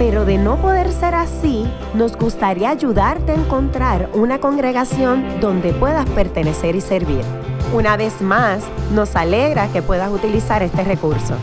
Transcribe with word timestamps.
pero 0.00 0.24
de 0.24 0.38
no 0.38 0.56
poder 0.56 0.90
ser 0.92 1.14
así, 1.14 1.70
nos 1.92 2.16
gustaría 2.16 2.70
ayudarte 2.70 3.32
a 3.32 3.34
encontrar 3.34 4.08
una 4.14 4.40
congregación 4.40 5.40
donde 5.40 5.74
puedas 5.74 6.08
pertenecer 6.08 6.74
y 6.74 6.80
servir. 6.80 7.20
Una 7.74 7.98
vez 7.98 8.22
más, 8.22 8.64
nos 8.94 9.14
alegra 9.14 9.70
que 9.70 9.82
puedas 9.82 10.10
utilizar 10.10 10.62
este 10.62 10.84
recurso. 10.84 11.34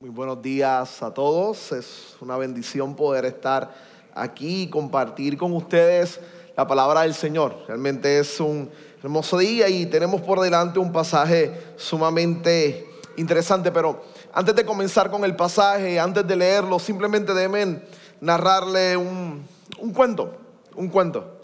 Muy 0.00 0.10
buenos 0.10 0.42
días 0.42 1.00
a 1.00 1.14
todos. 1.14 1.70
Es 1.70 2.16
una 2.20 2.36
bendición 2.38 2.96
poder 2.96 3.24
estar 3.24 3.72
aquí 4.16 4.62
y 4.62 4.66
compartir 4.66 5.36
con 5.36 5.54
ustedes 5.54 6.18
la 6.56 6.66
palabra 6.66 7.02
del 7.02 7.14
Señor. 7.14 7.54
Realmente 7.68 8.18
es 8.18 8.40
un 8.40 8.68
hermoso 9.02 9.38
día 9.38 9.68
y 9.68 9.86
tenemos 9.86 10.20
por 10.20 10.40
delante 10.40 10.78
un 10.78 10.92
pasaje 10.92 11.74
sumamente 11.76 12.88
interesante, 13.16 13.72
pero 13.72 14.04
antes 14.32 14.54
de 14.54 14.64
comenzar 14.64 15.10
con 15.10 15.24
el 15.24 15.34
pasaje, 15.34 15.98
antes 15.98 16.24
de 16.24 16.36
leerlo, 16.36 16.78
simplemente 16.78 17.34
deben 17.34 17.84
narrarle 18.20 18.96
un, 18.96 19.44
un 19.78 19.92
cuento, 19.92 20.36
un 20.76 20.88
cuento, 20.88 21.40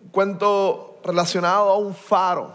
un 0.00 0.10
cuento 0.10 1.00
relacionado 1.02 1.70
a 1.70 1.76
un 1.76 1.92
faro. 1.92 2.54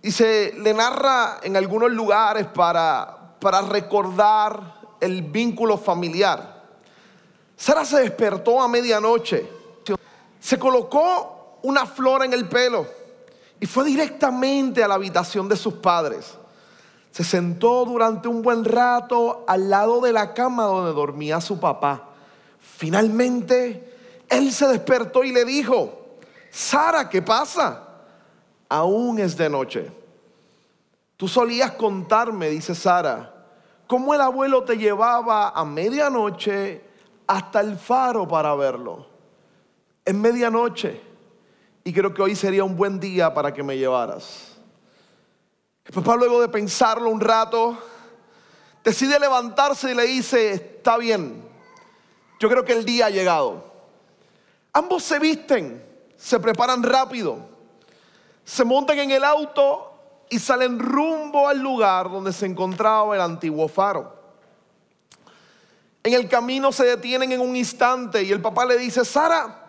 Y 0.00 0.10
se 0.10 0.54
le 0.54 0.72
narra 0.72 1.40
en 1.42 1.54
algunos 1.54 1.90
lugares 1.90 2.46
para, 2.46 3.34
para 3.38 3.60
recordar 3.60 4.74
el 5.00 5.20
vínculo 5.20 5.76
familiar. 5.76 6.62
Sara 7.56 7.84
se 7.84 8.00
despertó 8.00 8.62
a 8.62 8.68
medianoche, 8.68 9.46
se 10.40 10.58
colocó 10.58 11.35
una 11.62 11.86
flor 11.86 12.24
en 12.24 12.32
el 12.32 12.48
pelo 12.48 12.86
y 13.60 13.66
fue 13.66 13.84
directamente 13.84 14.82
a 14.82 14.88
la 14.88 14.94
habitación 14.94 15.48
de 15.48 15.56
sus 15.56 15.74
padres. 15.74 16.34
Se 17.10 17.24
sentó 17.24 17.84
durante 17.84 18.28
un 18.28 18.42
buen 18.42 18.64
rato 18.64 19.44
al 19.48 19.70
lado 19.70 20.00
de 20.00 20.12
la 20.12 20.34
cama 20.34 20.64
donde 20.64 20.92
dormía 20.92 21.40
su 21.40 21.58
papá. 21.58 22.10
Finalmente, 22.60 23.96
él 24.28 24.52
se 24.52 24.68
despertó 24.68 25.24
y 25.24 25.32
le 25.32 25.44
dijo, 25.44 26.18
Sara, 26.50 27.08
¿qué 27.08 27.22
pasa? 27.22 27.82
Aún 28.68 29.18
es 29.18 29.36
de 29.36 29.48
noche. 29.48 29.90
Tú 31.16 31.26
solías 31.28 31.72
contarme, 31.72 32.50
dice 32.50 32.74
Sara, 32.74 33.32
cómo 33.86 34.12
el 34.12 34.20
abuelo 34.20 34.64
te 34.64 34.76
llevaba 34.76 35.48
a 35.50 35.64
medianoche 35.64 36.82
hasta 37.26 37.60
el 37.60 37.78
faro 37.78 38.28
para 38.28 38.54
verlo. 38.54 39.06
Es 40.04 40.14
medianoche 40.14 41.05
y 41.86 41.92
creo 41.92 42.12
que 42.12 42.20
hoy 42.20 42.34
sería 42.34 42.64
un 42.64 42.76
buen 42.76 42.98
día 42.98 43.32
para 43.32 43.54
que 43.54 43.62
me 43.62 43.78
llevaras. 43.78 44.56
El 45.84 45.94
papá 45.94 46.16
luego 46.16 46.40
de 46.40 46.48
pensarlo 46.48 47.08
un 47.08 47.20
rato, 47.20 47.78
decide 48.82 49.20
levantarse 49.20 49.92
y 49.92 49.94
le 49.94 50.02
dice, 50.02 50.50
está 50.50 50.98
bien, 50.98 51.44
yo 52.40 52.48
creo 52.48 52.64
que 52.64 52.72
el 52.72 52.84
día 52.84 53.06
ha 53.06 53.10
llegado. 53.10 53.72
Ambos 54.72 55.04
se 55.04 55.20
visten, 55.20 55.80
se 56.16 56.40
preparan 56.40 56.82
rápido, 56.82 57.38
se 58.44 58.64
montan 58.64 58.98
en 58.98 59.12
el 59.12 59.22
auto 59.22 59.92
y 60.28 60.40
salen 60.40 60.80
rumbo 60.80 61.46
al 61.46 61.60
lugar 61.60 62.10
donde 62.10 62.32
se 62.32 62.46
encontraba 62.46 63.14
el 63.14 63.20
antiguo 63.20 63.68
faro. 63.68 64.12
En 66.02 66.14
el 66.14 66.28
camino 66.28 66.72
se 66.72 66.84
detienen 66.84 67.30
en 67.30 67.40
un 67.40 67.54
instante 67.54 68.24
y 68.24 68.32
el 68.32 68.42
papá 68.42 68.66
le 68.66 68.76
dice, 68.76 69.04
Sara, 69.04 69.65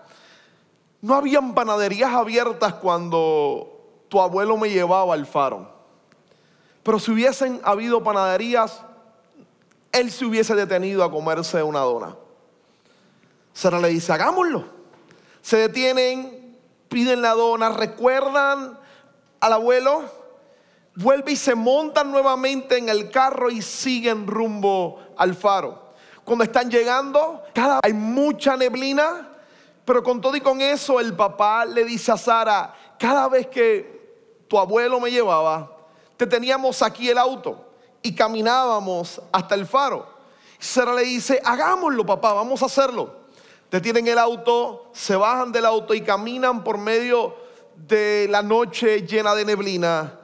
no 1.02 1.16
habían 1.16 1.54
panaderías 1.54 2.12
abiertas 2.12 2.74
cuando 2.76 4.06
tu 4.10 4.20
abuelo 4.20 4.58
me 4.58 4.70
llevaba 4.70 5.14
al 5.14 5.26
faro. 5.26 5.72
Pero 6.84 7.00
si 7.00 7.12
hubiesen 7.12 7.60
habido 7.64 8.04
panaderías, 8.04 8.82
él 9.92 10.12
se 10.12 10.26
hubiese 10.26 10.56
detenido 10.56 11.04
a 11.04 11.12
comerse 11.12 11.62
una 11.62 11.80
dona. 11.80 12.16
Sara 13.54 13.80
le 13.80 13.90
dice, 13.90 14.14
hagámoslo. 14.14 14.66
Se 15.42 15.58
detienen, 15.58 16.58
piden 16.90 17.22
la 17.22 17.34
dona, 17.34 17.70
recuerdan 17.70 18.78
al 19.40 19.54
abuelo, 19.54 20.04
vuelve 20.96 21.34
y 21.34 21.36
se 21.36 21.56
montan 21.56 22.12
nuevamente 22.12 22.78
en 22.78 22.90
el 22.90 23.12
carro 23.12 23.50
y 23.50 23.62
siguen 23.62 24.28
rumbo 24.28 25.00
al 25.18 25.36
faro 25.36 25.88
cuando 26.28 26.44
están 26.44 26.70
llegando, 26.70 27.42
hay 27.82 27.94
mucha 27.94 28.58
neblina, 28.58 29.27
pero 29.88 30.04
con 30.04 30.20
todo 30.20 30.36
y 30.36 30.42
con 30.42 30.60
eso 30.60 31.00
el 31.00 31.14
papá 31.14 31.64
le 31.64 31.86
dice 31.86 32.12
a 32.12 32.18
Sara, 32.18 32.76
cada 33.00 33.30
vez 33.30 33.48
que 33.48 34.44
tu 34.50 34.60
abuelo 34.60 35.00
me 35.00 35.10
llevaba, 35.10 35.72
te 36.18 36.28
teníamos 36.28 36.82
aquí 36.82 37.10
el 37.10 37.18
auto 37.18 37.66
y 38.02 38.14
caminábamos 38.14 39.22
hasta 39.32 39.56
el 39.56 39.66
faro. 39.66 40.06
Sara 40.60 40.94
le 40.94 41.04
dice, 41.04 41.40
hagámoslo 41.42 42.06
papá, 42.06 42.34
vamos 42.34 42.62
a 42.62 42.66
hacerlo. 42.66 43.16
Detienen 43.72 44.06
el 44.10 44.18
auto, 44.18 44.92
se 44.92 45.16
bajan 45.16 45.54
del 45.54 45.66
auto 45.66 45.94
y 45.94 46.02
caminan 46.02 46.66
por 46.66 46.78
medio 46.78 47.38
de 47.78 48.28
la 48.30 48.42
noche 48.42 49.08
llena 49.08 49.36
de 49.36 49.46
neblina 49.46 50.20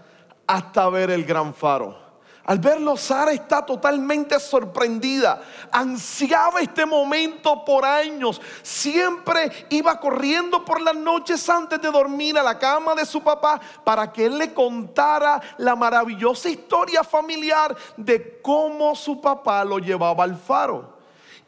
hasta 0.45 0.89
ver 0.89 1.09
el 1.09 1.23
gran 1.23 1.53
faro. 1.53 2.02
Al 2.45 2.59
verlo, 2.59 2.97
Sara 2.97 3.31
está 3.31 3.65
totalmente 3.65 4.37
sorprendida. 4.37 5.41
Ansiaba 5.71 6.59
este 6.59 6.85
momento 6.85 7.63
por 7.63 7.85
años. 7.85 8.41
Siempre 8.61 9.67
iba 9.69 9.97
corriendo 9.97 10.65
por 10.65 10.81
las 10.81 10.95
noches 10.95 11.47
antes 11.49 11.81
de 11.81 11.89
dormir 11.89 12.37
a 12.37 12.43
la 12.43 12.59
cama 12.59 12.95
de 12.95 13.05
su 13.05 13.21
papá 13.23 13.61
para 13.85 14.11
que 14.11 14.25
él 14.25 14.37
le 14.37 14.53
contara 14.53 15.41
la 15.57 15.73
maravillosa 15.77 16.49
historia 16.49 17.01
familiar 17.05 17.77
de 17.95 18.41
cómo 18.41 18.93
su 18.93 19.21
papá 19.21 19.63
lo 19.63 19.79
llevaba 19.79 20.25
al 20.25 20.35
faro. 20.35 20.97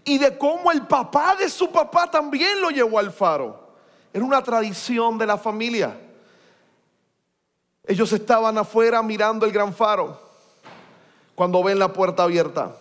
Y 0.05 0.17
de 0.17 0.37
cómo 0.37 0.71
el 0.71 0.87
papá 0.87 1.35
de 1.35 1.49
su 1.49 1.69
papá 1.71 2.09
también 2.09 2.61
lo 2.61 2.69
llevó 2.69 2.99
al 2.99 3.11
faro. 3.11 3.67
Era 4.13 4.23
una 4.23 4.41
tradición 4.41 5.17
de 5.17 5.25
la 5.25 5.37
familia. 5.37 5.99
Ellos 7.83 8.13
estaban 8.13 8.57
afuera 8.57 9.01
mirando 9.03 9.45
el 9.45 9.51
gran 9.51 9.73
faro 9.73 10.24
cuando 11.35 11.61
ven 11.61 11.77
la 11.77 11.93
puerta 11.93 12.23
abierta. 12.23 12.77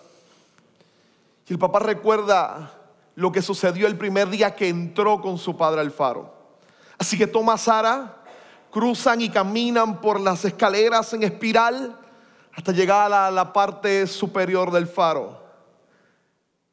Y 1.46 1.52
el 1.52 1.58
papá 1.58 1.80
recuerda 1.80 2.72
lo 3.16 3.30
que 3.30 3.42
sucedió 3.42 3.86
el 3.86 3.98
primer 3.98 4.30
día 4.30 4.54
que 4.54 4.68
entró 4.68 5.20
con 5.20 5.38
su 5.38 5.56
padre 5.56 5.80
al 5.80 5.90
faro. 5.90 6.32
Así 6.96 7.18
que 7.18 7.26
toma 7.26 7.54
a 7.54 7.58
Sara, 7.58 8.16
cruzan 8.70 9.20
y 9.20 9.28
caminan 9.28 10.00
por 10.00 10.20
las 10.20 10.44
escaleras 10.44 11.12
en 11.12 11.24
espiral 11.24 11.98
hasta 12.54 12.72
llegar 12.72 13.06
a 13.06 13.08
la, 13.08 13.30
la 13.30 13.52
parte 13.52 14.06
superior 14.06 14.70
del 14.70 14.86
faro. 14.86 15.42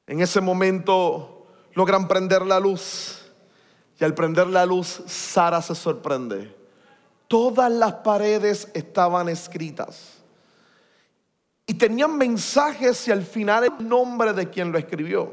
En 0.05 0.21
ese 0.21 0.39
momento 0.39 1.47
logran 1.73 2.07
prender 2.07 2.43
la 2.43 2.59
luz. 2.59 3.17
Y 3.99 4.03
al 4.03 4.13
prender 4.13 4.47
la 4.47 4.65
luz, 4.65 5.03
Sara 5.07 5.61
se 5.61 5.75
sorprende. 5.75 6.55
Todas 7.27 7.71
las 7.71 7.93
paredes 7.93 8.69
estaban 8.73 9.29
escritas 9.29 10.20
y 11.71 11.73
tenían 11.73 12.17
mensajes 12.17 13.07
y 13.07 13.11
al 13.11 13.23
final 13.23 13.63
el 13.63 13.87
nombre 13.87 14.33
de 14.33 14.49
quien 14.49 14.73
lo 14.73 14.77
escribió. 14.77 15.31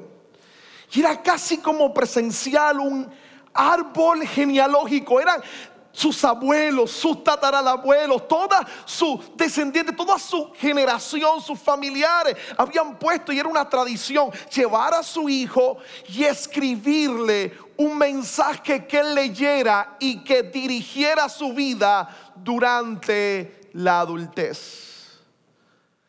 Y 0.93 1.01
era 1.01 1.21
casi 1.21 1.59
como 1.59 1.93
presencial 1.93 2.79
un 2.79 3.11
árbol 3.53 4.25
genealógico. 4.25 5.21
Eran 5.21 5.43
sus 5.91 6.25
abuelos, 6.25 6.93
sus 6.93 7.25
tataralabuelos, 7.25 8.29
toda 8.29 8.65
su 8.85 9.21
descendiente, 9.35 9.91
toda 9.91 10.17
su 10.17 10.53
generación, 10.53 11.41
sus 11.41 11.59
familiares 11.59 12.37
habían 12.57 12.97
puesto 13.01 13.33
y 13.33 13.41
era 13.41 13.49
una 13.49 13.69
tradición 13.69 14.31
llevar 14.55 14.95
a 14.95 15.03
su 15.03 15.29
hijo 15.29 15.79
y 16.09 16.23
escribirle 16.23 17.53
un 17.77 17.99
mensaje 17.99 18.87
que 18.87 19.01
él 19.01 19.13
leyera 19.13 19.97
y 19.99 20.23
que 20.23 20.45
dirigiera 20.45 21.29
su 21.29 21.53
vida 21.53 22.09
durante 22.37 23.71
la 23.73 23.99
adultez. 23.99 24.98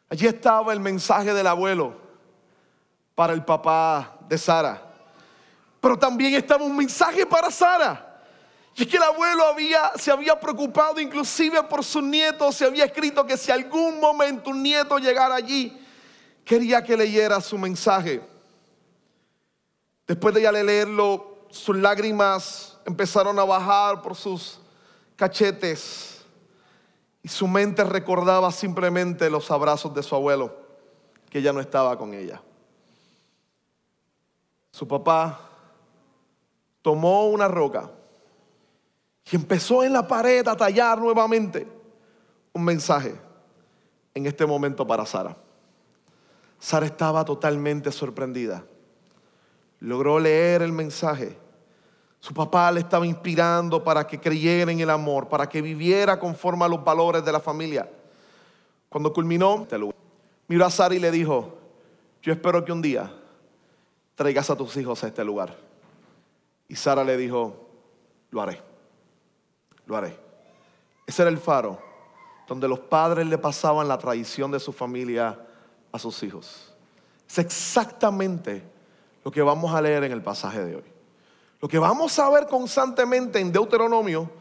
Allí 0.09 0.25
estaba 0.25 0.73
el 0.73 0.79
mensaje 0.79 1.33
del 1.33 1.45
abuelo 1.45 1.93
para 3.13 3.33
el 3.33 3.45
papá 3.45 4.17
de 4.27 4.37
Sara. 4.37 4.81
Pero 5.79 5.97
también 5.97 6.33
estaba 6.33 6.63
un 6.63 6.75
mensaje 6.75 7.25
para 7.25 7.51
Sara. 7.51 8.23
Y 8.75 8.83
es 8.83 8.87
que 8.87 8.97
el 8.97 9.03
abuelo 9.03 9.43
había, 9.45 9.91
se 9.97 10.11
había 10.11 10.39
preocupado 10.39 10.99
inclusive 10.99 11.61
por 11.63 11.83
sus 11.83 12.01
nietos, 12.01 12.55
se 12.55 12.65
había 12.65 12.85
escrito 12.85 13.25
que 13.25 13.37
si 13.37 13.51
algún 13.51 13.99
momento 13.99 14.49
un 14.49 14.63
nieto 14.63 14.97
llegara 14.97 15.35
allí, 15.35 15.79
quería 16.43 16.83
que 16.83 16.97
leyera 16.97 17.39
su 17.41 17.57
mensaje. 17.57 18.21
Después 20.07 20.33
de 20.33 20.41
ya 20.41 20.51
leerlo, 20.51 21.45
sus 21.51 21.75
lágrimas 21.77 22.79
empezaron 22.85 23.37
a 23.37 23.43
bajar 23.43 24.01
por 24.01 24.15
sus 24.15 24.59
cachetes 25.15 26.18
y 27.21 27.27
su 27.27 27.47
mente 27.47 27.83
recordaba 27.83 28.51
simplemente 28.51 29.29
los 29.29 29.51
abrazos 29.51 29.93
de 29.93 30.03
su 30.03 30.15
abuelo, 30.15 30.55
que 31.29 31.41
ya 31.41 31.53
no 31.53 31.59
estaba 31.59 31.97
con 31.97 32.13
ella. 32.13 32.41
Su 34.71 34.87
papá 34.87 35.39
tomó 36.81 37.27
una 37.27 37.47
roca 37.47 37.89
y 39.31 39.35
empezó 39.35 39.83
en 39.83 39.93
la 39.93 40.07
pared 40.07 40.47
a 40.47 40.55
tallar 40.55 40.99
nuevamente 40.99 41.67
un 42.53 42.63
mensaje 42.63 43.15
en 44.13 44.25
este 44.25 44.45
momento 44.45 44.87
para 44.87 45.05
Sara. 45.05 45.35
Sara 46.59 46.85
estaba 46.85 47.23
totalmente 47.25 47.91
sorprendida. 47.91 48.63
Logró 49.79 50.19
leer 50.19 50.61
el 50.61 50.71
mensaje. 50.71 51.37
Su 52.19 52.33
papá 52.33 52.71
le 52.71 52.81
estaba 52.81 53.05
inspirando 53.05 53.83
para 53.83 54.05
que 54.05 54.19
creyera 54.19 54.71
en 54.71 54.79
el 54.79 54.89
amor, 54.89 55.29
para 55.29 55.47
que 55.47 55.61
viviera 55.61 56.19
conforme 56.19 56.65
a 56.65 56.67
los 56.67 56.83
valores 56.83 57.23
de 57.23 57.31
la 57.31 57.39
familia. 57.39 57.89
Cuando 58.89 59.13
culminó, 59.13 59.65
miró 60.47 60.65
a 60.65 60.69
Sara 60.69 60.95
y 60.95 60.99
le 60.99 61.11
dijo, 61.11 61.57
yo 62.21 62.33
espero 62.33 62.65
que 62.65 62.71
un 62.71 62.81
día 62.81 63.11
traigas 64.15 64.49
a 64.49 64.55
tus 64.55 64.75
hijos 64.75 65.03
a 65.03 65.07
este 65.07 65.23
lugar. 65.23 65.55
Y 66.67 66.75
Sara 66.75 67.03
le 67.03 67.15
dijo, 67.15 67.69
lo 68.31 68.41
haré, 68.41 68.61
lo 69.85 69.95
haré. 69.95 70.19
Ese 71.07 71.21
era 71.21 71.31
el 71.31 71.37
faro 71.37 71.79
donde 72.47 72.67
los 72.67 72.79
padres 72.79 73.27
le 73.27 73.37
pasaban 73.37 73.87
la 73.87 73.97
tradición 73.97 74.51
de 74.51 74.59
su 74.59 74.73
familia 74.73 75.39
a 75.91 75.99
sus 75.99 76.21
hijos. 76.23 76.73
Es 77.29 77.37
exactamente 77.37 78.63
lo 79.23 79.31
que 79.31 79.41
vamos 79.41 79.73
a 79.73 79.81
leer 79.81 80.03
en 80.03 80.11
el 80.11 80.21
pasaje 80.21 80.65
de 80.65 80.75
hoy. 80.75 80.98
Lo 81.59 81.67
que 81.67 81.79
vamos 81.79 82.17
a 82.19 82.29
ver 82.29 82.47
constantemente 82.47 83.39
en 83.39 83.51
Deuteronomio 83.51 84.31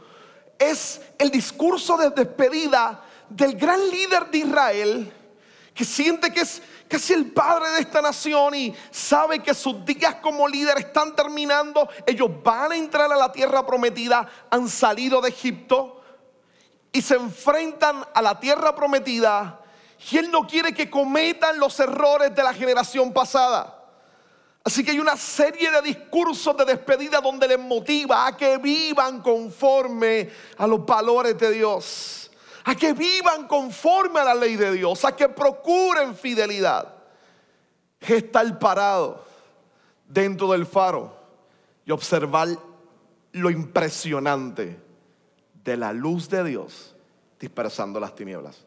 es 0.59 1.01
el 1.19 1.31
discurso 1.31 1.97
de 1.97 2.11
despedida 2.11 3.03
del 3.29 3.57
gran 3.57 3.89
líder 3.91 4.31
de 4.31 4.39
Israel 4.39 5.13
que 5.75 5.85
siente 5.85 6.33
que 6.33 6.41
es 6.41 6.61
casi 6.89 7.13
el 7.13 7.31
padre 7.31 7.71
de 7.71 7.81
esta 7.83 8.03
nación 8.03 8.53
y 8.55 8.75
sabe 8.91 9.41
que 9.41 9.55
sus 9.55 9.85
días 9.85 10.17
como 10.17 10.49
líder 10.49 10.77
están 10.79 11.15
terminando. 11.15 11.89
Ellos 12.05 12.31
van 12.43 12.73
a 12.73 12.77
entrar 12.77 13.13
a 13.13 13.17
la 13.17 13.31
tierra 13.31 13.65
prometida, 13.65 14.29
han 14.51 14.69
salido 14.69 15.21
de 15.21 15.29
Egipto 15.29 16.03
y 16.91 17.01
se 17.01 17.15
enfrentan 17.15 18.05
a 18.13 18.21
la 18.21 18.41
tierra 18.41 18.75
prometida 18.75 19.61
y 20.11 20.17
Él 20.17 20.33
no 20.33 20.47
quiere 20.49 20.75
que 20.75 20.91
cometan 20.91 21.61
los 21.61 21.79
errores 21.79 22.35
de 22.35 22.43
la 22.43 22.53
generación 22.53 23.13
pasada. 23.13 23.78
Así 24.69 24.85
que 24.85 24.91
hay 24.91 24.99
una 24.99 25.17
serie 25.17 25.71
de 25.71 25.81
discursos 25.81 26.55
de 26.55 26.67
despedida 26.67 27.23
donde 27.23 27.49
les 27.49 27.59
motiva 27.59 28.27
a 28.27 28.37
que 28.37 28.59
vivan 28.59 29.23
conforme 29.23 30.29
a 30.59 30.67
los 30.67 30.85
valores 30.85 31.39
de 31.39 31.53
Dios, 31.53 32.31
a 32.65 32.75
que 32.75 32.93
vivan 32.93 33.49
conforme 33.49 34.21
a 34.21 34.25
la 34.25 34.35
ley 34.35 34.57
de 34.57 34.73
Dios, 34.73 35.07
a 35.07 35.17
que 35.17 35.27
procuren 35.31 36.15
fidelidad. 36.15 36.87
Estar 37.99 38.59
parado 38.59 39.25
dentro 40.07 40.53
del 40.53 40.67
faro 40.67 41.17
y 41.87 41.91
observar 41.91 42.49
lo 43.33 43.49
impresionante 43.49 44.79
de 45.65 45.77
la 45.79 45.95
luz 45.95 46.29
de 46.29 46.45
Dios 46.45 46.95
dispersando 47.41 47.99
las 47.99 48.15
tinieblas. 48.15 48.67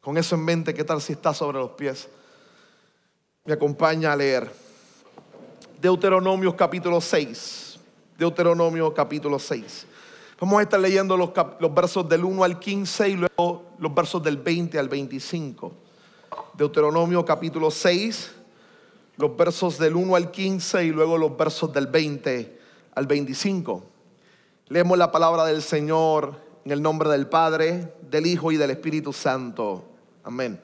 Con 0.00 0.16
eso 0.16 0.36
en 0.36 0.44
mente, 0.44 0.72
¿qué 0.72 0.84
tal 0.84 1.02
si 1.02 1.12
está 1.12 1.34
sobre 1.34 1.58
los 1.58 1.72
pies? 1.72 2.08
Me 3.44 3.54
acompaña 3.54 4.12
a 4.12 4.16
leer 4.16 4.63
Deuteronomio 5.84 6.56
capítulo 6.56 6.98
6. 6.98 7.78
Deuteronomio 8.16 8.94
capítulo 8.94 9.38
6. 9.38 9.86
Vamos 10.40 10.58
a 10.58 10.62
estar 10.62 10.80
leyendo 10.80 11.14
los, 11.14 11.28
los, 11.60 11.74
versos 11.74 12.08
del 12.08 12.24
1 12.24 12.42
al 12.42 12.58
15 12.58 13.08
y 13.10 13.16
luego 13.16 13.66
los 13.78 13.94
versos 13.94 14.22
del 14.22 14.38
20 14.38 14.78
al 14.78 14.88
25. 14.88 15.72
Deuteronomio 16.54 17.22
capítulo 17.22 17.70
6, 17.70 18.32
los 19.18 19.36
versos 19.36 19.76
del 19.76 19.94
1 19.94 20.16
al 20.16 20.30
15 20.30 20.86
y 20.86 20.88
luego 20.88 21.18
los 21.18 21.36
versos 21.36 21.70
del 21.70 21.86
20 21.88 22.58
al 22.94 23.06
25. 23.06 23.84
Leemos 24.68 24.96
la 24.96 25.12
palabra 25.12 25.44
del 25.44 25.60
Señor 25.60 26.34
en 26.64 26.72
el 26.72 26.80
nombre 26.80 27.10
del 27.10 27.26
Padre, 27.26 27.92
del 28.00 28.24
Hijo 28.24 28.50
y 28.50 28.56
del 28.56 28.70
Espíritu 28.70 29.12
Santo. 29.12 29.84
Amén. 30.22 30.58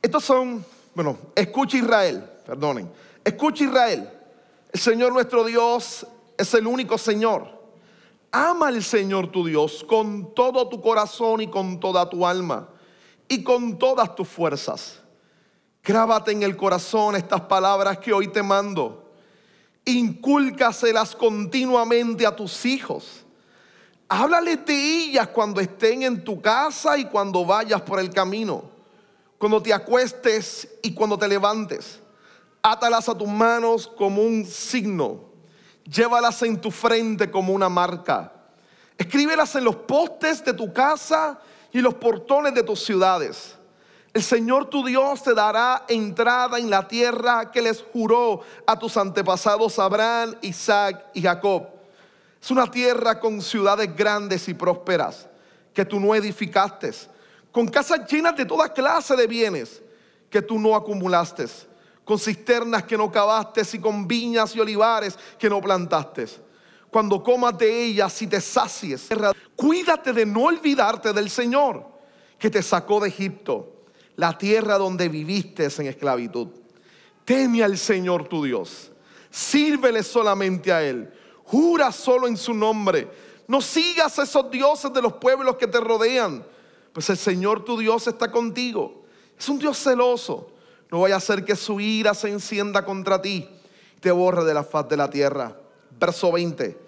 Estos 0.00 0.22
son, 0.22 0.64
bueno, 0.94 1.18
escucha 1.34 1.78
Israel, 1.78 2.24
perdonen. 2.46 2.88
Escucha 3.24 3.64
Israel. 3.64 4.19
El 4.72 4.80
Señor 4.80 5.12
nuestro 5.12 5.44
Dios 5.44 6.06
es 6.36 6.54
el 6.54 6.66
único 6.66 6.98
Señor. 6.98 7.60
Ama 8.32 8.68
al 8.68 8.82
Señor 8.82 9.30
tu 9.32 9.44
Dios 9.44 9.84
con 9.86 10.34
todo 10.34 10.68
tu 10.68 10.80
corazón 10.80 11.40
y 11.40 11.48
con 11.48 11.80
toda 11.80 12.08
tu 12.08 12.26
alma 12.26 12.68
y 13.28 13.42
con 13.42 13.78
todas 13.78 14.14
tus 14.14 14.28
fuerzas. 14.28 15.00
Grábate 15.82 16.32
en 16.32 16.42
el 16.42 16.56
corazón 16.56 17.16
estas 17.16 17.40
palabras 17.42 17.98
que 17.98 18.12
hoy 18.12 18.28
te 18.28 18.42
mando. 18.42 19.10
Incúlcaselas 19.84 21.16
continuamente 21.16 22.26
a 22.26 22.36
tus 22.36 22.64
hijos 22.64 23.24
Háblale 24.12 24.56
de 24.56 24.74
ellas 24.74 25.28
cuando 25.28 25.60
estén 25.60 26.02
en 26.02 26.24
tu 26.24 26.42
casa 26.42 26.98
y 26.98 27.04
cuando 27.04 27.44
vayas 27.44 27.80
por 27.82 28.00
el 28.00 28.10
camino, 28.10 28.64
cuando 29.38 29.62
te 29.62 29.72
acuestes 29.72 30.68
y 30.82 30.92
cuando 30.94 31.16
te 31.16 31.28
levantes. 31.28 32.00
Átalas 32.62 33.08
a 33.08 33.16
tus 33.16 33.28
manos 33.28 33.86
como 33.86 34.22
un 34.22 34.44
signo, 34.44 35.24
llévalas 35.84 36.42
en 36.42 36.60
tu 36.60 36.70
frente 36.70 37.30
como 37.30 37.52
una 37.52 37.68
marca. 37.68 38.32
Escríbelas 38.98 39.54
en 39.56 39.64
los 39.64 39.76
postes 39.76 40.44
de 40.44 40.52
tu 40.52 40.72
casa 40.72 41.40
y 41.72 41.80
los 41.80 41.94
portones 41.94 42.54
de 42.54 42.62
tus 42.62 42.84
ciudades. 42.84 43.56
El 44.12 44.22
Señor 44.22 44.68
tu 44.68 44.84
Dios 44.84 45.22
te 45.22 45.34
dará 45.34 45.84
entrada 45.88 46.58
en 46.58 46.68
la 46.68 46.86
tierra 46.86 47.50
que 47.50 47.62
les 47.62 47.82
juró 47.92 48.40
a 48.66 48.78
tus 48.78 48.96
antepasados 48.96 49.78
Abraham, 49.78 50.34
Isaac 50.42 51.06
y 51.14 51.22
Jacob 51.22 51.80
es 52.40 52.50
una 52.50 52.70
tierra 52.70 53.20
con 53.20 53.42
ciudades 53.42 53.94
grandes 53.94 54.48
y 54.48 54.54
prósperas 54.54 55.28
que 55.74 55.84
tú 55.84 56.00
no 56.00 56.14
edificaste, 56.14 56.90
con 57.52 57.68
casas 57.68 58.10
llenas 58.10 58.34
de 58.36 58.46
toda 58.46 58.72
clase 58.72 59.14
de 59.14 59.26
bienes 59.26 59.82
que 60.30 60.40
tú 60.40 60.58
no 60.58 60.74
acumulaste, 60.74 61.46
con 62.10 62.18
cisternas 62.18 62.82
que 62.82 62.98
no 62.98 63.08
cavaste 63.08 63.62
y 63.72 63.78
con 63.78 64.08
viñas 64.08 64.56
y 64.56 64.58
olivares 64.58 65.16
que 65.38 65.48
no 65.48 65.60
plantaste. 65.60 66.26
Cuando 66.90 67.22
comas 67.22 67.56
de 67.56 67.84
ellas 67.84 68.20
y 68.20 68.26
te 68.26 68.40
sacies, 68.40 69.06
cuídate 69.54 70.12
de 70.12 70.26
no 70.26 70.46
olvidarte 70.46 71.12
del 71.12 71.30
Señor 71.30 71.86
que 72.36 72.50
te 72.50 72.64
sacó 72.64 72.98
de 72.98 73.10
Egipto, 73.10 73.84
la 74.16 74.36
tierra 74.36 74.76
donde 74.76 75.08
viviste 75.08 75.68
en 75.78 75.86
esclavitud. 75.86 76.48
Teme 77.24 77.62
al 77.62 77.78
Señor 77.78 78.26
tu 78.26 78.42
Dios, 78.42 78.90
sírvele 79.30 80.02
solamente 80.02 80.72
a 80.72 80.82
Él 80.82 81.12
Jura 81.44 81.92
solo 81.92 82.26
en 82.26 82.36
su 82.36 82.52
nombre. 82.52 83.08
No 83.46 83.60
sigas 83.60 84.18
a 84.18 84.24
esos 84.24 84.50
dioses 84.50 84.92
de 84.92 85.00
los 85.00 85.12
pueblos 85.12 85.54
que 85.54 85.68
te 85.68 85.78
rodean. 85.78 86.44
Pues 86.92 87.08
el 87.08 87.16
Señor 87.16 87.64
tu 87.64 87.78
Dios 87.78 88.04
está 88.08 88.32
contigo. 88.32 89.04
Es 89.38 89.48
un 89.48 89.60
Dios 89.60 89.78
celoso. 89.78 90.50
No 90.90 91.00
vaya 91.00 91.14
a 91.14 91.18
hacer 91.18 91.44
que 91.44 91.56
su 91.56 91.80
ira 91.80 92.14
se 92.14 92.28
encienda 92.28 92.84
contra 92.84 93.20
ti 93.22 93.48
y 93.96 94.00
te 94.00 94.10
borre 94.10 94.44
de 94.44 94.54
la 94.54 94.64
faz 94.64 94.88
de 94.88 94.96
la 94.96 95.08
tierra. 95.08 95.56
Verso 95.98 96.32
20. 96.32 96.78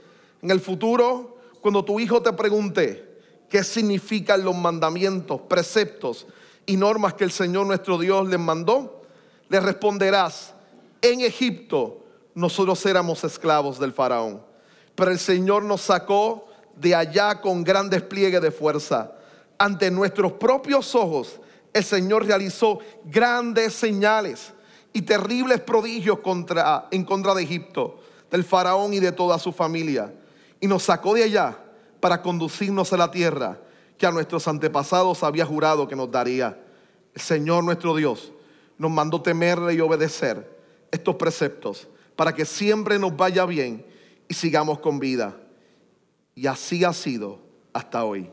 En 0.42 0.50
el 0.50 0.61
futuro, 0.61 1.38
cuando 1.61 1.85
tu 1.85 2.00
hijo 2.00 2.23
te 2.23 2.32
pregunte 2.32 3.21
qué 3.49 3.62
significan 3.62 4.44
los 4.44 4.56
mandamientos, 4.56 5.40
preceptos 5.42 6.26
y 6.66 6.76
normas 6.76 7.14
que 7.14 7.25
el 7.25 7.32
Señor 7.32 7.66
nuestro 7.66 7.99
Dios 7.99 8.28
les 8.28 8.40
mandó, 8.40 9.02
le 9.49 9.61
responderás, 9.61 10.54
en 11.00 11.21
Egipto 11.21 12.04
nosotros 12.35 12.85
éramos 12.87 13.23
esclavos 13.25 13.78
del 13.78 13.92
faraón 13.92 14.52
pero 14.94 15.11
el 15.11 15.18
Señor 15.18 15.62
nos 15.62 15.82
sacó 15.82 16.49
de 16.76 16.94
allá 16.94 17.40
con 17.40 17.64
gran 17.64 17.88
despliegue 17.88 18.40
de 18.40 18.50
fuerza. 18.50 19.12
Ante 19.59 19.90
nuestros 19.90 20.32
propios 20.32 20.94
ojos, 20.94 21.40
el 21.73 21.85
Señor 21.85 22.26
realizó 22.26 22.81
grandes 23.05 23.73
señales 23.73 24.52
y 24.93 25.02
terribles 25.02 25.61
prodigios 25.61 26.19
en 26.91 27.05
contra 27.05 27.35
de 27.35 27.43
Egipto, 27.43 28.00
del 28.31 28.45
faraón 28.45 28.93
y 28.95 29.00
de 29.00 29.12
toda 29.12 29.38
su 29.38 29.52
familia. 29.52 30.12
Y 30.61 30.67
nos 30.67 30.85
sacó 30.85 31.14
de 31.14 31.25
allá 31.25 31.57
para 32.00 32.21
conducirnos 32.21 32.93
a 32.93 32.97
la 32.97 33.11
tierra 33.11 33.59
que 33.97 34.07
a 34.07 34.11
nuestros 34.11 34.47
antepasados 34.49 35.23
había 35.23 35.47
jurado 35.47 35.88
que 35.88 35.97
nos 35.97 36.11
daría. 36.11 36.59
El 37.14 37.21
Señor 37.21 37.64
nuestro 37.64 37.95
Dios 37.97 38.33
nos 38.76 38.91
mandó 38.91 39.23
temerle 39.23 39.75
y 39.75 39.81
obedecer 39.81 40.59
estos 40.91 41.17
preceptos 41.17 41.88
para 42.17 42.35
que 42.35 42.45
siempre 42.45 42.99
nos 42.99 43.17
vaya 43.17 43.47
bien 43.47 43.87
y 44.29 44.35
sigamos 44.35 44.81
con 44.81 44.99
vida. 44.99 45.37
Y 46.35 46.47
así 46.47 46.85
ha 46.85 46.93
sido 46.93 47.41
hasta 47.73 48.05
hoy. 48.05 48.31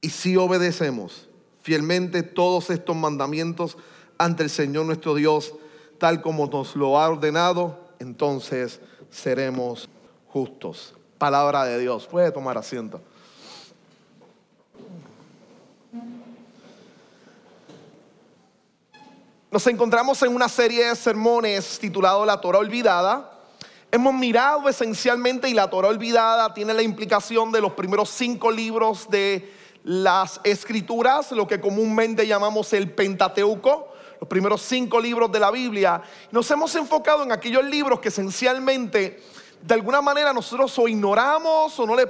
Y 0.00 0.10
si 0.10 0.36
obedecemos 0.36 1.25
fielmente 1.66 2.22
todos 2.22 2.70
estos 2.70 2.94
mandamientos 2.94 3.76
ante 4.18 4.44
el 4.44 4.50
Señor 4.50 4.86
nuestro 4.86 5.16
Dios, 5.16 5.52
tal 5.98 6.22
como 6.22 6.46
nos 6.46 6.76
lo 6.76 6.96
ha 6.96 7.08
ordenado, 7.08 7.76
entonces 7.98 8.78
seremos 9.10 9.88
justos. 10.28 10.94
Palabra 11.18 11.64
de 11.64 11.80
Dios. 11.80 12.06
Puede 12.06 12.30
tomar 12.30 12.56
asiento. 12.56 13.00
Nos 19.50 19.66
encontramos 19.66 20.22
en 20.22 20.36
una 20.36 20.48
serie 20.48 20.90
de 20.90 20.94
sermones 20.94 21.80
titulado 21.80 22.24
La 22.24 22.40
Torah 22.40 22.60
Olvidada. 22.60 23.40
Hemos 23.90 24.14
mirado 24.14 24.68
esencialmente 24.68 25.48
y 25.48 25.54
la 25.54 25.68
Torah 25.68 25.88
Olvidada 25.88 26.54
tiene 26.54 26.74
la 26.74 26.82
implicación 26.82 27.50
de 27.50 27.60
los 27.60 27.72
primeros 27.72 28.10
cinco 28.10 28.52
libros 28.52 29.10
de 29.10 29.55
las 29.86 30.40
escrituras, 30.42 31.30
lo 31.30 31.46
que 31.46 31.60
comúnmente 31.60 32.26
llamamos 32.26 32.72
el 32.72 32.90
Pentateuco, 32.90 33.92
los 34.20 34.28
primeros 34.28 34.60
cinco 34.62 34.98
libros 34.98 35.30
de 35.30 35.38
la 35.38 35.52
Biblia. 35.52 36.02
Nos 36.32 36.50
hemos 36.50 36.74
enfocado 36.74 37.22
en 37.22 37.30
aquellos 37.30 37.64
libros 37.64 38.00
que 38.00 38.08
esencialmente, 38.08 39.22
de 39.62 39.74
alguna 39.74 40.02
manera, 40.02 40.32
nosotros 40.32 40.76
o 40.80 40.88
ignoramos 40.88 41.78
o 41.78 41.86
no 41.86 41.94
le 41.94 42.08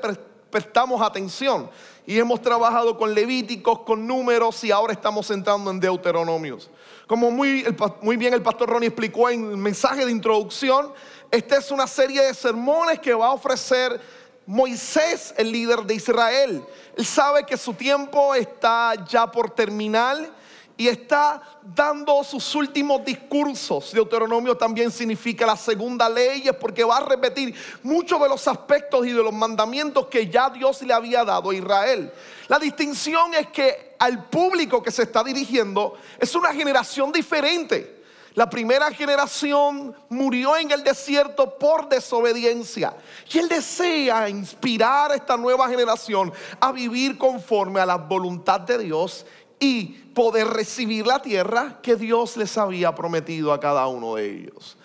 prestamos 0.51 1.03
atención. 1.03 1.69
Y 2.07 2.19
hemos 2.19 2.41
trabajado 2.41 2.97
con 2.97 3.13
Levíticos, 3.13 3.81
con 3.81 4.07
números 4.07 4.65
y 4.65 4.71
ahora 4.71 4.95
estamos 4.95 5.31
entrando 5.31 5.71
en 5.71 5.79
Deuteronomios. 5.79 6.71
Como 7.07 7.31
muy, 7.31 7.63
muy 8.01 8.17
bien 8.17 8.33
el 8.33 8.43
pastor 8.43 8.71
Ronnie 8.71 8.89
explicó 8.89 9.29
en 9.29 9.51
el 9.51 9.57
mensaje 9.59 10.07
de 10.07 10.13
introducción, 10.13 10.95
esta 11.31 11.59
es 11.59 11.71
una 11.71 11.87
serie 11.87 12.23
de 12.23 12.33
sermones 12.33 13.01
que 13.01 13.13
va 13.13 13.27
a 13.27 13.33
ofrecer 13.33 14.01
Moisés, 14.47 15.35
el 15.37 15.51
líder 15.51 15.83
de 15.83 15.95
Israel. 15.95 16.65
Él 16.97 17.05
sabe 17.05 17.45
que 17.45 17.57
su 17.57 17.75
tiempo 17.75 18.35
está 18.35 18.95
ya 19.07 19.31
por 19.31 19.51
terminar 19.51 20.31
y 20.77 20.89
está 20.89 21.43
dando 21.63 22.23
sus 22.23 22.55
últimos 22.55 23.05
discursos. 23.05 23.93
Deuteronomio 23.93 24.57
también 24.57 24.91
significa 24.91 25.47
la 25.47 25.57
segunda 25.57 26.09
ley, 26.09 26.49
porque 26.61 26.85
va 26.85 26.99
a 26.99 27.05
repetir 27.05 27.55
muchos 27.83 28.21
de 28.21 28.29
los 28.29 28.47
aspectos 28.47 29.07
y 29.07 29.13
de 29.13 29.23
los 29.23 29.33
mandamientos 29.33 30.07
que 30.07 30.29
ya 30.29 30.51
Dios 30.51 30.83
le 30.83 30.93
había 30.93 31.25
dado 31.25 31.51
a 31.51 31.55
Israel. 31.55 32.13
La 32.49 32.59
distinción 32.59 33.35
es 33.35 33.49
que 33.49 33.97
al 33.99 34.25
público 34.25 34.83
que 34.83 34.91
se 34.91 35.05
está 35.05 35.25
dirigiendo 35.25 35.95
es 36.19 36.35
una 36.35 36.53
generación 36.53 37.11
diferente. 37.11 37.96
La 38.37 38.51
primera 38.51 38.91
generación 38.91 39.97
murió 40.11 40.59
en 40.59 40.71
el 40.71 40.85
desierto 40.85 41.57
por 41.59 41.89
desobediencia. 41.89 42.95
Y 43.33 43.39
Él 43.39 43.49
desea 43.49 44.29
inspirar 44.29 45.11
a 45.11 45.15
esta 45.15 45.39
nueva 45.39 45.67
generación 45.71 46.31
a 46.61 46.71
vivir 46.71 47.17
conforme 47.17 47.81
a 47.81 47.87
la 47.87 47.97
voluntad 47.97 48.61
de 48.61 48.77
Dios 48.77 49.25
y 49.59 49.85
poder 49.87 50.49
recibir 50.49 51.07
la 51.07 51.23
tierra 51.23 51.79
que 51.81 51.97
Dios 51.97 52.37
les 52.37 52.59
había 52.59 52.95
prometido 52.95 53.55
a 53.55 53.59
cada 53.59 53.87
uno 53.87 54.17
de 54.17 54.31
ellos. 54.31 54.77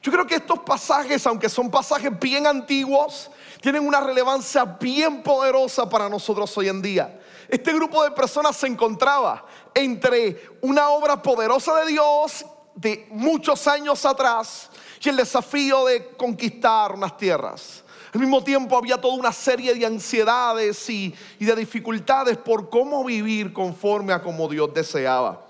Yo 0.00 0.12
creo 0.12 0.24
que 0.24 0.36
estos 0.36 0.60
pasajes, 0.60 1.26
aunque 1.26 1.48
son 1.48 1.72
pasajes 1.72 2.16
bien 2.20 2.46
antiguos, 2.46 3.28
tienen 3.60 3.84
una 3.84 4.00
relevancia 4.00 4.64
bien 4.64 5.24
poderosa 5.24 5.90
para 5.90 6.08
nosotros 6.08 6.56
hoy 6.56 6.68
en 6.68 6.80
día. 6.80 7.20
Este 7.48 7.72
grupo 7.72 8.04
de 8.04 8.12
personas 8.12 8.56
se 8.56 8.68
encontraba 8.68 9.44
entre 9.74 10.40
una 10.60 10.90
obra 10.90 11.20
poderosa 11.20 11.74
de 11.80 11.86
Dios 11.90 12.46
de 12.80 13.08
muchos 13.10 13.66
años 13.66 14.06
atrás 14.06 14.70
y 15.02 15.08
el 15.08 15.16
desafío 15.16 15.86
de 15.86 16.10
conquistar 16.16 16.92
unas 16.92 17.16
tierras. 17.16 17.82
Al 18.14 18.20
mismo 18.20 18.42
tiempo 18.42 18.76
había 18.76 19.00
toda 19.00 19.14
una 19.14 19.32
serie 19.32 19.74
de 19.74 19.84
ansiedades 19.84 20.88
y, 20.88 21.14
de 21.40 21.56
dificultades 21.56 22.36
por 22.36 22.70
cómo 22.70 23.04
vivir 23.04 23.52
conforme 23.52 24.12
a 24.12 24.22
como 24.22 24.48
Dios 24.48 24.72
deseaba. 24.72 25.47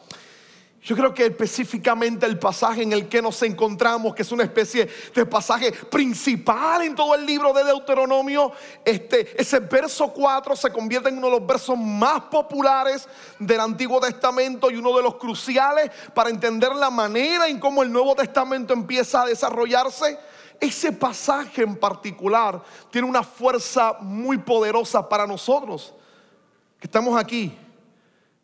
Yo 0.81 0.95
creo 0.95 1.13
que 1.13 1.27
específicamente 1.27 2.25
el 2.25 2.39
pasaje 2.39 2.83
en 2.83 2.93
el 2.93 3.09
que 3.09 3.21
nos 3.21 3.43
encontramos, 3.43 4.15
que 4.15 4.23
es 4.23 4.31
una 4.31 4.45
especie 4.45 4.89
de 5.13 5.27
pasaje 5.27 5.73
principal 5.73 6.83
en 6.83 6.95
todo 6.95 7.17
el 7.17 7.27
libro 7.27 7.53
de 7.53 7.65
Deuteronomio, 7.65 8.53
este, 8.85 9.41
ese 9.41 9.59
verso 9.59 10.13
4 10.13 10.55
se 10.55 10.71
convierte 10.71 11.09
en 11.09 11.19
uno 11.19 11.27
de 11.27 11.41
los 11.41 11.47
versos 11.47 11.77
más 11.77 12.23
populares 12.23 13.09
del 13.41 13.59
Antiguo 13.59 14.01
Testamento 14.01 14.71
y 14.71 14.77
uno 14.77 14.97
de 14.97 15.03
los 15.03 15.17
cruciales 15.17 15.91
para 16.15 16.31
entender 16.31 16.73
la 16.75 16.91
manera 16.91 17.49
en 17.49 17.59
cómo 17.59 17.83
el 17.83 17.91
Nuevo 17.91 18.15
Testamento 18.15 18.73
empieza 18.73 19.23
a 19.23 19.27
desarrollarse. 19.27 20.17
Ese 20.61 20.93
pasaje 20.93 21.63
en 21.63 21.75
particular 21.75 22.63
tiene 22.91 23.09
una 23.09 23.25
fuerza 23.25 23.97
muy 24.01 24.39
poderosa 24.39 25.09
para 25.09 25.27
nosotros, 25.27 25.93
que 26.79 26.87
estamos 26.87 27.21
aquí 27.21 27.57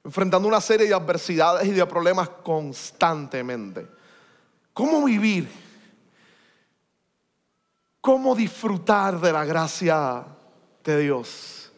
enfrentando 0.04 0.46
una 0.46 0.60
serie 0.60 0.86
de 0.86 0.94
adversidades 0.94 1.66
y 1.66 1.70
de 1.70 1.86
problemas 1.86 2.28
constantemente. 2.28 3.88
¿Cómo 4.74 5.04
vivir? 5.04 5.48
¿Cómo 8.02 8.34
disfrutar 8.34 9.18
de 9.18 9.32
la 9.32 9.46
gracia 9.46 10.26
de 10.84 11.00
Dios? 11.00 11.72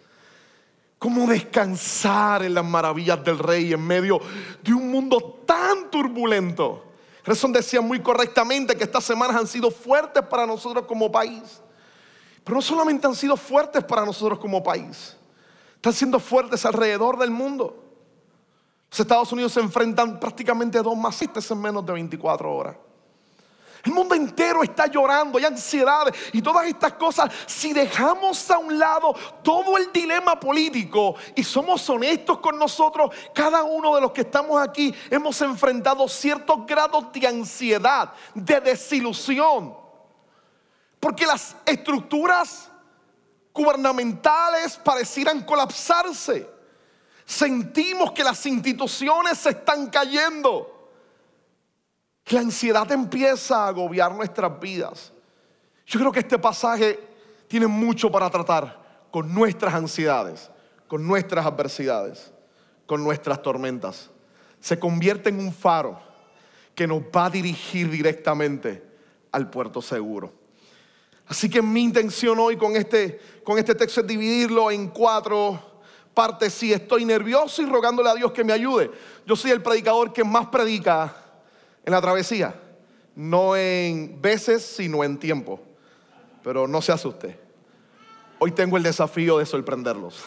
¿Cómo 0.98 1.26
descansar 1.26 2.42
en 2.42 2.54
las 2.54 2.64
maravillas 2.64 3.22
del 3.22 3.38
Rey 3.38 3.72
en 3.72 3.86
medio 3.86 4.20
de 4.60 4.74
un 4.74 4.90
mundo 4.90 5.42
tan 5.46 5.88
turbulento? 5.88 6.82
Gerson 7.24 7.52
decía 7.52 7.80
muy 7.80 8.00
correctamente 8.00 8.74
que 8.74 8.84
estas 8.84 9.04
semanas 9.04 9.36
han 9.36 9.46
sido 9.46 9.70
fuertes 9.70 10.24
para 10.24 10.46
nosotros 10.46 10.84
como 10.86 11.12
país. 11.12 11.60
Pero 12.42 12.56
no 12.56 12.62
solamente 12.62 13.06
han 13.06 13.14
sido 13.14 13.36
fuertes 13.36 13.84
para 13.84 14.04
nosotros 14.04 14.38
como 14.38 14.62
país, 14.62 15.16
están 15.76 15.92
siendo 15.92 16.18
fuertes 16.18 16.64
alrededor 16.64 17.18
del 17.18 17.30
mundo. 17.30 17.85
Los 18.96 19.04
Estados 19.04 19.30
Unidos 19.30 19.52
se 19.52 19.60
enfrentan 19.60 20.18
prácticamente 20.18 20.78
a 20.78 20.82
dos 20.82 20.96
masistas 20.96 21.50
en 21.50 21.60
menos 21.60 21.84
de 21.84 21.92
24 21.92 22.50
horas. 22.50 22.76
El 23.84 23.92
mundo 23.92 24.14
entero 24.14 24.62
está 24.62 24.86
llorando, 24.86 25.36
hay 25.36 25.44
ansiedades 25.44 26.14
y 26.32 26.40
todas 26.40 26.66
estas 26.66 26.94
cosas. 26.94 27.30
Si 27.44 27.74
dejamos 27.74 28.50
a 28.50 28.56
un 28.56 28.78
lado 28.78 29.14
todo 29.42 29.76
el 29.76 29.92
dilema 29.92 30.40
político 30.40 31.14
y 31.34 31.44
somos 31.44 31.86
honestos 31.90 32.38
con 32.38 32.58
nosotros, 32.58 33.10
cada 33.34 33.64
uno 33.64 33.94
de 33.96 34.00
los 34.00 34.12
que 34.12 34.22
estamos 34.22 34.58
aquí 34.66 34.94
hemos 35.10 35.38
enfrentado 35.42 36.08
ciertos 36.08 36.64
grados 36.64 37.12
de 37.12 37.26
ansiedad, 37.26 38.14
de 38.32 38.62
desilusión. 38.62 39.76
Porque 40.98 41.26
las 41.26 41.54
estructuras 41.66 42.70
gubernamentales 43.52 44.78
parecieran 44.78 45.44
colapsarse. 45.44 46.55
Sentimos 47.26 48.12
que 48.12 48.24
las 48.24 48.46
instituciones 48.46 49.36
se 49.36 49.50
están 49.50 49.90
cayendo 49.90 50.76
la 52.28 52.40
ansiedad 52.40 52.90
empieza 52.90 53.64
a 53.64 53.68
agobiar 53.68 54.12
nuestras 54.12 54.58
vidas. 54.58 55.12
Yo 55.86 56.00
creo 56.00 56.10
que 56.10 56.20
este 56.20 56.38
pasaje 56.38 56.98
tiene 57.46 57.68
mucho 57.68 58.10
para 58.10 58.28
tratar 58.30 59.06
con 59.12 59.32
nuestras 59.32 59.74
ansiedades, 59.74 60.50
con 60.88 61.06
nuestras 61.06 61.46
adversidades, 61.46 62.32
con 62.86 63.04
nuestras 63.04 63.40
tormentas. 63.42 64.10
Se 64.60 64.78
convierte 64.78 65.28
en 65.28 65.38
un 65.38 65.52
faro 65.52 66.00
que 66.74 66.86
nos 66.86 67.00
va 67.02 67.26
a 67.26 67.30
dirigir 67.30 67.88
directamente 67.90 68.82
al 69.30 69.48
puerto 69.48 69.80
seguro. 69.80 70.32
Así 71.28 71.48
que 71.48 71.62
mi 71.62 71.82
intención 71.84 72.38
hoy 72.40 72.56
con 72.56 72.74
este, 72.74 73.20
con 73.44 73.58
este 73.58 73.74
texto 73.74 74.00
es 74.00 74.06
dividirlo 74.06 74.70
en 74.70 74.88
cuatro 74.88 75.65
partes. 76.16 76.54
Si 76.54 76.72
estoy 76.72 77.04
nervioso 77.04 77.60
y 77.60 77.66
rogándole 77.66 78.08
a 78.08 78.14
Dios 78.14 78.32
que 78.32 78.42
me 78.42 78.54
ayude. 78.54 78.90
Yo 79.26 79.36
soy 79.36 79.50
el 79.50 79.62
predicador 79.62 80.14
que 80.14 80.24
más 80.24 80.46
predica 80.46 81.14
en 81.84 81.92
la 81.92 82.00
travesía. 82.00 82.58
No 83.14 83.54
en 83.54 84.20
veces, 84.20 84.64
sino 84.64 85.04
en 85.04 85.18
tiempo. 85.18 85.60
Pero 86.42 86.66
no 86.66 86.80
se 86.80 86.92
asuste. 86.92 87.38
Hoy 88.38 88.52
tengo 88.52 88.78
el 88.78 88.82
desafío 88.82 89.38
de 89.38 89.44
sorprenderlos. 89.44 90.24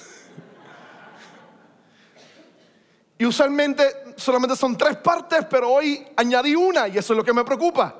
Y 3.17 3.25
usualmente 3.25 4.13
solamente 4.15 4.55
son 4.55 4.77
tres 4.77 4.95
partes, 4.97 5.45
pero 5.49 5.71
hoy 5.71 6.07
añadí 6.15 6.55
una 6.55 6.87
y 6.87 6.97
eso 6.97 7.13
es 7.13 7.17
lo 7.17 7.23
que 7.23 7.33
me 7.33 7.43
preocupa. 7.43 7.95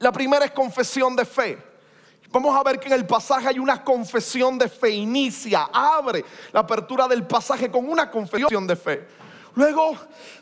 La 0.00 0.12
primera 0.12 0.44
es 0.44 0.50
confesión 0.50 1.14
de 1.14 1.24
fe. 1.24 1.73
Vamos 2.34 2.56
a 2.56 2.64
ver 2.64 2.80
que 2.80 2.88
en 2.88 2.94
el 2.94 3.06
pasaje 3.06 3.46
hay 3.46 3.60
una 3.60 3.84
confesión 3.84 4.58
de 4.58 4.68
fe. 4.68 4.90
Inicia, 4.90 5.68
abre 5.72 6.24
la 6.50 6.60
apertura 6.60 7.06
del 7.06 7.24
pasaje 7.24 7.70
con 7.70 7.88
una 7.88 8.10
confesión 8.10 8.66
de 8.66 8.74
fe. 8.74 9.06
Luego, 9.54 9.96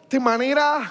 de 0.09 0.19
manera 0.19 0.91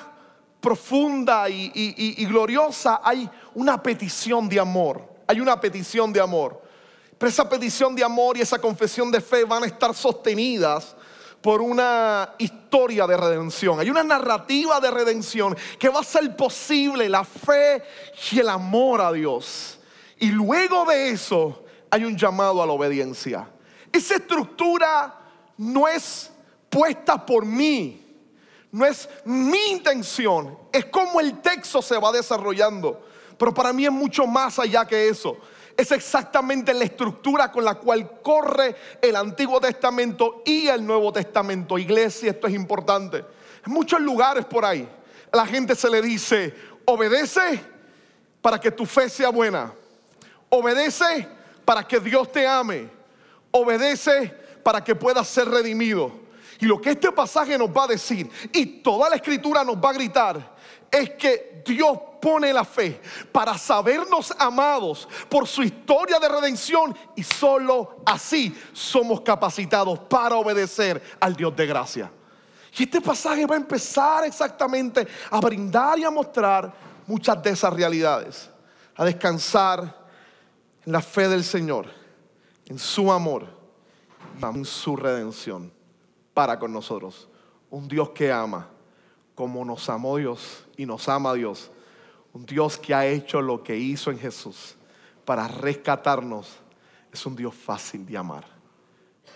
profunda 0.60 1.50
y, 1.50 2.24
gloriosa, 2.26 3.02
hay 3.04 3.28
una 3.56 3.82
petición 3.82 4.48
de 4.48 4.60
amor. 4.60 5.02
Hay 5.26 5.40
una 5.40 5.60
petición 5.60 6.14
de 6.14 6.22
amor. 6.22 6.62
Pero 7.18 7.32
esa 7.32 7.50
petición 7.50 7.96
de 7.96 8.04
amor 8.04 8.38
y 8.38 8.42
esa 8.42 8.60
confesión 8.60 9.10
de 9.10 9.22
fe 9.22 9.44
van 9.44 9.64
a 9.64 9.66
estar 9.66 9.96
sostenidas 9.96 10.96
por 11.42 11.64
una 11.64 12.36
historia 12.38 13.08
de 13.08 13.18
redención. 13.18 13.80
Hay 13.80 13.90
una 13.90 14.04
narrativa 14.04 14.80
de 14.80 14.92
redención 14.92 15.58
que 15.80 15.90
va 15.90 16.02
a 16.02 16.04
ser 16.04 16.36
posible 16.36 17.10
la 17.10 17.24
fe 17.24 17.82
y 18.32 18.38
el 18.38 18.50
amor 18.50 19.02
a 19.02 19.12
Dios. 19.12 19.80
Y 20.22 20.28
luego 20.28 20.86
de 20.86 21.10
eso 21.10 21.64
hay 21.90 22.06
un 22.06 22.16
llamado 22.16 22.62
a 22.62 22.68
la 22.68 22.74
obediencia. 22.74 23.50
Esa 23.92 24.16
estructura 24.18 25.18
no 25.58 25.88
es 25.88 26.32
puesta 26.70 27.26
por 27.26 27.44
mí, 27.44 28.06
no 28.72 28.86
es 28.86 29.10
mi 29.26 29.72
intención, 29.72 30.60
es 30.72 30.86
como 30.86 31.20
el 31.20 31.42
texto 31.42 31.82
se 31.82 31.98
va 31.98 32.12
desarrollando. 32.12 33.04
Pero 33.36 33.52
para 33.52 33.74
mí 33.74 33.84
es 33.84 33.92
mucho 33.92 34.28
más 34.28 34.60
allá 34.60 34.86
que 34.86 35.10
eso. 35.10 35.38
Es 35.76 35.92
exactamente 35.92 36.72
la 36.72 36.84
estructura 36.84 37.52
con 37.52 37.66
la 37.66 37.74
cual 37.74 38.22
corre 38.22 38.76
el 39.02 39.16
Antiguo 39.16 39.60
Testamento 39.60 40.44
y 40.46 40.68
el 40.68 40.86
Nuevo 40.86 41.12
Testamento. 41.12 41.80
Iglesia, 41.80 42.30
esto 42.30 42.46
es 42.46 42.54
importante. 42.54 43.26
En 43.66 43.74
muchos 43.74 44.00
lugares 44.00 44.46
por 44.46 44.66
ahí, 44.66 44.88
la 45.34 45.48
gente 45.48 45.74
se 45.74 45.90
le 45.90 46.00
dice, 46.00 46.54
obedece 46.86 47.60
para 48.40 48.60
que 48.60 48.70
tu 48.70 48.86
fe 48.86 49.10
sea 49.10 49.30
buena. 49.30 49.74
Obedece 50.54 51.28
para 51.64 51.88
que 51.88 52.00
Dios 52.00 52.30
te 52.32 52.46
ame. 52.46 52.90
Obedece 53.52 54.28
para 54.64 54.84
que 54.84 54.94
puedas 54.94 55.28
ser 55.28 55.48
redimido. 55.48 56.12
Y 56.60 56.66
lo 56.66 56.80
que 56.80 56.92
este 56.92 57.12
pasaje 57.12 57.58
nos 57.58 57.70
va 57.70 57.86
a 57.86 57.88
decir, 57.88 58.30
y 58.54 58.66
toda 58.84 59.10
la 59.10 59.16
escritura 59.16 59.64
nos 59.64 59.78
va 59.78 59.90
a 59.90 59.94
gritar, 59.94 60.56
es 60.92 61.12
que 61.12 61.64
Dios 61.66 61.98
pone 62.22 62.54
la 62.54 62.66
fe 62.66 63.02
para 63.32 63.58
sabernos 63.58 64.32
amados 64.38 65.08
por 65.30 65.48
su 65.48 65.64
historia 65.64 66.20
de 66.20 66.28
redención 66.30 66.96
y 67.16 67.24
solo 67.24 68.02
así 68.06 68.56
somos 68.74 69.22
capacitados 69.22 70.00
para 70.00 70.36
obedecer 70.36 71.02
al 71.20 71.36
Dios 71.36 71.56
de 71.56 71.66
gracia. 71.66 72.12
Y 72.78 72.84
este 72.84 73.02
pasaje 73.02 73.46
va 73.46 73.56
a 73.56 73.60
empezar 73.60 74.26
exactamente 74.26 75.08
a 75.32 75.40
brindar 75.40 75.98
y 75.98 76.04
a 76.04 76.12
mostrar 76.12 76.72
muchas 77.08 77.42
de 77.42 77.50
esas 77.52 77.74
realidades, 77.74 78.50
a 78.96 79.06
descansar 79.06 80.01
en 80.86 80.92
la 80.92 81.02
fe 81.02 81.28
del 81.28 81.44
Señor, 81.44 81.88
en 82.68 82.80
su 82.80 83.12
amor, 83.12 83.48
en 84.42 84.66
su 84.66 84.96
redención 84.96 85.72
para 86.34 86.58
con 86.60 86.74
nosotros. 86.74 87.28
Un 87.70 87.88
Dios 87.88 88.10
que 88.10 88.32
ama 88.32 88.68
como 89.36 89.66
nos 89.66 89.90
amó 89.90 90.18
Dios 90.18 90.66
y 90.78 90.86
nos 90.86 91.08
ama 91.10 91.34
Dios. 91.34 91.72
Un 92.34 92.46
Dios 92.46 92.78
que 92.78 92.94
ha 92.94 93.06
hecho 93.08 93.42
lo 93.42 93.64
que 93.64 93.76
hizo 93.76 94.12
en 94.12 94.20
Jesús 94.20 94.76
para 95.26 95.48
rescatarnos. 95.48 96.60
Es 97.12 97.26
un 97.26 97.36
Dios 97.36 97.54
fácil 97.54 98.06
de 98.06 98.18
amar, 98.18 98.46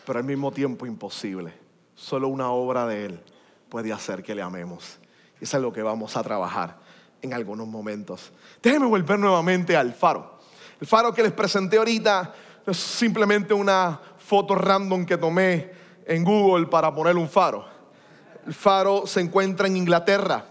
pero 0.05 0.19
al 0.19 0.25
mismo 0.25 0.51
tiempo 0.51 0.85
imposible. 0.85 1.53
Solo 1.95 2.27
una 2.27 2.51
obra 2.51 2.85
de 2.85 3.05
Él 3.05 3.23
puede 3.69 3.91
hacer 3.91 4.21
que 4.21 4.35
le 4.35 4.41
amemos. 4.41 4.99
Y 5.41 5.45
eso 5.45 5.57
es 5.57 5.63
lo 5.63 5.73
que 5.73 5.81
vamos 5.81 6.15
a 6.15 6.23
trabajar 6.23 6.77
en 7.21 7.33
algunos 7.33 7.67
momentos. 7.67 8.31
Déjenme 8.61 8.85
volver 8.85 9.19
nuevamente 9.19 9.75
al 9.75 9.93
faro. 9.93 10.35
El 10.79 10.88
faro 10.88 11.13
que 11.13 11.24
les 11.24 11.32
presenté 11.32 11.77
ahorita 11.77 12.34
es 12.65 12.77
simplemente 12.77 13.53
una 13.53 14.00
foto 14.17 14.55
random 14.55 15.05
que 15.05 15.17
tomé 15.17 15.72
en 16.05 16.24
Google 16.24 16.67
para 16.67 16.94
poner 16.94 17.15
un 17.15 17.29
faro. 17.29 17.65
El 18.46 18.53
faro 18.53 19.08
se 19.08 19.22
encuentra 19.22 19.67
en 19.67 19.77
Inglaterra. 19.77 20.46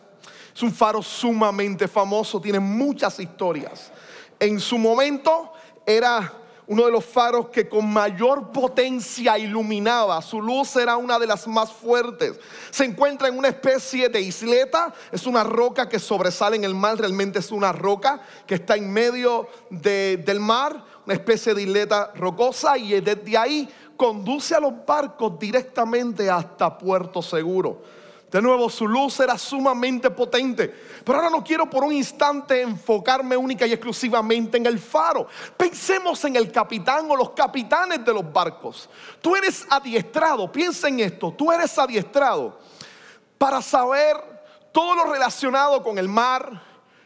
Es 0.54 0.62
un 0.62 0.72
faro 0.72 1.02
sumamente 1.02 1.88
famoso, 1.88 2.40
tiene 2.40 2.60
muchas 2.60 3.18
historias. 3.18 3.92
En 4.38 4.60
su 4.60 4.78
momento 4.78 5.52
era 5.84 6.32
uno 6.66 6.86
de 6.86 6.92
los 6.92 7.04
faros 7.04 7.48
que 7.48 7.68
con 7.68 7.92
mayor 7.92 8.50
potencia 8.50 9.38
iluminaba. 9.38 10.20
Su 10.22 10.40
luz 10.40 10.76
era 10.76 10.96
una 10.96 11.18
de 11.18 11.26
las 11.26 11.46
más 11.46 11.70
fuertes. 11.70 12.38
Se 12.70 12.84
encuentra 12.84 13.28
en 13.28 13.38
una 13.38 13.48
especie 13.48 14.08
de 14.08 14.20
isleta. 14.20 14.94
Es 15.12 15.26
una 15.26 15.44
roca 15.44 15.88
que 15.88 15.98
sobresale 15.98 16.56
en 16.56 16.64
el 16.64 16.74
mar. 16.74 16.98
Realmente 16.98 17.38
es 17.38 17.50
una 17.50 17.72
roca 17.72 18.22
que 18.46 18.54
está 18.54 18.76
en 18.76 18.90
medio 18.90 19.48
del 19.68 20.40
mar. 20.40 20.82
Una 21.04 21.14
especie 21.14 21.52
de 21.52 21.62
isleta 21.62 22.12
rocosa. 22.14 22.78
Y 22.78 22.98
desde 23.00 23.36
ahí 23.36 23.68
conduce 23.96 24.54
a 24.54 24.60
los 24.60 24.72
barcos 24.86 25.38
directamente 25.38 26.30
hasta 26.30 26.78
Puerto 26.78 27.20
Seguro. 27.20 27.82
De 28.34 28.42
nuevo, 28.42 28.68
su 28.68 28.88
luz 28.88 29.20
era 29.20 29.38
sumamente 29.38 30.10
potente. 30.10 30.66
Pero 31.04 31.18
ahora 31.18 31.30
no 31.30 31.44
quiero 31.44 31.70
por 31.70 31.84
un 31.84 31.92
instante 31.92 32.62
enfocarme 32.62 33.36
única 33.36 33.64
y 33.64 33.72
exclusivamente 33.72 34.56
en 34.56 34.66
el 34.66 34.80
faro. 34.80 35.28
Pensemos 35.56 36.24
en 36.24 36.34
el 36.34 36.50
capitán 36.50 37.08
o 37.08 37.14
los 37.14 37.30
capitanes 37.30 38.04
de 38.04 38.12
los 38.12 38.32
barcos. 38.32 38.90
Tú 39.20 39.36
eres 39.36 39.64
adiestrado, 39.70 40.50
piensa 40.50 40.88
en 40.88 40.98
esto, 40.98 41.30
tú 41.30 41.52
eres 41.52 41.78
adiestrado 41.78 42.58
para 43.38 43.62
saber 43.62 44.16
todo 44.72 44.96
lo 44.96 45.12
relacionado 45.12 45.80
con 45.84 45.96
el 45.96 46.08
mar, 46.08 46.60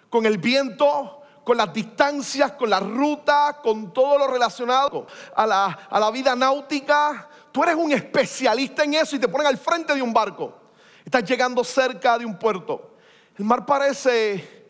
con 0.09 0.25
el 0.25 0.38
viento, 0.38 1.21
con 1.45 1.59
las 1.59 1.71
distancias, 1.75 2.53
con 2.53 2.71
la 2.71 2.81
ruta, 2.81 3.59
con 3.62 3.93
todo 3.93 4.17
lo 4.17 4.29
relacionado 4.29 5.07
a 5.37 5.47
la, 5.47 5.79
a 5.91 6.01
la 6.01 6.11
vida 6.11 6.35
náutica. 6.35 7.29
Tú 7.53 7.62
eres 7.64 7.75
un 7.75 7.93
especialista 7.93 8.83
en 8.83 8.95
eso 8.95 9.14
y 9.14 9.19
te 9.19 9.29
ponen 9.29 9.49
al 9.49 9.59
frente 9.59 9.95
de 9.95 10.01
un 10.01 10.14
barco. 10.14 10.67
Estás 11.05 11.25
llegando 11.25 11.65
cerca 11.65 12.19
de 12.19 12.25
un 12.25 12.39
puerto. 12.39 12.97
El 13.39 13.45
mar 13.45 13.65
parece 13.65 14.67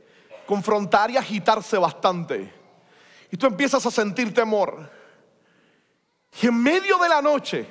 confrontar 0.47 1.11
y 1.11 1.17
agitarse 1.17 1.77
bastante. 1.79 2.53
Y 3.31 3.37
tú 3.37 3.47
empiezas 3.47 3.85
a 3.85 3.91
sentir 3.91 4.33
temor. 4.33 4.91
Y 6.41 6.47
en 6.47 6.62
medio 6.62 6.99
de 6.99 7.09
la 7.09 7.21
noche, 7.21 7.67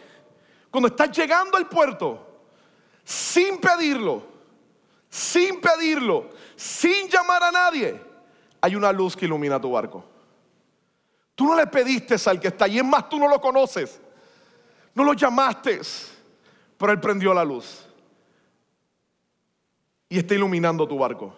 cuando 0.70 0.89
estás 0.89 1.15
llegando 1.15 1.58
al 1.58 1.67
puerto, 1.67 2.26
sin 3.04 3.60
pedirlo, 3.60 4.24
sin 5.10 5.62
pedirlo, 5.62 6.30
sin 6.56 7.08
llamar 7.08 7.43
a 7.43 7.52
nadie, 7.52 8.02
hay 8.60 8.76
una 8.76 8.91
luz 8.91 9.15
que 9.15 9.26
ilumina 9.26 9.62
tu 9.62 9.72
barco. 9.72 10.04
Tú 11.36 11.46
no 11.46 11.56
le 11.56 11.67
pediste 11.67 12.15
al 12.26 12.39
que 12.39 12.50
está 12.50 12.65
allí, 12.65 12.80
es 12.80 12.86
más, 12.86 13.08
tú 13.08 13.20
no 13.20 13.28
lo 13.28 13.39
conoces. 13.39 14.02
No 14.93 15.04
lo 15.04 15.13
llamaste, 15.13 15.80
pero 16.78 16.91
él 16.91 17.00
prendió 17.00 17.34
la 17.34 17.46
luz 17.46 17.87
y 20.10 20.17
está 20.17 20.36
iluminando 20.36 20.88
tu 20.88 20.98
barco. 20.98 21.34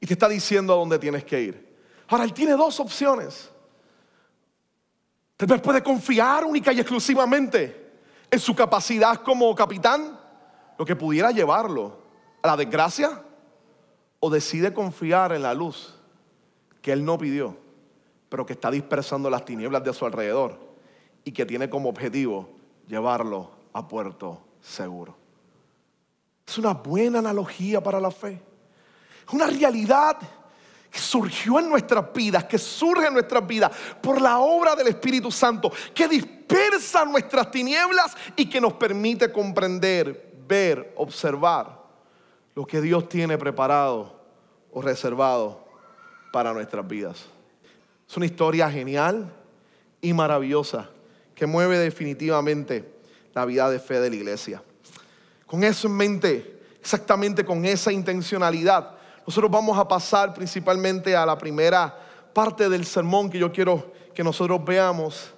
Y 0.00 0.06
te 0.06 0.12
está 0.12 0.28
diciendo 0.28 0.72
a 0.72 0.76
dónde 0.76 0.98
tienes 0.98 1.24
que 1.24 1.40
ir. 1.40 1.76
Ahora, 2.08 2.24
Él 2.24 2.32
tiene 2.32 2.52
dos 2.52 2.78
opciones. 2.80 3.50
Tal 5.36 5.60
puede 5.60 5.82
confiar 5.82 6.44
única 6.44 6.72
y 6.72 6.80
exclusivamente 6.80 7.84
en 8.30 8.40
su 8.40 8.54
capacidad 8.54 9.16
como 9.22 9.54
capitán, 9.54 10.18
lo 10.78 10.84
que 10.84 10.96
pudiera 10.96 11.30
llevarlo 11.30 11.98
a 12.42 12.48
la 12.48 12.56
desgracia, 12.56 13.22
o 14.18 14.30
decide 14.30 14.72
confiar 14.72 15.32
en 15.32 15.42
la 15.42 15.54
luz 15.54 15.94
que 16.80 16.92
Él 16.92 17.04
no 17.04 17.18
pidió, 17.18 17.56
pero 18.28 18.46
que 18.46 18.54
está 18.54 18.70
dispersando 18.70 19.28
las 19.28 19.44
tinieblas 19.44 19.84
de 19.84 19.92
su 19.92 20.06
alrededor 20.06 20.58
y 21.24 21.32
que 21.32 21.44
tiene 21.44 21.68
como 21.68 21.88
objetivo 21.88 22.48
llevarlo 22.86 23.50
a 23.72 23.86
puerto 23.86 24.40
seguro. 24.60 25.25
Es 26.46 26.58
una 26.58 26.72
buena 26.72 27.18
analogía 27.18 27.82
para 27.82 28.00
la 28.00 28.10
fe. 28.10 28.40
Es 29.26 29.34
una 29.34 29.46
realidad 29.46 30.16
que 30.90 30.98
surgió 30.98 31.58
en 31.58 31.68
nuestras 31.68 32.12
vidas, 32.12 32.44
que 32.44 32.58
surge 32.58 33.08
en 33.08 33.14
nuestras 33.14 33.46
vidas 33.46 33.72
por 34.00 34.20
la 34.20 34.38
obra 34.38 34.76
del 34.76 34.86
Espíritu 34.86 35.30
Santo, 35.30 35.72
que 35.92 36.06
dispersa 36.06 37.04
nuestras 37.04 37.50
tinieblas 37.50 38.16
y 38.36 38.48
que 38.48 38.60
nos 38.60 38.74
permite 38.74 39.32
comprender, 39.32 40.32
ver, 40.46 40.94
observar 40.96 41.82
lo 42.54 42.64
que 42.66 42.80
Dios 42.80 43.08
tiene 43.08 43.36
preparado 43.36 44.18
o 44.72 44.80
reservado 44.80 45.66
para 46.32 46.52
nuestras 46.52 46.86
vidas. 46.86 47.26
Es 48.08 48.16
una 48.16 48.26
historia 48.26 48.70
genial 48.70 49.32
y 50.00 50.12
maravillosa 50.12 50.88
que 51.34 51.46
mueve 51.46 51.78
definitivamente 51.78 52.94
la 53.34 53.44
vida 53.44 53.68
de 53.68 53.80
fe 53.80 54.00
de 54.00 54.10
la 54.10 54.16
iglesia. 54.16 54.62
Con 55.46 55.62
eso 55.64 55.86
en 55.86 55.94
mente, 55.94 56.60
exactamente 56.80 57.44
con 57.44 57.64
esa 57.64 57.92
intencionalidad, 57.92 58.92
nosotros 59.26 59.50
vamos 59.50 59.78
a 59.78 59.86
pasar 59.86 60.34
principalmente 60.34 61.16
a 61.16 61.26
la 61.26 61.36
primera 61.36 61.96
parte 62.32 62.68
del 62.68 62.84
sermón 62.84 63.30
que 63.30 63.38
yo 63.38 63.50
quiero 63.50 63.92
que 64.14 64.22
nosotros 64.22 64.64
veamos. 64.64 65.32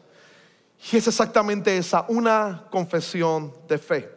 Y 0.92 0.96
es 0.96 1.08
exactamente 1.08 1.76
esa, 1.76 2.04
una 2.08 2.66
confesión 2.70 3.52
de 3.66 3.78
fe. 3.78 4.10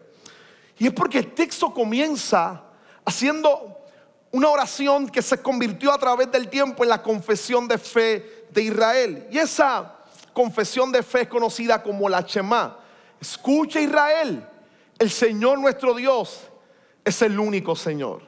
Y 0.78 0.88
es 0.88 0.94
porque 0.94 1.20
el 1.20 1.34
texto 1.34 1.74
comienza 1.74 2.64
haciendo 3.06 3.78
una 4.32 4.50
oración 4.50 5.10
que 5.10 5.22
se 5.22 5.42
convirtió 5.42 5.92
a 5.92 5.98
través 5.98 6.32
del 6.32 6.48
tiempo 6.50 6.84
en 6.84 6.90
la 6.90 7.02
confesión 7.02 7.68
de 7.68 7.78
fe 7.78 8.46
de 8.50 8.64
Israel. 8.64 9.28
Y 9.32 9.38
esa 9.38 9.98
confesión 10.34 10.92
de 10.92 11.04
fe 11.04 11.22
es 11.22 11.28
conocida 11.28 11.82
como 11.84 12.08
la 12.08 12.22
Shema. 12.22 12.78
Escucha 13.20 13.80
Israel, 13.80 14.48
el 15.02 15.10
Señor 15.10 15.58
nuestro 15.58 15.96
Dios 15.96 16.42
es 17.04 17.24
el 17.24 17.40
único 17.40 17.76
Señor. 17.76 18.22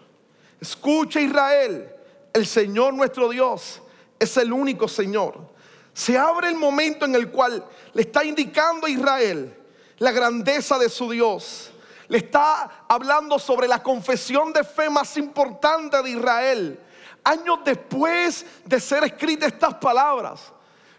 Escucha 0.60 1.22
Israel, 1.22 1.88
el 2.34 2.48
Señor 2.48 2.96
nuestro 2.96 3.30
Dios 3.30 3.80
es 4.18 4.36
el 4.38 4.52
único 4.52 4.88
Señor. 4.88 5.54
Se 5.94 6.18
abre 6.18 6.48
el 6.48 6.56
momento 6.56 7.06
en 7.06 7.14
el 7.14 7.30
cual 7.30 7.64
le 7.94 8.02
está 8.02 8.26
indicando 8.26 8.88
a 8.88 8.90
Israel 8.90 9.56
la 10.00 10.12
grandeza 10.12 10.80
de 10.80 10.90
su 10.90 11.12
Dios. 11.12 11.72
Le 12.08 12.18
está 12.18 12.86
hablando 12.90 13.38
sobre 13.38 13.68
la 13.68 13.84
confesión 13.84 14.52
de 14.52 14.64
fe 14.64 14.90
más 14.90 15.16
importante 15.18 16.02
de 16.02 16.10
Israel. 16.10 16.80
Años 17.24 17.60
después 17.64 18.48
de 18.66 18.80
ser 18.80 19.04
escritas 19.04 19.54
estas 19.54 19.76
palabras, 19.76 20.52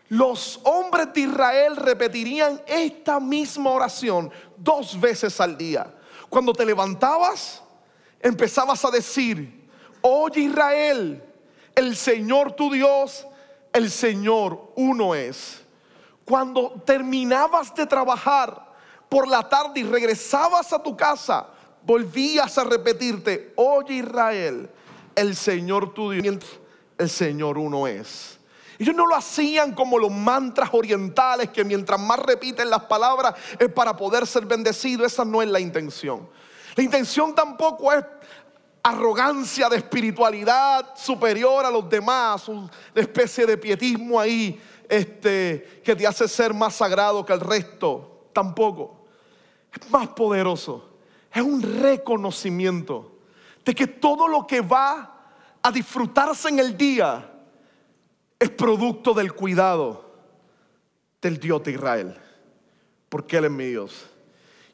los 0.08 0.60
hombres 0.64 1.12
de 1.14 1.22
Israel 1.22 1.76
repetirían 1.76 2.60
esta 2.66 3.18
misma 3.20 3.70
oración 3.70 4.30
dos 4.56 5.00
veces 5.00 5.40
al 5.40 5.56
día. 5.56 5.94
Cuando 6.28 6.52
te 6.52 6.64
levantabas, 6.64 7.62
empezabas 8.20 8.84
a 8.84 8.90
decir, 8.90 9.68
oye 10.02 10.42
Israel, 10.42 11.22
el 11.74 11.96
Señor 11.96 12.52
tu 12.52 12.70
Dios, 12.70 13.26
el 13.72 13.90
Señor 13.90 14.72
uno 14.76 15.14
es. 15.14 15.62
Cuando 16.24 16.82
terminabas 16.84 17.74
de 17.74 17.86
trabajar 17.86 18.72
por 19.08 19.28
la 19.28 19.48
tarde 19.48 19.80
y 19.80 19.84
regresabas 19.84 20.72
a 20.72 20.82
tu 20.82 20.96
casa, 20.96 21.48
volvías 21.82 22.56
a 22.58 22.64
repetirte, 22.64 23.52
oye 23.56 23.94
Israel, 23.94 24.70
el 25.14 25.36
Señor 25.36 25.92
tu 25.94 26.10
Dios, 26.10 26.44
el 26.98 27.10
Señor 27.10 27.58
uno 27.58 27.86
es. 27.86 28.38
Ellos 28.78 28.94
no 28.94 29.06
lo 29.06 29.14
hacían 29.14 29.74
como 29.74 29.98
los 29.98 30.10
mantras 30.10 30.70
orientales 30.72 31.50
que 31.50 31.64
mientras 31.64 32.00
más 32.00 32.18
repiten 32.18 32.70
las 32.70 32.84
palabras 32.84 33.34
es 33.58 33.68
para 33.70 33.96
poder 33.96 34.26
ser 34.26 34.46
bendecido. 34.46 35.04
Esa 35.04 35.24
no 35.24 35.42
es 35.42 35.48
la 35.48 35.60
intención. 35.60 36.28
La 36.74 36.82
intención 36.82 37.34
tampoco 37.34 37.92
es 37.92 38.04
arrogancia 38.82 39.68
de 39.68 39.76
espiritualidad 39.76 40.94
superior 40.96 41.64
a 41.64 41.70
los 41.70 41.88
demás, 41.88 42.48
una 42.48 42.70
especie 42.94 43.46
de 43.46 43.56
pietismo 43.56 44.20
ahí 44.20 44.60
este, 44.88 45.80
que 45.82 45.96
te 45.96 46.06
hace 46.06 46.28
ser 46.28 46.52
más 46.52 46.74
sagrado 46.74 47.24
que 47.24 47.32
el 47.32 47.40
resto. 47.40 48.28
Tampoco. 48.32 49.06
Es 49.72 49.90
más 49.90 50.08
poderoso. 50.08 50.90
Es 51.32 51.42
un 51.42 51.62
reconocimiento 51.62 53.12
de 53.64 53.74
que 53.74 53.86
todo 53.86 54.28
lo 54.28 54.46
que 54.46 54.60
va 54.60 55.10
a 55.62 55.70
disfrutarse 55.72 56.48
en 56.48 56.58
el 56.58 56.76
día 56.76 57.33
es 58.38 58.50
producto 58.50 59.14
del 59.14 59.32
cuidado 59.32 60.12
del 61.20 61.38
Dios 61.38 61.62
de 61.64 61.72
Israel. 61.72 62.20
Porque 63.08 63.36
Él 63.38 63.46
es 63.46 63.50
mi 63.50 63.66
Dios. 63.66 64.06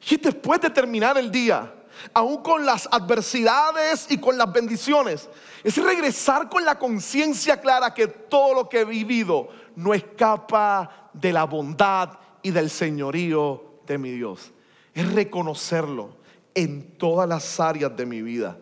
Y 0.09 0.17
después 0.17 0.59
de 0.61 0.69
terminar 0.69 1.17
el 1.17 1.31
día, 1.31 1.73
aún 2.13 2.41
con 2.41 2.65
las 2.65 2.87
adversidades 2.91 4.07
y 4.09 4.17
con 4.17 4.37
las 4.37 4.51
bendiciones, 4.51 5.29
es 5.63 5.77
regresar 5.77 6.49
con 6.49 6.65
la 6.65 6.77
conciencia 6.77 7.59
clara 7.59 7.93
que 7.93 8.07
todo 8.07 8.53
lo 8.55 8.69
que 8.69 8.81
he 8.81 8.85
vivido 8.85 9.49
no 9.75 9.93
escapa 9.93 11.09
de 11.13 11.31
la 11.31 11.43
bondad 11.43 12.17
y 12.41 12.51
del 12.51 12.69
señorío 12.69 13.81
de 13.85 13.97
mi 13.97 14.11
Dios. 14.11 14.51
Es 14.93 15.11
reconocerlo 15.13 16.17
en 16.53 16.97
todas 16.97 17.27
las 17.29 17.59
áreas 17.59 17.95
de 17.95 18.05
mi 18.05 18.21
vida. 18.21 18.57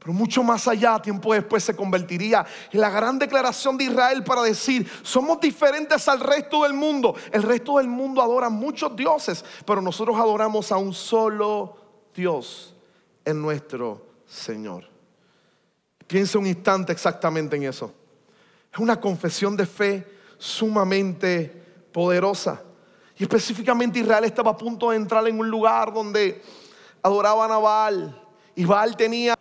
Pero 0.00 0.14
mucho 0.14 0.42
más 0.42 0.66
allá, 0.66 0.98
tiempo 0.98 1.34
después 1.34 1.62
se 1.62 1.76
convertiría 1.76 2.44
en 2.72 2.80
la 2.80 2.88
gran 2.88 3.18
declaración 3.18 3.76
de 3.76 3.84
Israel 3.84 4.24
para 4.24 4.42
decir, 4.42 4.90
somos 5.02 5.38
diferentes 5.40 6.08
al 6.08 6.20
resto 6.20 6.62
del 6.62 6.72
mundo. 6.72 7.14
El 7.30 7.42
resto 7.42 7.76
del 7.76 7.86
mundo 7.86 8.22
adora 8.22 8.48
muchos 8.48 8.96
dioses, 8.96 9.44
pero 9.66 9.82
nosotros 9.82 10.16
adoramos 10.18 10.72
a 10.72 10.78
un 10.78 10.94
solo 10.94 11.76
Dios, 12.14 12.74
en 13.26 13.42
nuestro 13.42 14.06
Señor. 14.26 14.88
Piensa 16.06 16.38
un 16.38 16.46
instante 16.46 16.92
exactamente 16.92 17.56
en 17.56 17.64
eso. 17.64 17.94
Es 18.72 18.78
una 18.78 18.98
confesión 18.98 19.54
de 19.54 19.66
fe 19.66 20.06
sumamente 20.38 21.62
poderosa. 21.92 22.62
Y 23.18 23.24
específicamente 23.24 23.98
Israel 23.98 24.24
estaba 24.24 24.52
a 24.52 24.56
punto 24.56 24.90
de 24.90 24.96
entrar 24.96 25.28
en 25.28 25.38
un 25.38 25.50
lugar 25.50 25.92
donde 25.92 26.42
adoraban 27.02 27.52
a 27.52 27.58
Baal. 27.58 28.22
Y 28.56 28.64
Baal 28.64 28.96
tenía 28.96 29.34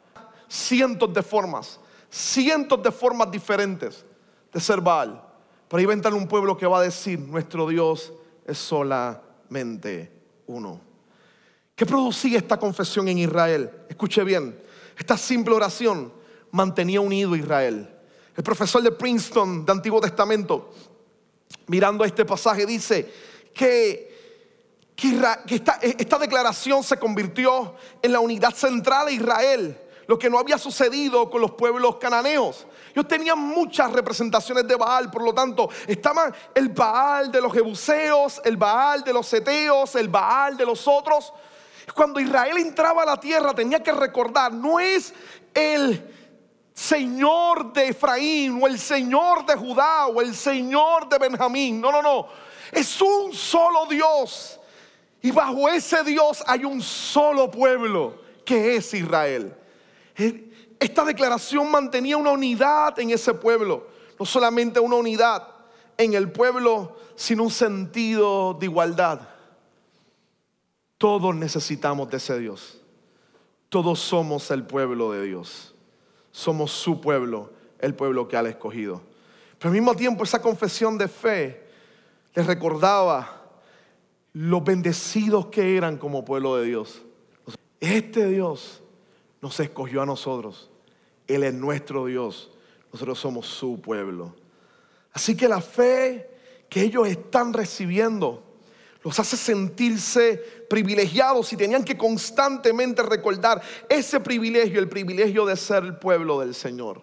cientos 0.50 1.14
de 1.14 1.22
formas, 1.22 1.80
cientos 2.10 2.82
de 2.82 2.92
formas 2.92 3.30
diferentes 3.32 4.04
de 4.52 4.60
ser 4.60 4.82
Baal. 4.82 5.24
Pero 5.70 5.92
ahí 5.92 6.14
un 6.14 6.28
pueblo 6.28 6.58
que 6.58 6.66
va 6.66 6.80
a 6.80 6.84
decir, 6.84 7.20
nuestro 7.20 7.68
Dios 7.68 8.12
es 8.46 8.58
solamente 8.58 10.12
uno. 10.48 10.82
¿Qué 11.76 11.86
producía 11.86 12.40
esta 12.40 12.58
confesión 12.58 13.08
en 13.08 13.20
Israel? 13.20 13.70
Escuche 13.88 14.24
bien, 14.24 14.60
esta 14.98 15.16
simple 15.16 15.54
oración 15.54 16.12
mantenía 16.52 17.00
unido 17.00 17.34
a 17.34 17.38
Israel. 17.38 17.88
El 18.36 18.44
profesor 18.44 18.82
de 18.82 18.92
Princeton 18.92 19.64
de 19.66 19.72
Antiguo 19.72 20.02
Testamento, 20.02 20.74
mirando 21.68 22.04
este 22.04 22.26
pasaje, 22.26 22.66
dice 22.66 23.14
que, 23.54 24.10
esta 25.98 26.18
declaración 26.18 26.84
se 26.84 26.98
convirtió 26.98 27.76
en 28.02 28.12
la 28.12 28.20
unidad 28.20 28.54
central 28.54 29.06
de 29.08 29.14
Israel 29.14 29.78
lo 30.10 30.18
que 30.18 30.28
no 30.28 30.40
había 30.40 30.58
sucedido 30.58 31.30
con 31.30 31.40
los 31.40 31.52
pueblos 31.52 31.98
cananeos. 31.98 32.66
Ellos 32.94 33.08
tenían 33.08 33.38
muchas 33.38 33.92
representaciones 33.92 34.68
de 34.68 34.76
Baal, 34.76 35.12
por 35.12 35.22
lo 35.22 35.36
tanto, 35.36 35.70
estaban 35.86 36.34
el 36.56 36.70
Baal 36.70 37.32
de 37.32 37.40
los 37.40 37.54
jebuseos, 37.54 38.42
el 38.44 38.58
Baal 38.58 39.04
de 39.04 39.14
los 39.14 39.28
seteos, 39.28 39.94
el 39.94 40.08
Baal 40.08 40.58
de 40.58 40.66
los 40.66 40.88
otros. 40.88 41.32
Cuando 41.94 42.20
Israel 42.20 42.58
entraba 42.58 43.04
a 43.04 43.06
la 43.06 43.20
tierra 43.20 43.54
tenía 43.54 43.84
que 43.84 43.92
recordar, 43.92 44.52
no 44.52 44.80
es 44.80 45.14
el 45.54 46.12
Señor 46.74 47.72
de 47.72 47.90
Efraín 47.90 48.60
o 48.64 48.66
el 48.66 48.80
Señor 48.80 49.46
de 49.46 49.56
Judá 49.58 50.08
o 50.08 50.22
el 50.22 50.34
Señor 50.34 51.08
de 51.08 51.20
Benjamín. 51.20 51.80
No, 51.80 51.92
no, 51.92 52.02
no. 52.02 52.26
Es 52.72 53.00
un 53.00 53.32
solo 53.32 53.86
Dios. 53.86 54.60
Y 55.22 55.30
bajo 55.30 55.70
ese 55.70 56.04
Dios 56.04 56.44
hay 56.48 56.66
un 56.66 56.82
solo 56.82 57.52
pueblo 57.52 58.16
que 58.44 58.76
es 58.76 58.92
Israel. 58.96 59.59
Esta 60.80 61.06
declaración 61.06 61.70
mantenía 61.72 62.18
una 62.18 62.32
unidad 62.32 62.98
en 63.00 63.12
ese 63.12 63.34
pueblo, 63.34 63.88
no 64.20 64.26
solamente 64.26 64.80
una 64.80 64.96
unidad 64.96 65.48
en 65.98 66.14
el 66.14 66.32
pueblo, 66.32 66.96
sino 67.16 67.44
un 67.44 67.52
sentido 67.52 68.54
de 68.54 68.66
igualdad. 68.66 69.22
Todos 70.98 71.36
necesitamos 71.36 72.10
de 72.10 72.18
ese 72.18 72.40
Dios. 72.40 72.82
Todos 73.70 74.00
somos 74.00 74.52
el 74.52 74.64
pueblo 74.64 75.12
de 75.12 75.24
Dios. 75.24 75.74
Somos 76.32 76.72
su 76.72 77.00
pueblo, 77.02 77.52
el 77.80 77.96
pueblo 77.96 78.28
que 78.28 78.38
ha 78.38 78.42
escogido. 78.42 79.02
Pero 79.58 79.70
al 79.70 79.74
mismo 79.74 79.96
tiempo 79.96 80.24
esa 80.24 80.42
confesión 80.42 80.98
de 80.98 81.08
fe 81.08 81.68
les 82.34 82.46
recordaba 82.46 83.44
los 84.34 84.64
bendecidos 84.64 85.48
que 85.48 85.76
eran 85.76 85.98
como 85.98 86.24
pueblo 86.24 86.56
de 86.58 86.66
Dios. 86.66 87.02
Este 87.80 88.28
Dios 88.28 88.79
nos 89.42 89.60
escogió 89.60 90.02
a 90.02 90.06
nosotros. 90.06 90.70
Él 91.28 91.44
es 91.44 91.54
nuestro 91.54 92.06
Dios. 92.06 92.52
Nosotros 92.92 93.20
somos 93.20 93.48
su 93.48 93.80
pueblo. 93.80 94.36
Así 95.14 95.36
que 95.36 95.48
la 95.48 95.62
fe 95.62 96.30
que 96.70 96.82
ellos 96.82 97.08
están 97.08 97.54
recibiendo 97.54 98.44
los 99.02 99.18
hace 99.18 99.38
sentirse 99.38 100.66
privilegiados 100.70 101.54
y 101.54 101.58
tenían 101.58 101.86
que 101.86 101.98
constantemente 101.98 103.02
recordar 103.02 103.62
ese 103.88 104.20
privilegio, 104.20 104.78
el 104.80 104.90
privilegio 104.90 105.46
de 105.46 105.56
ser 105.56 105.84
el 105.84 105.98
pueblo 105.98 106.42
del 106.42 106.54
Señor. 106.54 107.02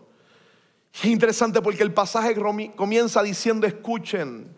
Es 0.93 1.07
interesante 1.07 1.63
porque 1.63 1.83
el 1.83 1.95
pasaje 1.95 2.37
comienza 2.77 3.23
diciendo, 3.23 3.67
escuchen, 3.67 4.55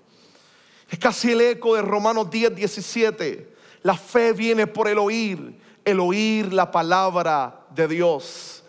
es 0.90 0.98
casi 0.98 1.30
el 1.30 1.40
eco 1.40 1.76
de 1.76 1.82
Romanos 1.82 2.28
10, 2.28 2.56
17. 2.56 3.54
La 3.82 3.96
fe 3.96 4.32
viene 4.32 4.66
por 4.66 4.88
el 4.88 4.98
oír 4.98 5.54
el 5.88 6.00
oír 6.00 6.52
la 6.52 6.70
palabra 6.70 7.57
de 7.78 7.88
Dios. 7.88 8.64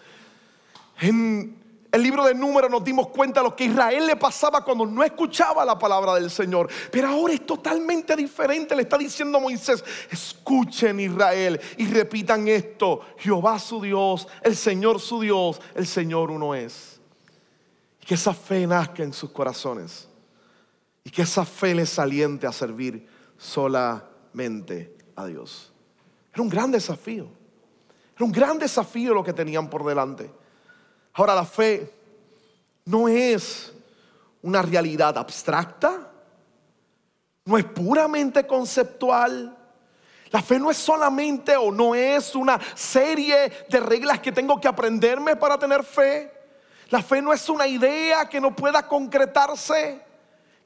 En 1.02 1.58
el 1.92 2.04
libro 2.04 2.26
de 2.26 2.36
Números 2.36 2.70
nos 2.70 2.84
dimos 2.84 3.08
cuenta 3.08 3.40
de 3.40 3.50
lo 3.50 3.56
que 3.56 3.66
Israel 3.66 4.06
le 4.06 4.16
pasaba 4.16 4.64
cuando 4.64 4.86
no 4.86 5.04
escuchaba 5.04 5.66
la 5.66 5.78
palabra 5.80 6.14
del 6.14 6.30
Señor. 6.30 6.70
Pero 6.92 7.08
ahora 7.08 7.34
es 7.34 7.46
totalmente 7.46 8.16
diferente. 8.16 8.76
Le 8.76 8.84
está 8.84 8.98
diciendo 8.98 9.40
a 9.40 9.42
Moisés, 9.42 9.84
escuchen 10.12 11.00
Israel 11.00 11.60
y 11.78 11.88
repitan 11.88 12.48
esto. 12.48 13.02
Jehová 13.18 13.58
su 13.58 13.82
Dios, 13.82 14.28
el 14.44 14.56
Señor 14.56 15.00
su 15.00 15.20
Dios, 15.20 15.60
el 15.74 15.88
Señor 15.88 16.30
uno 16.30 16.54
es. 16.54 17.00
Y 18.04 18.06
que 18.06 18.14
esa 18.14 18.34
fe 18.34 18.68
nazca 18.68 19.02
en 19.02 19.12
sus 19.12 19.32
corazones. 19.32 20.08
Y 21.04 21.10
que 21.10 21.24
esa 21.24 21.44
fe 21.44 21.74
les 21.74 21.98
aliente 21.98 22.46
a 22.46 22.52
servir 22.52 23.08
solamente 23.36 24.96
a 25.16 25.26
Dios. 25.26 25.74
Era 26.32 26.44
un 26.44 26.50
gran 26.50 26.72
desafío. 26.72 27.39
Era 28.20 28.26
un 28.26 28.34
gran 28.34 28.60
desafío 28.60 29.14
lo 29.14 29.24
que 29.24 29.32
tenían 29.32 29.70
por 29.70 29.86
delante. 29.86 30.30
Ahora 31.14 31.34
la 31.34 31.46
fe 31.46 31.90
no 32.84 33.08
es 33.08 33.72
una 34.42 34.62
realidad 34.62 35.18
abstracta, 35.18 36.12
no 37.46 37.58
es 37.58 37.64
puramente 37.64 38.46
conceptual. 38.46 39.56
La 40.32 40.42
fe 40.42 40.60
no 40.60 40.70
es 40.70 40.76
solamente 40.76 41.56
o 41.56 41.72
no 41.72 41.96
es 41.96 42.36
una 42.36 42.60
serie 42.76 43.54
de 43.70 43.80
reglas 43.80 44.20
que 44.20 44.34
tengo 44.34 44.60
que 44.60 44.68
aprenderme 44.68 45.38
para 45.38 45.58
tener 45.58 45.82
fe. 45.86 46.30
La 46.90 47.02
fe 47.02 47.22
no 47.22 47.32
es 47.32 47.48
una 47.48 47.68
idea 47.68 48.28
que 48.28 48.42
no 48.42 48.54
pueda 48.54 48.86
concretarse. 48.86 50.04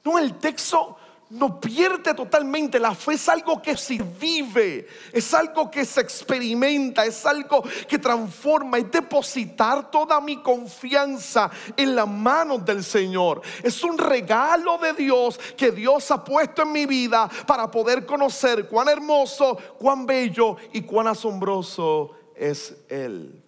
No, 0.02 0.18
el 0.18 0.38
texto 0.38 0.96
no 1.30 1.60
pierde 1.60 2.14
totalmente. 2.14 2.78
La 2.78 2.94
fe 2.94 3.14
es 3.14 3.28
algo 3.28 3.60
que 3.60 3.76
se 3.76 4.02
vive, 4.20 4.86
es 5.12 5.34
algo 5.34 5.70
que 5.70 5.84
se 5.84 6.00
experimenta, 6.00 7.04
es 7.04 7.24
algo 7.26 7.62
que 7.88 7.98
transforma, 7.98 8.78
es 8.78 8.90
depositar 8.90 9.90
toda 9.90 10.20
mi 10.20 10.42
confianza 10.42 11.50
en 11.76 11.96
las 11.96 12.08
manos 12.08 12.64
del 12.64 12.84
Señor. 12.84 13.42
Es 13.62 13.82
un 13.82 13.98
regalo 13.98 14.78
de 14.78 14.92
Dios 14.92 15.38
que 15.56 15.70
Dios 15.70 16.10
ha 16.10 16.22
puesto 16.22 16.62
en 16.62 16.72
mi 16.72 16.86
vida 16.86 17.28
para 17.46 17.70
poder 17.70 18.04
conocer 18.06 18.68
cuán 18.68 18.88
hermoso, 18.88 19.56
cuán 19.78 20.06
bello 20.06 20.56
y 20.72 20.82
cuán 20.82 21.08
asombroso 21.08 22.12
es 22.36 22.76
Él. 22.88 23.42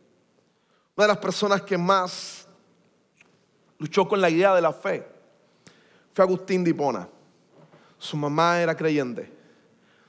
Una 0.97 1.05
de 1.05 1.09
las 1.09 1.19
personas 1.19 1.63
que 1.63 1.77
más 1.77 2.47
luchó 3.79 4.09
con 4.09 4.21
la 4.21 4.31
idea 4.31 4.55
de 4.55 4.63
la 4.63 4.73
fe 4.73 5.07
fue 6.15 6.25
Agustín 6.25 6.65
de 6.65 6.71
Hipona. 6.71 7.09
Su 7.99 8.17
mamá 8.17 8.61
era 8.61 8.77
creyente. 8.77 9.33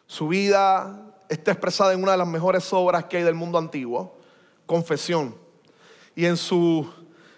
Su 0.06 0.28
vida 0.28 1.13
está 1.30 1.52
expresada 1.52 1.93
en 1.93 2.02
una 2.02 2.13
de 2.13 2.17
las 2.17 2.28
mejores 2.28 2.71
obras 2.73 3.06
que 3.06 3.17
hay 3.17 3.23
del 3.23 3.36
mundo 3.36 3.58
antiguo, 3.58 4.17
Confesión. 4.65 5.36
Y 6.15 6.26
en 6.26 6.38
su 6.38 6.89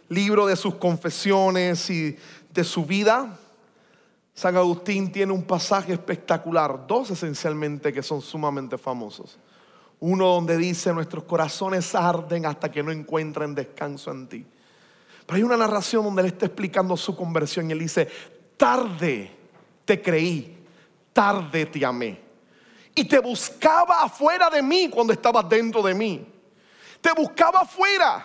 libro 0.08 0.46
de 0.48 0.56
sus 0.56 0.76
confesiones 0.76 1.90
y 1.90 2.18
de 2.52 2.64
su 2.64 2.86
vida, 2.86 3.38
San 4.34 4.56
Agustín 4.56 5.12
tiene 5.12 5.34
un 5.34 5.44
pasaje 5.44 5.94
espectacular, 5.94 6.88
dos 6.88 7.12
esencialmente 7.12 7.92
que 7.92 8.02
son 8.02 8.22
sumamente 8.22 8.78
famosos. 8.78 9.38
Uno 10.00 10.28
donde 10.28 10.58
dice, 10.58 10.94
nuestros 10.94 11.26
corazones 11.26 11.94
arden 11.94 12.46
hasta 12.46 12.72
que 12.72 12.82
no 12.82 12.92
encuentren 12.92 13.54
descanso 13.54 14.12
en 14.12 14.28
ti. 14.28 14.46
Pero 15.26 15.36
hay 15.36 15.44
una 15.44 15.58
narración 15.58 16.06
donde 16.06 16.22
él 16.22 16.28
está 16.30 16.46
explicando 16.46 16.96
su 16.96 17.16
conversión 17.16 17.70
y 17.70 17.74
él 17.74 17.80
dice, 17.80 18.08
tarde 18.56 19.39
te 19.90 20.00
creí, 20.00 20.56
tarde 21.12 21.66
te 21.66 21.84
amé. 21.84 22.22
Y 22.94 23.06
te 23.06 23.18
buscaba 23.18 24.04
afuera 24.04 24.48
de 24.48 24.62
mí 24.62 24.88
cuando 24.88 25.12
estabas 25.12 25.50
dentro 25.50 25.82
de 25.82 25.96
mí. 25.96 26.32
Te 27.02 27.12
buscaba 27.12 27.62
afuera, 27.62 28.24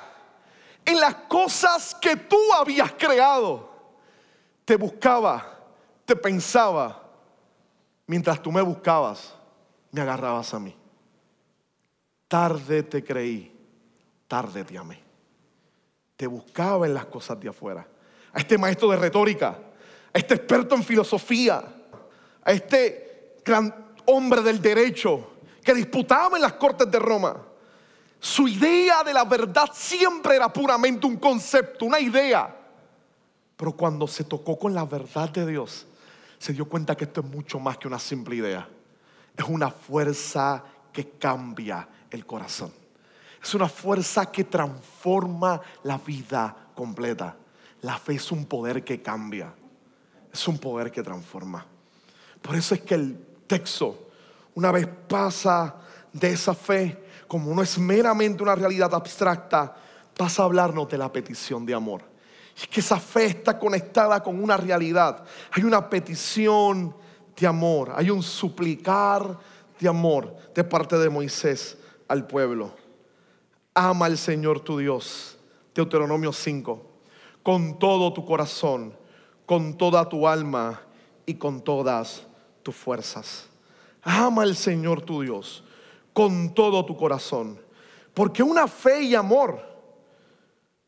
en 0.85 1.01
las 1.01 1.15
cosas 1.27 1.95
que 1.95 2.17
tú 2.17 2.37
habías 2.53 2.93
creado. 2.93 3.71
Te 4.67 4.77
buscaba, 4.77 5.59
te 6.05 6.15
pensaba. 6.15 7.03
Mientras 8.09 8.43
tú 8.43 8.53
me 8.53 8.61
buscabas, 8.61 9.35
me 9.91 10.03
agarrabas 10.03 10.53
a 10.53 10.59
mí. 10.59 10.77
Tarde 12.29 12.83
te 12.83 13.03
creí, 13.03 13.51
tarde 14.29 14.65
te 14.65 14.77
amé. 14.77 15.01
Te 16.15 16.27
buscaba 16.27 16.85
en 16.87 16.93
las 16.93 17.07
cosas 17.07 17.41
de 17.41 17.49
afuera. 17.49 17.89
A 18.35 18.39
este 18.39 18.59
maestro 18.59 18.91
de 18.91 18.99
retórica, 18.99 19.59
este 20.15 20.35
experto 20.35 20.77
en 20.77 20.85
filosofía, 20.85 21.65
a 22.45 22.53
este 22.53 23.37
gran 23.45 23.75
hombre 24.07 24.43
del 24.43 24.63
derecho 24.63 25.33
que 25.63 25.75
disputaba 25.75 26.37
en 26.37 26.43
las 26.43 26.53
cortes 26.55 26.91
de 26.91 26.99
Roma. 26.99 27.37
Su 28.21 28.47
idea 28.47 29.03
de 29.03 29.13
la 29.13 29.25
verdad 29.25 29.71
siempre 29.73 30.37
era 30.37 30.53
puramente 30.53 31.07
un 31.07 31.17
concepto, 31.17 31.85
una 31.85 31.99
idea. 31.99 32.55
Pero 33.57 33.73
cuando 33.73 34.07
se 34.07 34.25
tocó 34.25 34.59
con 34.59 34.73
la 34.73 34.85
verdad 34.85 35.29
de 35.31 35.47
Dios, 35.47 35.87
se 36.39 36.53
dio 36.53 36.69
cuenta 36.69 36.97
que 36.97 37.05
esto 37.05 37.21
es 37.21 37.27
mucho 37.27 37.59
más 37.59 37.77
que 37.79 37.89
una 37.89 37.99
simple 37.99 38.37
idea. 38.37 38.69
Es 39.37 39.45
una 39.49 39.71
fuerza 39.71 40.63
que 40.93 41.11
cambia 41.11 41.89
el 42.11 42.25
corazón. 42.25 42.73
Es 43.43 43.55
una 43.55 43.69
fuerza 43.69 44.31
que 44.31 44.45
transforma 44.45 45.61
la 45.83 45.99
vida 45.99 46.57
completa. 46.75 47.37
La 47.83 47.99
fe 47.99 48.15
es 48.15 48.33
un 48.33 48.47
poder 48.47 48.85
que 48.85 49.03
cambia. 49.03 49.53
Es 50.35 50.49
un 50.49 50.59
poder 50.59 50.91
que 50.91 51.01
transforma. 51.01 51.65
Por 52.43 52.57
eso 52.57 52.75
es 52.75 52.81
que 52.81 52.97
el 52.97 53.17
texto, 53.47 54.09
una 54.57 54.73
vez 54.73 54.89
pasa 55.09 55.77
de 56.13 56.31
esa 56.31 56.55
fe, 56.55 57.05
como 57.29 57.55
no 57.55 57.63
es 57.63 57.79
meramente 57.79 58.43
una 58.43 58.57
realidad 58.57 58.93
abstracta, 58.93 59.77
pasa 60.17 60.43
a 60.43 60.47
hablarnos 60.47 60.89
de 60.89 60.99
la 60.99 61.13
petición 61.13 61.65
de 61.65 61.75
amor. 61.75 62.03
Es 62.57 62.67
que 62.67 62.81
esa 62.81 62.99
fe 62.99 63.27
está 63.27 63.57
conectada 63.57 64.21
con 64.25 64.43
una 64.43 64.57
realidad. 64.57 65.25
Hay 65.53 65.63
una 65.63 65.89
petición 65.89 66.97
de 67.37 67.47
amor, 67.47 67.93
hay 67.95 68.11
un 68.11 68.23
suplicar 68.23 69.39
de 69.79 69.89
amor 69.89 70.37
de 70.53 70.65
parte 70.65 70.99
de 70.99 71.11
Moisés 71.11 71.79
al 72.09 72.27
pueblo. 72.27 72.75
Ama 73.73 74.07
al 74.07 74.19
Señor 74.19 74.61
tu 74.61 74.79
Dios, 74.79 75.39
Deuteronomio 75.75 76.33
5, 76.33 76.91
con 77.45 77.79
todo 77.79 78.13
tu 78.13 78.25
corazón, 78.25 78.97
con 79.47 79.77
toda 79.77 80.09
tu 80.09 80.27
alma 80.27 80.81
y 81.27 81.35
con 81.35 81.63
todas 81.63 82.23
tus 82.63 82.75
fuerzas. 82.75 83.49
Ama 84.03 84.43
al 84.43 84.57
Señor 84.57 85.03
tu 85.03 85.23
Dios 85.23 85.65
con 86.15 86.55
todo 86.55 86.87
tu 86.87 86.97
corazón. 86.97 87.61
Porque 88.15 88.43
una 88.43 88.67
fe 88.67 89.03
y 89.03 89.15
amor, 89.15 89.61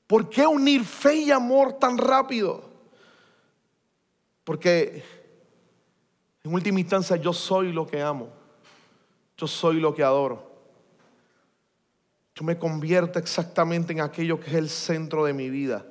¿por 0.07 0.31
qué 0.31 0.47
unir 0.47 0.85
fe 0.85 1.17
y 1.17 1.31
amor 1.31 1.75
tan 1.75 1.99
rápido? 1.99 2.65
Porque 4.45 5.03
en 6.45 6.55
última 6.55 6.81
instancia 6.81 7.17
yo 7.17 7.33
soy 7.33 7.73
lo 7.73 7.87
que 7.87 8.01
amo, 8.01 8.29
yo 9.37 9.47
soy 9.47 9.81
lo 9.81 9.93
que 9.93 10.05
adoro. 10.05 10.47
Yo 12.37 12.45
me 12.45 12.57
convierto 12.57 13.19
exactamente 13.19 13.93
en 13.93 14.01
aquello 14.01 14.39
que 14.39 14.51
es 14.51 14.57
el 14.57 14.69
centro 14.69 15.25
de 15.25 15.33
mi 15.33 15.51
vida, 15.51 15.85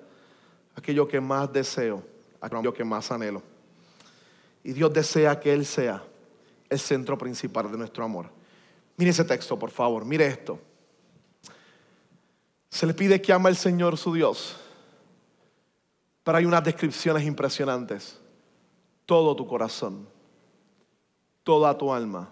aquello 0.75 1.07
que 1.07 1.19
más 1.19 1.51
deseo, 1.51 2.03
aquello 2.45 2.73
que 2.73 2.83
más 2.83 3.11
anhelo. 3.11 3.41
Y 4.63 4.73
Dios 4.73 4.93
desea 4.93 5.39
que 5.39 5.53
Él 5.53 5.65
sea 5.65 6.03
el 6.69 6.79
centro 6.79 7.17
principal 7.17 7.71
de 7.71 7.77
nuestro 7.77 8.03
amor. 8.03 8.29
Mire 8.97 9.11
ese 9.11 9.23
texto, 9.23 9.57
por 9.57 9.71
favor, 9.71 10.05
mire 10.05 10.25
esto. 10.25 10.59
Se 12.69 12.85
le 12.85 12.93
pide 12.93 13.21
que 13.21 13.31
ama 13.31 13.49
al 13.49 13.55
Señor 13.55 13.97
su 13.97 14.13
Dios, 14.13 14.57
pero 16.23 16.37
hay 16.37 16.45
unas 16.45 16.63
descripciones 16.63 17.23
impresionantes. 17.23 18.19
Todo 19.05 19.35
tu 19.35 19.47
corazón, 19.47 20.07
toda 21.43 21.77
tu 21.77 21.93
alma 21.93 22.31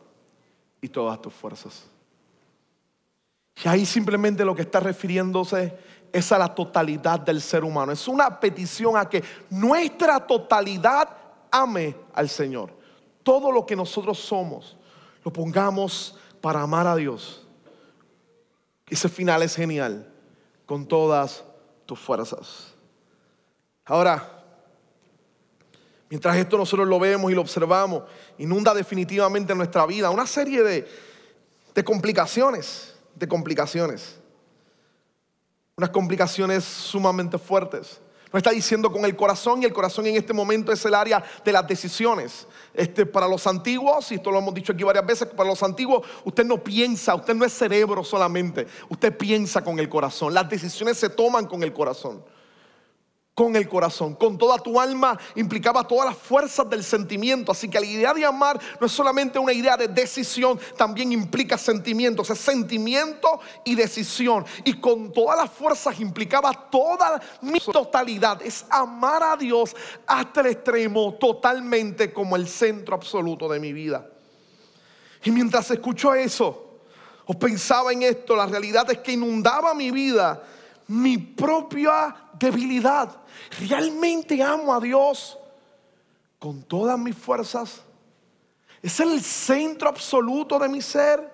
y 0.82 0.90
todas 0.90 1.22
tus 1.22 1.34
fuerzas. 1.34 1.86
Y 3.64 3.68
ahí 3.68 3.86
simplemente 3.86 4.44
lo 4.44 4.56
que 4.56 4.64
está 4.64 4.80
refiriéndose 4.80 5.78
es 6.14 6.32
a 6.32 6.38
la 6.38 6.54
totalidad 6.54 7.20
del 7.20 7.42
ser 7.42 7.64
humano. 7.64 7.92
Es 7.92 8.08
una 8.08 8.40
petición 8.40 8.96
a 8.96 9.10
que 9.10 9.24
nuestra 9.50 10.26
totalidad 10.26 11.10
ame 11.50 11.96
al 12.14 12.30
Señor. 12.30 12.72
Todo 13.24 13.52
lo 13.52 13.66
que 13.66 13.76
nosotros 13.76 14.20
somos, 14.20 14.78
lo 15.26 15.34
pongamos 15.34 16.16
para 16.40 16.62
amar 16.62 16.86
a 16.86 16.96
Dios. 16.96 17.48
Ese 18.88 19.10
final 19.10 19.42
es 19.42 19.56
genial, 19.56 20.08
con 20.68 20.86
todas 20.86 21.44
tus 21.88 22.00
fuerzas. 22.00 22.74
Ahora, 23.84 24.44
mientras 26.10 26.38
esto 26.38 26.58
nosotros 26.58 26.88
lo 26.88 27.00
vemos 27.00 27.32
y 27.32 27.34
lo 27.36 27.42
observamos, 27.42 28.04
inunda 28.38 28.72
definitivamente 28.76 29.56
nuestra 29.56 29.88
vida 29.88 30.12
una 30.12 30.28
serie 30.28 30.62
de, 30.62 30.88
de 31.74 31.84
complicaciones, 31.84 32.94
de 33.16 33.28
complicaciones. 33.28 34.20
Unas 35.76 35.90
complicaciones 35.90 36.64
sumamente 36.64 37.40
fuertes. 37.40 38.00
Nos 38.32 38.40
está 38.42 38.52
diciendo 38.52 38.92
con 38.92 39.06
el 39.06 39.16
corazón 39.16 39.64
y 39.64 39.66
el 39.66 39.74
corazón 39.74 40.06
en 40.06 40.16
este 40.16 40.32
momento 40.32 40.72
es 40.72 40.86
el 40.86 40.94
área 40.94 41.24
de 41.44 41.52
las 41.52 41.68
decisiones. 41.68 42.48
Este, 42.76 43.08
para 43.08 43.28
los 43.28 43.48
antiguos, 43.48 44.12
y 44.12 44.16
esto 44.16 44.30
lo 44.30 44.38
hemos 44.38 44.54
dicho 44.54 44.72
aquí 44.72 44.84
varias 44.84 45.04
veces, 45.04 45.30
para 45.30 45.50
los 45.50 45.64
antiguos 45.64 46.06
usted 46.26 46.46
no 46.46 46.64
piensa, 46.64 47.16
usted 47.16 47.34
no 47.34 47.44
es 47.44 47.54
cerebro 47.54 48.04
solamente, 48.04 48.68
usted 48.88 49.18
piensa 49.18 49.64
con 49.64 49.80
el 49.80 49.90
corazón. 49.90 50.32
Las 50.32 50.48
decisiones 50.48 50.96
se 50.96 51.10
toman 51.10 51.48
con 51.48 51.64
el 51.64 51.74
corazón 51.74 52.24
con 53.36 53.56
el 53.56 53.68
corazón, 53.68 54.14
con 54.14 54.38
toda 54.38 54.60
tu 54.60 54.80
alma, 54.80 55.18
implicaba 55.36 55.88
todas 55.88 56.06
las 56.06 56.18
fuerzas 56.18 56.70
del 56.70 56.84
sentimiento. 56.84 57.52
Así 57.52 57.68
que 57.68 57.80
la 57.80 57.86
idea 57.86 58.14
de 58.14 58.24
amar 58.24 58.60
no 58.80 58.86
es 58.86 58.92
solamente 58.92 59.40
una 59.40 59.54
idea 59.54 59.76
de 59.76 59.88
decisión, 59.88 60.60
también 60.78 61.12
implica 61.12 61.58
sentimientos, 61.58 62.30
es 62.30 62.38
sentimiento 62.38 63.40
y 63.66 63.74
decisión. 63.74 64.46
Y 64.64 64.80
con 64.80 65.12
todas 65.12 65.38
las 65.38 65.50
fuerzas 65.50 66.00
implicaba 66.00 66.54
toda 66.70 67.20
mi 67.42 67.60
totalidad, 67.60 68.40
es 68.44 68.66
amar 68.70 69.24
a 69.24 69.36
Dios 69.36 69.76
hasta 70.06 70.42
el 70.42 70.48
extremo, 70.48 71.16
totalmente 71.16 72.14
como 72.14 72.36
el 72.36 72.48
centro 72.48 72.96
absoluto 72.96 73.50
de 73.50 73.60
mi 73.60 73.74
vida. 73.74 74.08
Y 75.24 75.32
mientras 75.32 75.72
escucho 75.72 76.14
eso, 76.14 76.82
o 77.26 77.34
pensaba 77.34 77.94
en 77.94 78.04
esto, 78.04 78.36
la 78.36 78.46
realidad 78.46 78.92
es 78.92 79.00
que 79.00 79.14
inundaba 79.14 79.74
mi 79.74 79.90
vida 79.90 80.44
mi 80.88 81.18
propia 81.18 82.16
debilidad. 82.38 83.23
¿Realmente 83.68 84.42
amo 84.42 84.74
a 84.74 84.80
Dios 84.80 85.38
con 86.40 86.64
todas 86.64 86.98
mis 86.98 87.16
fuerzas? 87.16 87.82
¿Es 88.82 89.00
el 89.00 89.22
centro 89.22 89.90
absoluto 89.90 90.60
de 90.60 90.68
mi 90.68 90.82
ser? 90.82 91.32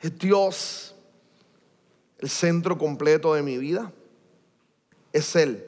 ¿Es 0.00 0.18
Dios 0.18 0.94
el 2.18 2.28
centro 2.28 2.78
completo 2.78 3.34
de 3.34 3.42
mi 3.42 3.58
vida? 3.58 3.92
¿Es 5.12 5.34
Él 5.36 5.66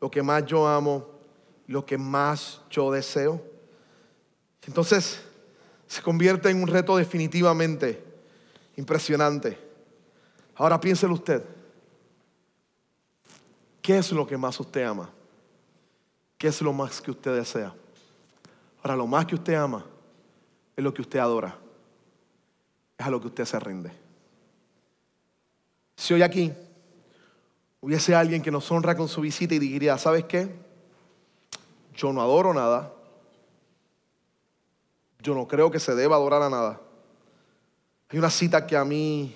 lo 0.00 0.10
que 0.10 0.22
más 0.22 0.44
yo 0.46 0.66
amo, 0.66 1.06
lo 1.66 1.84
que 1.84 1.96
más 1.96 2.60
yo 2.70 2.90
deseo? 2.92 3.42
Entonces 4.66 5.20
se 5.86 6.02
convierte 6.02 6.50
en 6.50 6.62
un 6.62 6.68
reto 6.68 6.96
definitivamente 6.96 8.04
impresionante. 8.76 9.58
Ahora 10.54 10.78
piénselo 10.78 11.14
usted. 11.14 11.42
¿Qué 13.88 13.96
es 13.96 14.12
lo 14.12 14.26
que 14.26 14.36
más 14.36 14.60
usted 14.60 14.82
ama? 14.82 15.08
¿Qué 16.36 16.48
es 16.48 16.60
lo 16.60 16.74
más 16.74 17.00
que 17.00 17.10
usted 17.10 17.34
desea? 17.34 17.74
Ahora, 18.82 18.96
lo 18.96 19.06
más 19.06 19.24
que 19.24 19.34
usted 19.34 19.54
ama 19.54 19.82
es 20.76 20.84
lo 20.84 20.92
que 20.92 21.00
usted 21.00 21.18
adora. 21.18 21.56
Es 22.98 23.06
a 23.06 23.08
lo 23.08 23.18
que 23.18 23.28
usted 23.28 23.46
se 23.46 23.58
rinde. 23.58 23.90
Si 25.96 26.12
hoy 26.12 26.20
aquí 26.20 26.52
hubiese 27.80 28.14
alguien 28.14 28.42
que 28.42 28.50
nos 28.50 28.70
honra 28.70 28.94
con 28.94 29.08
su 29.08 29.22
visita 29.22 29.54
y 29.54 29.58
diría, 29.58 29.96
¿sabes 29.96 30.24
qué? 30.24 30.54
Yo 31.94 32.12
no 32.12 32.20
adoro 32.20 32.52
nada. 32.52 32.92
Yo 35.20 35.34
no 35.34 35.48
creo 35.48 35.70
que 35.70 35.80
se 35.80 35.94
deba 35.94 36.16
adorar 36.16 36.42
a 36.42 36.50
nada. 36.50 36.78
Hay 38.10 38.18
una 38.18 38.28
cita 38.28 38.66
que 38.66 38.76
a 38.76 38.84
mí 38.84 39.34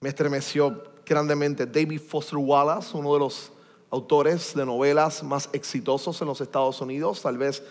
me 0.00 0.08
estremeció 0.08 0.93
grandemente. 1.04 1.66
David 1.66 2.00
Foster 2.00 2.38
Wallace, 2.38 2.96
uno 2.96 3.14
de 3.14 3.20
los 3.20 3.52
autores 3.90 4.54
de 4.54 4.66
novelas 4.66 5.22
más 5.22 5.48
exitosos 5.52 6.20
en 6.20 6.26
los 6.26 6.40
Estados 6.40 6.80
Unidos, 6.80 7.22
tal 7.22 7.38
vez 7.38 7.62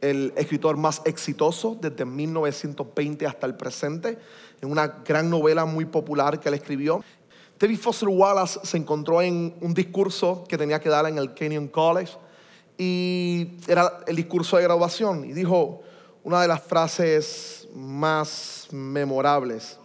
el 0.00 0.32
escritor 0.36 0.76
más 0.76 1.02
exitoso 1.04 1.76
desde 1.80 2.04
1920 2.04 3.26
hasta 3.26 3.46
el 3.46 3.56
presente, 3.56 4.18
en 4.60 4.70
una 4.70 4.86
gran 5.04 5.28
novela 5.28 5.64
muy 5.64 5.84
popular 5.84 6.38
que 6.40 6.48
él 6.48 6.54
escribió. 6.54 7.04
David 7.58 7.78
Foster 7.78 8.08
Wallace 8.08 8.60
se 8.62 8.76
encontró 8.76 9.20
en 9.20 9.54
un 9.60 9.74
discurso 9.74 10.44
que 10.48 10.56
tenía 10.56 10.80
que 10.80 10.88
dar 10.88 11.06
en 11.06 11.18
el 11.18 11.34
Kenyon 11.34 11.68
College 11.68 12.12
y 12.76 13.56
era 13.66 14.00
el 14.06 14.14
discurso 14.14 14.56
de 14.56 14.62
graduación 14.62 15.24
y 15.24 15.32
dijo 15.32 15.82
una 16.22 16.42
de 16.42 16.48
las 16.48 16.62
frases 16.62 17.68
más 17.74 18.68
memorables 18.70 19.78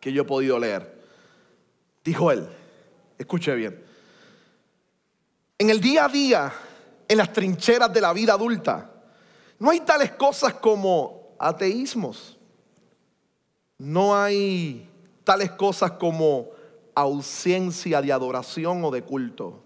que 0.00 0.12
yo 0.12 0.22
he 0.22 0.24
podido 0.24 0.58
leer. 0.58 1.01
Dijo 2.04 2.30
él, 2.30 2.48
escuche 3.18 3.54
bien, 3.54 3.84
en 5.58 5.70
el 5.70 5.80
día 5.80 6.06
a 6.06 6.08
día, 6.08 6.52
en 7.06 7.18
las 7.18 7.32
trincheras 7.32 7.92
de 7.92 8.00
la 8.00 8.12
vida 8.12 8.32
adulta, 8.32 8.90
no 9.58 9.70
hay 9.70 9.80
tales 9.80 10.10
cosas 10.12 10.54
como 10.54 11.36
ateísmos. 11.38 12.36
No 13.78 14.16
hay 14.16 14.88
tales 15.24 15.52
cosas 15.52 15.92
como 15.92 16.48
ausencia 16.94 18.02
de 18.02 18.12
adoración 18.12 18.84
o 18.84 18.90
de 18.90 19.02
culto. 19.02 19.62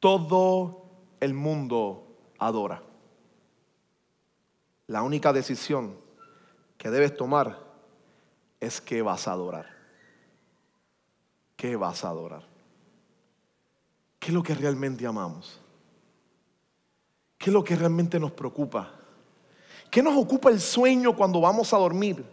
Todo 0.00 0.84
el 1.20 1.34
mundo 1.34 2.06
adora. 2.38 2.82
La 4.88 5.02
única 5.02 5.32
decisión 5.32 5.96
que 6.76 6.90
debes 6.90 7.16
tomar 7.16 7.58
es 8.60 8.80
que 8.80 9.02
vas 9.02 9.28
a 9.28 9.32
adorar. 9.32 9.77
¿Qué 11.58 11.74
vas 11.74 12.04
a 12.04 12.10
adorar? 12.10 12.44
¿Qué 14.20 14.28
es 14.28 14.32
lo 14.32 14.44
que 14.44 14.54
realmente 14.54 15.04
amamos? 15.04 15.58
¿Qué 17.36 17.50
es 17.50 17.52
lo 17.52 17.64
que 17.64 17.74
realmente 17.74 18.20
nos 18.20 18.30
preocupa? 18.30 18.92
¿Qué 19.90 20.00
nos 20.00 20.16
ocupa 20.16 20.50
el 20.50 20.60
sueño 20.60 21.16
cuando 21.16 21.40
vamos 21.40 21.74
a 21.74 21.78
dormir? 21.78 22.24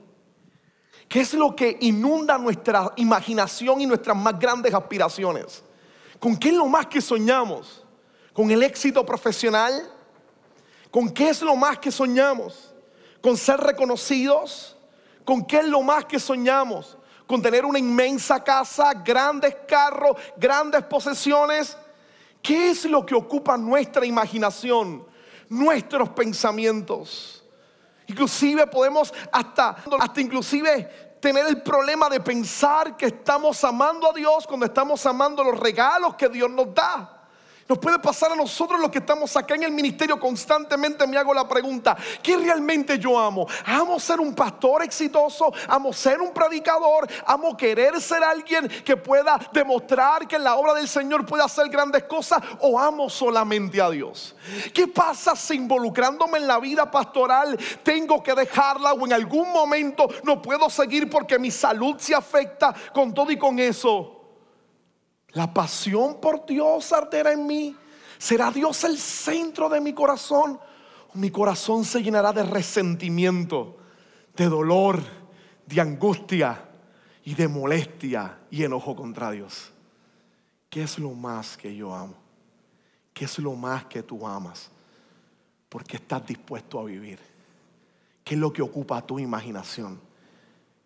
¿Qué 1.09 1.21
es 1.21 1.33
lo 1.33 1.55
que 1.55 1.75
inunda 1.81 2.38
nuestra 2.38 2.93
imaginación 2.97 3.81
y 3.81 3.88
nuestras 3.88 4.15
más 4.15 4.38
grandes 4.38 4.75
aspiraciones? 4.75 5.63
¿Con 6.19 6.38
qué 6.38 6.49
es 6.49 6.55
lo 6.55 6.67
más 6.67 6.85
que 6.85 7.01
soñamos? 7.01 7.83
¿Con 8.31 8.51
el 8.51 8.61
éxito 8.61 9.03
profesional? 9.03 9.91
¿Con 10.91 11.09
qué 11.09 11.29
es 11.29 11.41
lo 11.41 11.55
más 11.55 11.79
que 11.79 11.91
soñamos? 11.91 12.75
¿Con 13.23 13.38
ser 13.38 13.59
reconocidos? 13.59 14.77
¿Con 15.23 15.43
qué 15.43 15.61
es 15.61 15.67
lo 15.67 15.81
más 15.81 16.05
que 16.05 16.19
soñamos? 16.19 16.99
Con 17.27 17.41
tener 17.41 17.65
una 17.65 17.79
inmensa 17.79 18.43
casa, 18.43 18.93
grandes 18.93 19.55
carros, 19.67 20.17
grandes 20.38 20.83
posesiones. 20.83 21.77
¿Qué 22.41 22.69
es 22.69 22.85
lo 22.85 23.05
que 23.05 23.15
ocupa 23.15 23.57
nuestra 23.57 24.05
imaginación, 24.05 25.05
nuestros 25.49 26.09
pensamientos? 26.09 27.43
Inclusive 28.07 28.67
podemos 28.67 29.13
hasta, 29.31 29.77
hasta 29.99 30.21
inclusive 30.21 31.17
tener 31.19 31.47
el 31.47 31.61
problema 31.63 32.07
de 32.07 32.19
pensar 32.19 32.95
que 32.95 33.07
estamos 33.07 33.63
amando 33.63 34.11
a 34.11 34.13
Dios 34.13 34.45
cuando 34.45 34.67
estamos 34.67 35.03
amando 35.07 35.43
los 35.43 35.59
regalos 35.59 36.15
que 36.15 36.29
Dios 36.29 36.49
nos 36.51 36.73
da. 36.73 37.24
Nos 37.67 37.80
puede 37.80 37.97
pasar 37.97 38.32
a 38.32 38.36
nosotros 38.36 38.80
los 38.80 38.91
que 38.91 38.99
estamos 38.99 39.36
acá 39.36 39.56
en 39.56 39.63
el 39.63 39.71
ministerio 39.71 40.19
constantemente 40.19 41.08
me 41.08 41.17
hago 41.17 41.34
la 41.34 41.47
pregunta, 41.47 41.97
¿qué 42.21 42.38
realmente 42.38 42.99
yo 42.99 43.17
amo? 43.17 43.47
¿Amo 43.65 43.99
ser 43.99 44.19
un 44.19 44.36
pastor 44.36 44.84
exitoso? 44.84 45.51
¿Amo 45.67 45.91
ser 45.91 46.21
un 46.21 46.32
predicador? 46.32 47.10
¿Amo 47.25 47.58
querer 47.58 47.99
ser 47.99 48.23
alguien 48.23 48.67
que 48.67 48.95
pueda 48.95 49.39
demostrar 49.51 50.28
que 50.28 50.38
la 50.38 50.58
obra 50.58 50.75
del 50.75 50.88
Señor 50.88 51.25
puede 51.25 51.43
hacer 51.43 51.67
grandes 51.69 52.04
cosas? 52.04 52.39
¿O 52.60 52.80
amo 52.80 53.10
solamente 53.10 53.82
a 53.82 53.89
Dios? 53.89 54.36
¿Qué 54.71 54.88
pasa 54.88 55.36
si 55.36 55.56
involucrándome 55.56 56.38
en 56.38 56.45
la 56.45 56.60
vida 56.60 56.91
pastoral 56.91 57.58
tengo 57.82 58.21
que 58.21 58.36
dejarla 58.36 58.93
o 58.93 59.08
en 59.08 59.13
algún 59.13 59.51
momento 59.51 60.08
no 60.21 60.39
puedo 60.39 60.69
seguir 60.69 61.10
porque 61.10 61.39
mi 61.39 61.49
salud 61.49 61.95
se 61.97 62.13
afecta 62.13 62.75
con 62.93 63.12
todo 63.12 63.32
y 63.32 63.39
con 63.39 63.58
eso? 63.58 64.14
La 65.35 65.53
pasión 65.53 66.19
por 66.19 66.45
Dios 66.45 66.91
arderá 66.91 67.31
en 67.31 67.47
mí. 67.47 67.75
¿Será 68.17 68.51
Dios 68.51 68.83
el 68.83 68.97
centro 68.97 69.69
de 69.69 69.79
mi 69.79 69.93
corazón? 69.93 70.59
mi 71.15 71.31
corazón 71.31 71.85
se 71.85 72.03
llenará 72.03 72.33
de 72.33 72.43
resentimiento, 72.43 73.77
de 74.35 74.49
dolor, 74.49 75.01
de 75.65 75.81
angustia 75.81 76.69
y 77.23 77.33
de 77.33 77.47
molestia 77.47 78.39
y 78.51 78.63
enojo 78.63 78.95
contra 78.95 79.31
Dios. 79.31 79.71
¿Qué 80.69 80.83
es 80.83 80.99
lo 80.99 81.11
más 81.11 81.55
que 81.55 81.73
yo 81.73 81.93
amo? 81.93 82.15
¿Qué 83.13 83.25
es 83.25 83.39
lo 83.39 83.53
más 83.53 83.85
que 83.85 84.03
tú 84.03 84.27
amas? 84.27 84.69
Porque 85.69 85.95
estás 85.95 86.25
dispuesto 86.25 86.79
a 86.79 86.83
vivir. 86.83 87.19
¿Qué 88.23 88.33
es 88.33 88.39
lo 88.39 88.51
que 88.51 88.61
ocupa 88.61 89.01
tu 89.01 89.17
imaginación? 89.17 89.99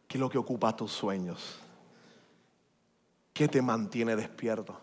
¿Qué 0.07 0.17
es 0.17 0.21
lo 0.21 0.29
que 0.29 0.37
ocupa 0.37 0.75
tus 0.75 0.91
sueños? 0.91 1.58
Que 3.39 3.47
te 3.47 3.61
mantiene 3.61 4.17
despierto 4.17 4.77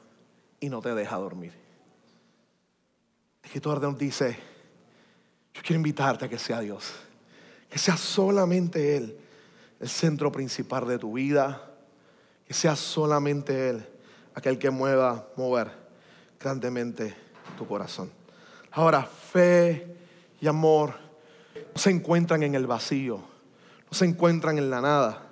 y 0.61 0.71
no 0.71 0.81
te 0.81 0.95
deja 0.95 1.17
dormir. 1.17 1.53
El 3.43 3.45
escritor 3.45 3.83
nos 3.83 3.99
dice, 3.99 4.35
yo 5.53 5.61
quiero 5.61 5.77
invitarte 5.77 6.25
a 6.25 6.29
que 6.31 6.39
sea 6.39 6.61
Dios, 6.61 6.91
que 7.69 7.79
sea 7.79 7.99
solamente 7.99 8.97
Él 8.97 9.15
el 9.79 9.89
centro 9.91 10.33
principal 10.33 10.89
de 10.89 10.99
tu 10.99 11.13
vida, 11.13 11.71
que 12.47 12.55
sea 12.55 12.77
solamente 12.77 13.69
Él 13.69 13.87
aquel 14.35 14.59
que 14.59 14.71
mueva, 14.71 15.29
mover 15.37 15.71
grandemente 16.41 17.15
tu 17.59 17.67
corazón. 17.67 18.11
Ahora, 18.71 19.03
fe 19.03 19.99
y 20.41 20.47
amor 20.47 20.95
no 21.75 21.79
se 21.79 21.91
encuentran 21.91 22.43
en 22.43 22.55
el 22.55 22.67
vacío, 22.67 23.17
no 23.17 23.93
se 23.93 24.07
encuentran 24.07 24.57
en 24.57 24.71
la 24.71 24.81
nada. 24.81 25.27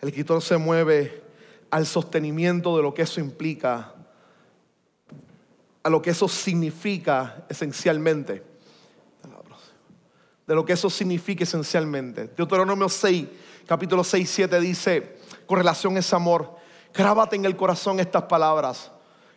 El 0.00 0.08
escritor 0.08 0.42
se 0.42 0.56
mueve 0.56 1.25
al 1.70 1.86
sostenimiento 1.86 2.76
de 2.76 2.82
lo 2.82 2.94
que 2.94 3.02
eso 3.02 3.20
implica, 3.20 3.94
a 5.82 5.88
lo 5.88 6.02
que 6.02 6.10
eso 6.10 6.28
significa 6.28 7.44
esencialmente. 7.48 8.42
De 10.46 10.54
lo 10.54 10.64
que 10.64 10.74
eso 10.74 10.88
significa 10.88 11.42
esencialmente. 11.42 12.28
Deuteronomio 12.28 12.88
6, 12.88 13.26
capítulo 13.66 14.04
6, 14.04 14.30
7 14.30 14.60
dice, 14.60 15.18
con 15.44 15.58
relación 15.58 15.96
a 15.96 15.98
ese 15.98 16.14
amor, 16.14 16.54
grábate 16.94 17.34
en 17.34 17.44
el 17.44 17.56
corazón 17.56 17.98
estas 17.98 18.22
palabras 18.24 18.92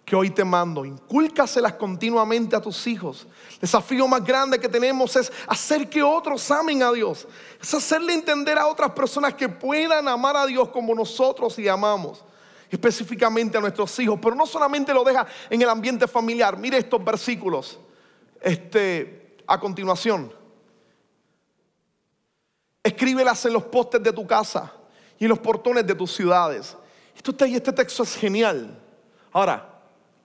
que 0.09 0.15
hoy 0.15 0.31
te 0.31 0.43
mando, 0.43 0.85
incúlcaselas 0.85 1.73
continuamente 1.73 2.55
a 2.55 2.59
tus 2.59 2.87
hijos. 2.87 3.27
El 3.53 3.59
desafío 3.59 4.07
más 4.07 4.23
grande 4.23 4.59
que 4.59 4.67
tenemos 4.67 5.15
es 5.15 5.31
hacer 5.45 5.87
que 5.87 6.01
otros 6.01 6.49
amen 6.49 6.81
a 6.81 6.91
Dios. 6.91 7.27
Es 7.61 7.71
hacerle 7.75 8.15
entender 8.15 8.57
a 8.57 8.65
otras 8.65 8.89
personas 8.93 9.35
que 9.35 9.47
puedan 9.47 10.07
amar 10.07 10.35
a 10.35 10.47
Dios 10.47 10.69
como 10.69 10.95
nosotros 10.95 11.59
y 11.59 11.67
amamos. 11.67 12.25
Específicamente 12.71 13.59
a 13.59 13.61
nuestros 13.61 13.99
hijos. 13.99 14.17
Pero 14.19 14.33
no 14.33 14.47
solamente 14.47 14.95
lo 14.95 15.03
deja 15.03 15.27
en 15.47 15.61
el 15.61 15.69
ambiente 15.69 16.07
familiar. 16.07 16.57
Mire 16.57 16.79
estos 16.79 17.05
versículos. 17.05 17.77
Este, 18.41 19.37
a 19.45 19.59
continuación. 19.59 20.33
Escríbelas 22.81 23.45
en 23.45 23.53
los 23.53 23.65
postes 23.65 24.01
de 24.01 24.11
tu 24.11 24.25
casa 24.25 24.73
y 25.19 25.25
en 25.25 25.29
los 25.29 25.37
portones 25.37 25.85
de 25.85 25.93
tus 25.93 26.11
ciudades. 26.11 26.75
Esto, 27.15 27.45
este 27.45 27.73
texto 27.73 28.01
es 28.01 28.15
genial. 28.15 28.75
Ahora, 29.31 29.78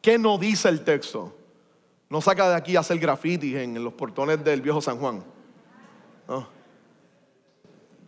¿Qué 0.05 0.19
no 0.19 0.37
dice 0.37 0.69
el 0.69 0.85
texto? 0.85 1.35
No 2.11 2.21
saca 2.21 2.51
de 2.51 2.57
aquí 2.57 2.77
a 2.77 2.81
hacer 2.81 2.99
grafitis 2.99 3.57
en 3.57 3.83
los 3.83 3.95
portones 3.95 4.45
del 4.45 4.61
viejo 4.61 4.83
San 4.83 4.99
Juan. 4.99 5.25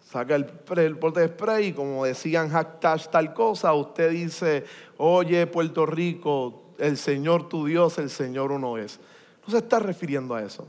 Saca 0.04 0.34
el, 0.34 0.46
el 0.76 0.98
porte 0.98 1.20
de 1.20 1.28
spray 1.28 1.68
y 1.68 1.72
como 1.72 2.04
decían 2.04 2.50
hashtag 2.50 3.10
tal 3.10 3.32
cosa, 3.32 3.72
usted 3.72 4.10
dice, 4.10 4.66
oye 4.98 5.46
Puerto 5.46 5.86
Rico, 5.86 6.74
el 6.76 6.98
Señor 6.98 7.48
tu 7.48 7.64
Dios, 7.64 7.96
el 7.96 8.10
Señor 8.10 8.52
uno 8.52 8.76
es. 8.76 9.00
No 9.46 9.52
se 9.52 9.56
está 9.56 9.78
refiriendo 9.78 10.34
a 10.34 10.42
eso. 10.42 10.68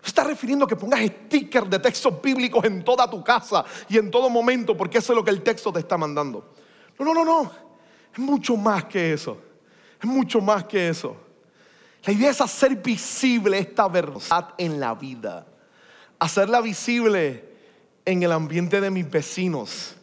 Se 0.00 0.10
está 0.10 0.22
refiriendo 0.22 0.64
a 0.64 0.68
que 0.68 0.76
pongas 0.76 1.00
stickers 1.00 1.68
de 1.68 1.80
textos 1.80 2.22
bíblicos 2.22 2.64
en 2.66 2.84
toda 2.84 3.10
tu 3.10 3.24
casa 3.24 3.64
y 3.88 3.98
en 3.98 4.12
todo 4.12 4.30
momento, 4.30 4.76
porque 4.76 4.98
eso 4.98 5.12
es 5.12 5.16
lo 5.16 5.24
que 5.24 5.32
el 5.32 5.42
texto 5.42 5.72
te 5.72 5.80
está 5.80 5.98
mandando. 5.98 6.52
No, 6.96 7.04
no, 7.04 7.14
no, 7.14 7.24
no. 7.24 7.50
Es 8.12 8.18
mucho 8.20 8.56
más 8.56 8.84
que 8.84 9.14
eso. 9.14 9.47
Es 10.00 10.08
mucho 10.08 10.40
más 10.40 10.64
que 10.64 10.88
eso. 10.88 11.16
La 12.04 12.12
idea 12.12 12.30
es 12.30 12.40
hacer 12.40 12.76
visible 12.76 13.58
esta 13.58 13.88
verdad 13.88 14.54
en 14.56 14.78
la 14.78 14.94
vida. 14.94 15.46
Hacerla 16.18 16.60
visible 16.60 17.44
en 18.04 18.22
el 18.22 18.32
ambiente 18.32 18.80
de 18.80 18.90
mis 18.90 19.10
vecinos. 19.10 19.96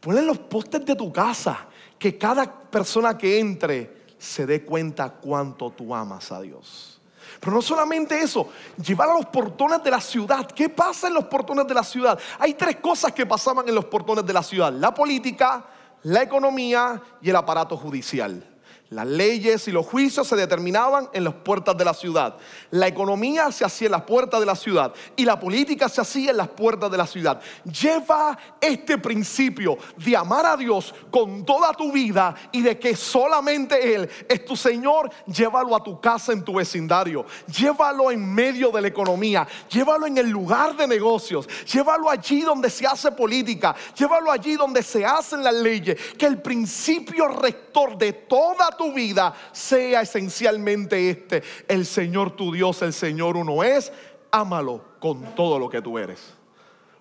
Ponle 0.00 0.22
los 0.22 0.38
postes 0.38 0.84
de 0.84 0.96
tu 0.96 1.12
casa. 1.12 1.68
que 1.98 2.18
cada 2.18 2.52
persona 2.52 3.16
que 3.16 3.38
entre 3.38 4.02
se 4.18 4.44
dé 4.44 4.64
cuenta 4.64 5.08
cuánto 5.08 5.70
tú 5.70 5.94
amas 5.94 6.32
a 6.32 6.40
Dios. 6.40 7.00
Pero 7.38 7.52
no 7.52 7.62
solamente 7.62 8.20
eso, 8.20 8.48
llevar 8.84 9.10
a 9.10 9.14
los 9.14 9.26
portones 9.26 9.82
de 9.84 9.90
la 9.90 10.00
ciudad. 10.00 10.50
¿Qué 10.50 10.68
pasa 10.68 11.06
en 11.06 11.14
los 11.14 11.24
portones 11.26 11.64
de 11.66 11.74
la 11.74 11.84
ciudad? 11.84 12.18
Hay 12.40 12.54
tres 12.54 12.76
cosas 12.76 13.12
que 13.12 13.24
pasaban 13.24 13.68
en 13.68 13.74
los 13.74 13.84
portones 13.84 14.26
de 14.26 14.32
la 14.32 14.42
ciudad. 14.42 14.72
La 14.72 14.92
política, 14.92 15.64
la 16.02 16.22
economía 16.22 17.00
y 17.20 17.30
el 17.30 17.36
aparato 17.36 17.76
judicial. 17.76 18.51
Las 18.92 19.06
leyes 19.06 19.66
y 19.68 19.72
los 19.72 19.86
juicios 19.86 20.28
se 20.28 20.36
determinaban 20.36 21.08
en 21.14 21.24
las 21.24 21.32
puertas 21.32 21.74
de 21.78 21.84
la 21.84 21.94
ciudad. 21.94 22.36
La 22.70 22.86
economía 22.86 23.50
se 23.50 23.64
hacía 23.64 23.86
en 23.86 23.92
las 23.92 24.02
puertas 24.02 24.38
de 24.38 24.44
la 24.44 24.54
ciudad 24.54 24.92
y 25.16 25.24
la 25.24 25.40
política 25.40 25.88
se 25.88 26.02
hacía 26.02 26.32
en 26.32 26.36
las 26.36 26.48
puertas 26.48 26.90
de 26.90 26.98
la 26.98 27.06
ciudad. 27.06 27.40
Lleva 27.64 28.36
este 28.60 28.98
principio 28.98 29.78
de 29.96 30.14
amar 30.14 30.44
a 30.44 30.58
Dios 30.58 30.94
con 31.10 31.42
toda 31.46 31.72
tu 31.72 31.90
vida 31.90 32.34
y 32.52 32.60
de 32.60 32.78
que 32.78 32.94
solamente 32.94 33.94
Él 33.94 34.10
es 34.28 34.44
tu 34.44 34.54
Señor. 34.54 35.08
Llévalo 35.24 35.74
a 35.74 35.82
tu 35.82 35.98
casa 35.98 36.34
en 36.34 36.44
tu 36.44 36.52
vecindario. 36.52 37.24
Llévalo 37.46 38.10
en 38.10 38.34
medio 38.34 38.70
de 38.70 38.82
la 38.82 38.88
economía. 38.88 39.48
Llévalo 39.70 40.06
en 40.06 40.18
el 40.18 40.28
lugar 40.28 40.76
de 40.76 40.86
negocios. 40.86 41.48
Llévalo 41.64 42.10
allí 42.10 42.42
donde 42.42 42.68
se 42.68 42.86
hace 42.86 43.10
política. 43.10 43.74
Llévalo 43.96 44.30
allí 44.30 44.54
donde 44.54 44.82
se 44.82 45.02
hacen 45.02 45.42
las 45.42 45.54
leyes. 45.54 45.98
Que 46.18 46.26
el 46.26 46.42
principio 46.42 47.26
rector 47.28 47.96
de 47.96 48.12
toda 48.12 48.68
tu 48.76 48.81
vida 48.90 49.34
sea 49.52 50.00
esencialmente 50.00 51.10
este. 51.10 51.42
El 51.68 51.86
Señor 51.86 52.34
tu 52.34 52.52
Dios, 52.52 52.82
el 52.82 52.92
Señor 52.92 53.36
uno 53.36 53.62
es. 53.62 53.92
Ámalo 54.30 54.82
con 54.98 55.34
todo 55.34 55.58
lo 55.58 55.68
que 55.68 55.82
tú 55.82 55.98
eres. 55.98 56.34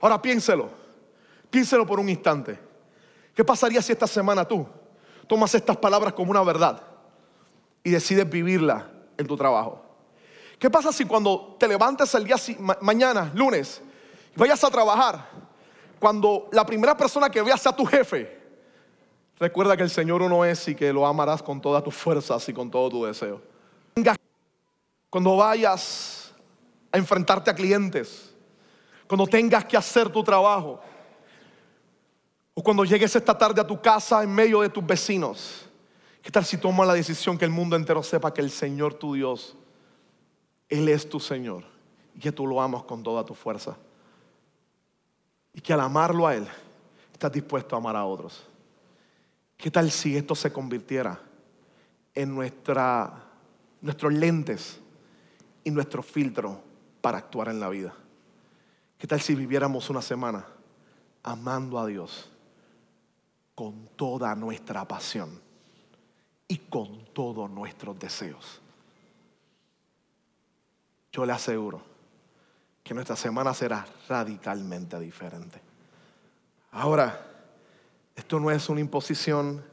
Ahora 0.02 0.22
piénselo. 0.22 0.70
Piénselo 1.50 1.86
por 1.86 2.00
un 2.00 2.10
instante. 2.10 2.60
¿Qué 3.34 3.44
pasaría 3.44 3.82
si 3.82 3.92
esta 3.92 4.08
semana 4.08 4.46
tú 4.46 4.68
tomas 5.28 5.56
estas 5.56 5.78
palabras 5.78 6.14
como 6.14 6.32
una 6.32 6.44
verdad 6.44 6.82
y 7.84 7.92
decides 7.92 8.30
vivirla 8.30 8.90
en 9.18 9.26
tu 9.26 9.38
trabajo? 9.38 9.84
¿Qué 10.60 10.70
pasa 10.70 10.92
si 10.92 11.06
cuando 11.06 11.56
te 11.60 11.68
levantes 11.68 12.14
el 12.14 12.26
día 12.26 12.36
mañana, 12.82 13.32
lunes, 13.34 13.82
vayas 14.36 14.64
a 14.64 14.70
trabajar, 14.70 15.28
cuando 16.00 16.50
la 16.52 16.66
primera 16.66 16.96
persona 16.96 17.30
que 17.30 17.42
veas 17.42 17.62
sea 17.62 17.76
tu 17.76 17.86
jefe, 17.86 18.41
Recuerda 19.42 19.76
que 19.76 19.82
el 19.82 19.90
Señor 19.90 20.22
uno 20.22 20.46
es 20.46 20.68
y 20.68 20.76
que 20.76 20.94
lo 20.94 21.04
amarás 21.04 21.42
con 21.42 21.60
todas 21.60 21.84
tus 21.84 21.96
fuerzas 21.96 22.48
y 22.48 22.54
con 22.54 22.70
todo 22.70 22.92
tu 22.92 23.06
deseo. 23.06 23.42
Cuando 25.10 25.36
vayas 25.36 26.32
a 26.92 27.00
enfrentarte 27.00 27.50
a 27.50 27.56
clientes, 27.56 28.36
cuando 29.08 29.26
tengas 29.26 29.66
que 29.66 29.76
hacer 29.76 30.10
tu 30.10 30.24
trabajo, 30.24 30.80
o 32.54 32.62
cuando 32.62 32.86
llegues 32.86 33.16
esta 33.16 33.36
tarde 33.36 33.60
a 33.60 33.66
tu 33.66 33.82
casa 33.82 34.22
en 34.22 34.32
medio 34.32 34.62
de 34.62 34.70
tus 34.70 34.86
vecinos, 34.86 35.68
¿qué 36.22 36.30
tal 36.30 36.46
si 36.46 36.58
tomas 36.58 36.86
la 36.86 36.94
decisión 36.94 37.36
que 37.36 37.46
el 37.46 37.52
mundo 37.52 37.76
entero 37.76 38.04
sepa 38.04 38.32
que 38.32 38.42
el 38.42 38.52
Señor 38.52 38.94
tu 38.94 39.16
Dios, 39.16 39.56
Él 40.70 40.88
es 40.88 41.10
tu 41.10 41.20
Señor 41.20 41.64
y 42.14 42.20
que 42.20 42.32
tú 42.32 42.46
lo 42.46 42.62
amas 42.62 42.84
con 42.84 43.02
toda 43.02 43.26
tu 43.26 43.34
fuerza? 43.34 43.76
Y 45.52 45.62
que 45.62 45.74
al 45.74 45.80
amarlo 45.80 46.28
a 46.28 46.36
Él, 46.36 46.48
estás 47.12 47.32
dispuesto 47.32 47.76
a 47.76 47.80
amar 47.80 47.96
a 47.96 48.06
otros. 48.06 48.51
¿Qué 49.62 49.70
tal 49.70 49.92
si 49.92 50.18
esto 50.18 50.34
se 50.34 50.52
convirtiera 50.52 51.22
en 52.16 52.34
nuestra, 52.34 53.28
nuestros 53.80 54.12
lentes 54.12 54.80
y 55.64 55.70
nuestro 55.70 56.02
filtro 56.02 56.60
para 57.00 57.20
actuar 57.20 57.50
en 57.50 57.60
la 57.60 57.70
vida? 57.70 57.94
¿Qué 58.98 59.06
tal 59.06 59.22
si 59.22 59.36
viviéramos 59.36 59.88
una 59.92 60.02
semana 60.02 60.48
amando 61.22 61.78
a 61.78 61.86
Dios 61.86 62.32
con 63.54 63.88
toda 63.96 64.34
nuestra 64.34 64.84
pasión 64.88 65.40
y 66.48 66.58
con 66.58 67.06
todos 67.14 67.48
nuestros 67.48 68.00
deseos? 68.00 68.60
Yo 71.12 71.24
le 71.24 71.34
aseguro 71.34 71.84
que 72.84 72.96
nuestra 72.96 73.16
semana 73.16 73.54
será 73.54 73.86
radicalmente 74.10 75.00
diferente. 75.00 75.62
Ahora, 76.72 77.31
esto 78.16 78.40
no 78.40 78.52
es 78.52 78.70
una 78.70 78.82
imposición. 78.82 79.64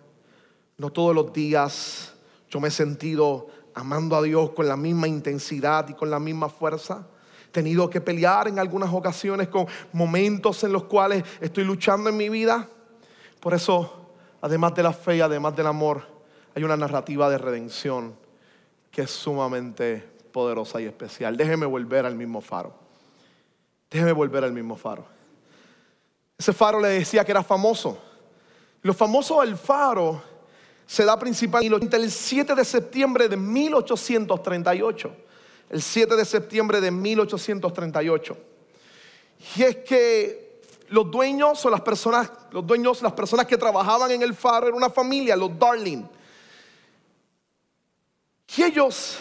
No 0.77 0.91
todos 0.91 1.15
los 1.15 1.33
días 1.33 2.15
yo 2.49 2.61
me 2.61 2.69
he 2.69 2.71
sentido 2.71 3.49
amando 3.75 4.17
a 4.17 4.23
Dios 4.23 4.51
con 4.51 4.67
la 4.67 4.77
misma 4.77 5.07
intensidad 5.07 5.89
y 5.89 5.95
con 5.95 6.11
la 6.11 6.19
misma 6.19 6.49
fuerza. 6.49 7.07
He 7.49 7.51
tenido 7.51 7.89
que 7.89 8.01
pelear 8.01 8.49
en 8.49 8.59
algunas 8.59 8.93
ocasiones 8.93 9.49
con 9.49 9.67
momentos 9.93 10.65
en 10.65 10.73
los 10.73 10.85
cuales 10.85 11.25
estoy 11.41 11.65
luchando 11.65 12.11
en 12.11 12.17
mi 12.17 12.29
vida. 12.29 12.69
Por 13.41 13.55
eso, 13.55 14.11
además 14.41 14.75
de 14.75 14.83
la 14.83 14.93
fe 14.93 15.17
y 15.17 15.21
además 15.21 15.55
del 15.57 15.67
amor, 15.67 16.03
hay 16.55 16.65
una 16.65 16.77
narrativa 16.77 17.31
de 17.31 17.39
redención 17.39 18.17
que 18.91 19.03
es 19.03 19.11
sumamente 19.11 20.05
poderosa 20.33 20.81
y 20.81 20.87
especial. 20.87 21.37
Déjeme 21.37 21.67
volver 21.67 22.07
al 22.07 22.15
mismo 22.15 22.41
faro. 22.41 22.75
Déjeme 23.91 24.13
volver 24.13 24.45
al 24.45 24.53
mismo 24.53 24.77
faro. 24.77 25.07
Ese 26.37 26.53
faro 26.53 26.81
le 26.81 26.89
decía 26.89 27.25
que 27.25 27.33
era 27.33 27.43
famoso. 27.43 27.99
Lo 28.83 28.95
famoso 28.95 29.41
del 29.41 29.57
faro 29.57 30.23
se 30.87 31.05
da 31.05 31.19
principalmente 31.19 31.97
el 31.97 32.11
7 32.11 32.55
de 32.55 32.65
septiembre 32.65 33.29
de 33.29 33.37
1838. 33.37 35.17
El 35.71 35.83
7 35.83 36.17
de 36.17 36.25
septiembre 36.25 36.81
de 36.81 36.91
1838. 36.91 38.37
Y 39.57 39.63
es 39.63 39.77
que 39.77 40.63
los 40.89 41.11
dueños 41.11 41.65
o 41.67 41.71
las 41.71 41.83
personas, 41.83 42.31
los 42.51 42.67
dueños, 42.67 43.03
las 43.03 43.13
personas 43.13 43.47
que 43.47 43.59
trabajaban 43.59 44.11
en 44.11 44.23
el 44.23 44.35
faro 44.35 44.69
era 44.69 44.77
una 44.77 44.89
familia, 44.89 45.37
los 45.37 45.59
Darling. 45.59 46.05
Y 48.57 48.63
ellos 48.63 49.19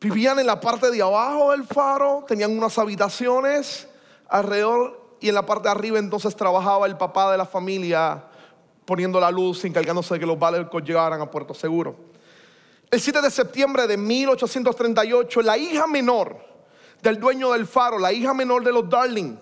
vivían 0.00 0.38
en 0.38 0.46
la 0.46 0.60
parte 0.60 0.90
de 0.90 1.02
abajo 1.02 1.50
del 1.50 1.64
faro, 1.64 2.24
tenían 2.26 2.56
unas 2.56 2.78
habitaciones 2.78 3.88
alrededor 4.28 5.16
y 5.20 5.28
en 5.28 5.34
la 5.34 5.44
parte 5.44 5.64
de 5.64 5.70
arriba 5.70 5.98
entonces 5.98 6.36
trabajaba 6.36 6.86
el 6.86 6.96
papá 6.96 7.32
de 7.32 7.38
la 7.38 7.46
familia 7.46 8.24
poniendo 8.92 9.18
la 9.18 9.30
luz, 9.30 9.64
encargándose 9.64 10.12
de 10.12 10.20
que 10.20 10.26
los 10.26 10.38
barcos 10.38 10.82
llegaran 10.84 11.18
a 11.18 11.30
Puerto 11.30 11.54
Seguro. 11.54 11.96
El 12.90 13.00
7 13.00 13.22
de 13.22 13.30
septiembre 13.30 13.86
de 13.86 13.96
1838, 13.96 15.40
la 15.40 15.56
hija 15.56 15.86
menor 15.86 16.36
del 17.00 17.18
dueño 17.18 17.52
del 17.52 17.66
faro, 17.66 17.98
la 17.98 18.12
hija 18.12 18.34
menor 18.34 18.62
de 18.62 18.70
los 18.70 18.86
Darling, 18.86 19.34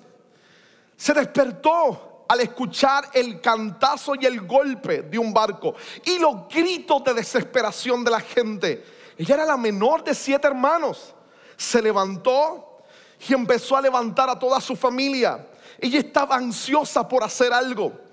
se 0.96 1.12
despertó 1.14 2.26
al 2.28 2.38
escuchar 2.42 3.08
el 3.12 3.40
cantazo 3.40 4.12
y 4.14 4.24
el 4.24 4.42
golpe 4.42 5.02
de 5.02 5.18
un 5.18 5.34
barco 5.34 5.74
y 6.04 6.20
los 6.20 6.46
gritos 6.48 7.02
de 7.02 7.14
desesperación 7.14 8.04
de 8.04 8.10
la 8.12 8.20
gente. 8.20 8.84
Ella 9.18 9.34
era 9.34 9.44
la 9.46 9.56
menor 9.56 10.04
de 10.04 10.14
siete 10.14 10.46
hermanos. 10.46 11.12
Se 11.56 11.82
levantó 11.82 12.84
y 13.28 13.34
empezó 13.34 13.76
a 13.76 13.82
levantar 13.82 14.30
a 14.30 14.38
toda 14.38 14.60
su 14.60 14.76
familia. 14.76 15.44
Ella 15.80 15.98
estaba 15.98 16.36
ansiosa 16.36 17.08
por 17.08 17.24
hacer 17.24 17.52
algo. 17.52 18.09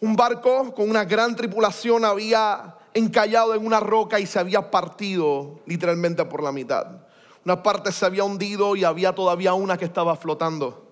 Un 0.00 0.14
barco 0.14 0.72
con 0.74 0.88
una 0.88 1.04
gran 1.04 1.34
tripulación 1.34 2.04
había 2.04 2.76
encallado 2.94 3.54
en 3.54 3.66
una 3.66 3.80
roca 3.80 4.20
y 4.20 4.26
se 4.26 4.38
había 4.38 4.70
partido 4.70 5.60
literalmente 5.66 6.24
por 6.24 6.42
la 6.42 6.52
mitad. 6.52 6.86
Una 7.44 7.62
parte 7.62 7.90
se 7.90 8.06
había 8.06 8.24
hundido 8.24 8.76
y 8.76 8.84
había 8.84 9.14
todavía 9.14 9.54
una 9.54 9.76
que 9.76 9.84
estaba 9.84 10.14
flotando. 10.16 10.88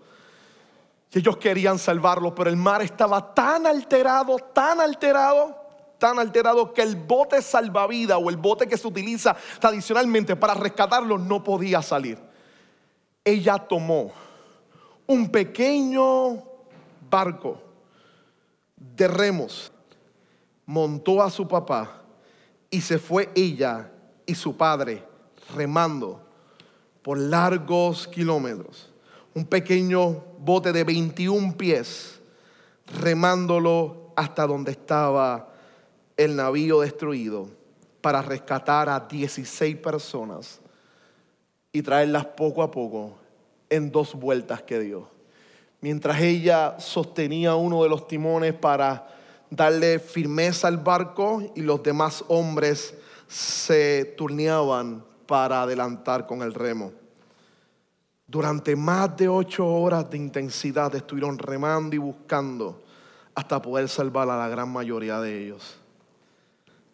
Y 1.13 1.19
ellos 1.21 1.37
querían 1.37 1.79
salvarlo, 1.79 2.35
pero 2.35 2.51
el 2.51 2.57
mar 2.57 2.83
estaba 2.83 3.33
tan 3.33 3.67
alterado, 3.67 4.39
tan 4.39 4.81
alterado, 4.81 5.57
tan 5.99 6.19
alterado 6.19 6.75
que 6.75 6.83
el 6.83 6.97
bote 6.97 7.41
salvavidas 7.43 8.19
o 8.21 8.29
el 8.29 8.37
bote 8.37 8.67
que 8.67 8.77
se 8.77 8.87
utiliza 8.87 9.37
tradicionalmente 9.61 10.37
para 10.37 10.55
rescatarlo 10.55 11.17
no 11.17 11.43
podía 11.43 11.81
salir. 11.81 12.19
Ella 13.25 13.59
tomó 13.59 14.11
un 15.07 15.31
pequeño 15.31 16.43
barco 17.09 17.66
de 18.95 19.09
remos, 19.09 19.73
montó 20.65 21.23
a 21.23 21.31
su 21.31 21.47
papá 21.49 22.03
y 22.71 22.81
se 22.81 22.99
fue 22.99 23.31
ella 23.35 23.91
y 24.27 24.35
su 24.35 24.57
padre 24.57 25.05
remando 25.55 26.21
por 27.03 27.19
largos 27.19 28.09
kilómetros. 28.09 28.93
Un 29.35 29.45
pequeño 29.45 30.25
bote 30.39 30.73
de 30.73 30.85
21 30.85 31.57
pies, 31.57 32.21
remándolo 33.01 34.13
hasta 34.17 34.47
donde 34.47 34.73
estaba 34.73 35.53
el 36.17 36.35
navío 36.35 36.81
destruido 36.81 37.49
para 38.01 38.23
rescatar 38.23 38.89
a 38.89 39.01
16 39.01 39.77
personas 39.77 40.61
y 41.73 41.83
traerlas 41.83 42.25
poco 42.25 42.63
a 42.63 42.71
poco 42.71 43.19
en 43.69 43.91
dos 43.91 44.15
vueltas 44.15 44.63
que 44.63 44.79
dio 44.81 45.16
mientras 45.81 46.21
ella 46.21 46.79
sostenía 46.79 47.55
uno 47.55 47.83
de 47.83 47.89
los 47.89 48.07
timones 48.09 48.55
para 48.55 49.09
darle 49.51 49.99
firmeza 49.99 50.69
al 50.69 50.79
barco 50.79 51.43
y 51.55 51.63
los 51.63 51.83
demás 51.83 52.25
hombres 52.29 52.95
se 53.29 54.15
turneaban 54.17 55.05
para 55.27 55.63
adelantar 55.63 56.27
con 56.27 56.43
el 56.43 56.55
remo. 56.55 56.93
Durante 58.27 58.75
más 58.75 59.17
de 59.17 59.29
ocho 59.29 59.67
horas 59.67 60.11
de 60.11 60.17
intensidad 60.17 60.95
estuvieron 60.95 61.39
remando 61.39 61.95
y 61.95 61.99
buscando 61.99 62.83
hasta 63.35 63.63
poder 63.63 63.89
salvar 63.89 64.29
a 64.31 64.39
la 64.39 64.49
gran 64.49 64.69
mayoría 64.69 65.21
de 65.21 65.45
ellos. 65.45 65.79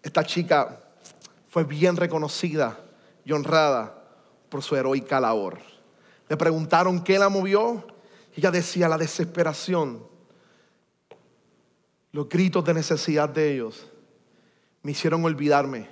Esta 0.02 0.24
chica 0.24 0.80
fue 1.48 1.64
bien 1.64 1.96
reconocida 1.96 2.78
y 3.24 3.32
honrada 3.32 3.94
por 4.48 4.62
su 4.62 4.76
heroica 4.76 5.20
labor. 5.20 5.58
Le 6.28 6.36
preguntaron 6.36 7.02
qué 7.02 7.18
la 7.18 7.28
movió. 7.28 7.86
Ella 8.34 8.50
decía 8.50 8.88
la 8.88 8.98
desesperación, 8.98 10.06
los 12.12 12.28
gritos 12.28 12.64
de 12.64 12.74
necesidad 12.74 13.28
de 13.28 13.54
ellos 13.54 13.90
me 14.82 14.92
hicieron 14.92 15.24
olvidarme 15.24 15.88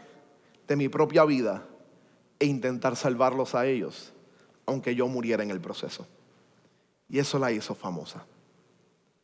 de 0.67 0.77
mi 0.77 0.89
propia 0.89 1.25
vida 1.25 1.67
e 2.39 2.47
intentar 2.47 2.97
salvarlos 2.97 3.55
a 3.55 3.67
ellos, 3.67 4.13
aunque 4.67 4.95
yo 4.95 5.07
muriera 5.07 5.43
en 5.43 5.51
el 5.51 5.61
proceso. 5.61 6.07
Y 7.09 7.19
eso 7.19 7.39
la 7.39 7.53
hizo 7.53 7.75
famosa. 7.75 8.25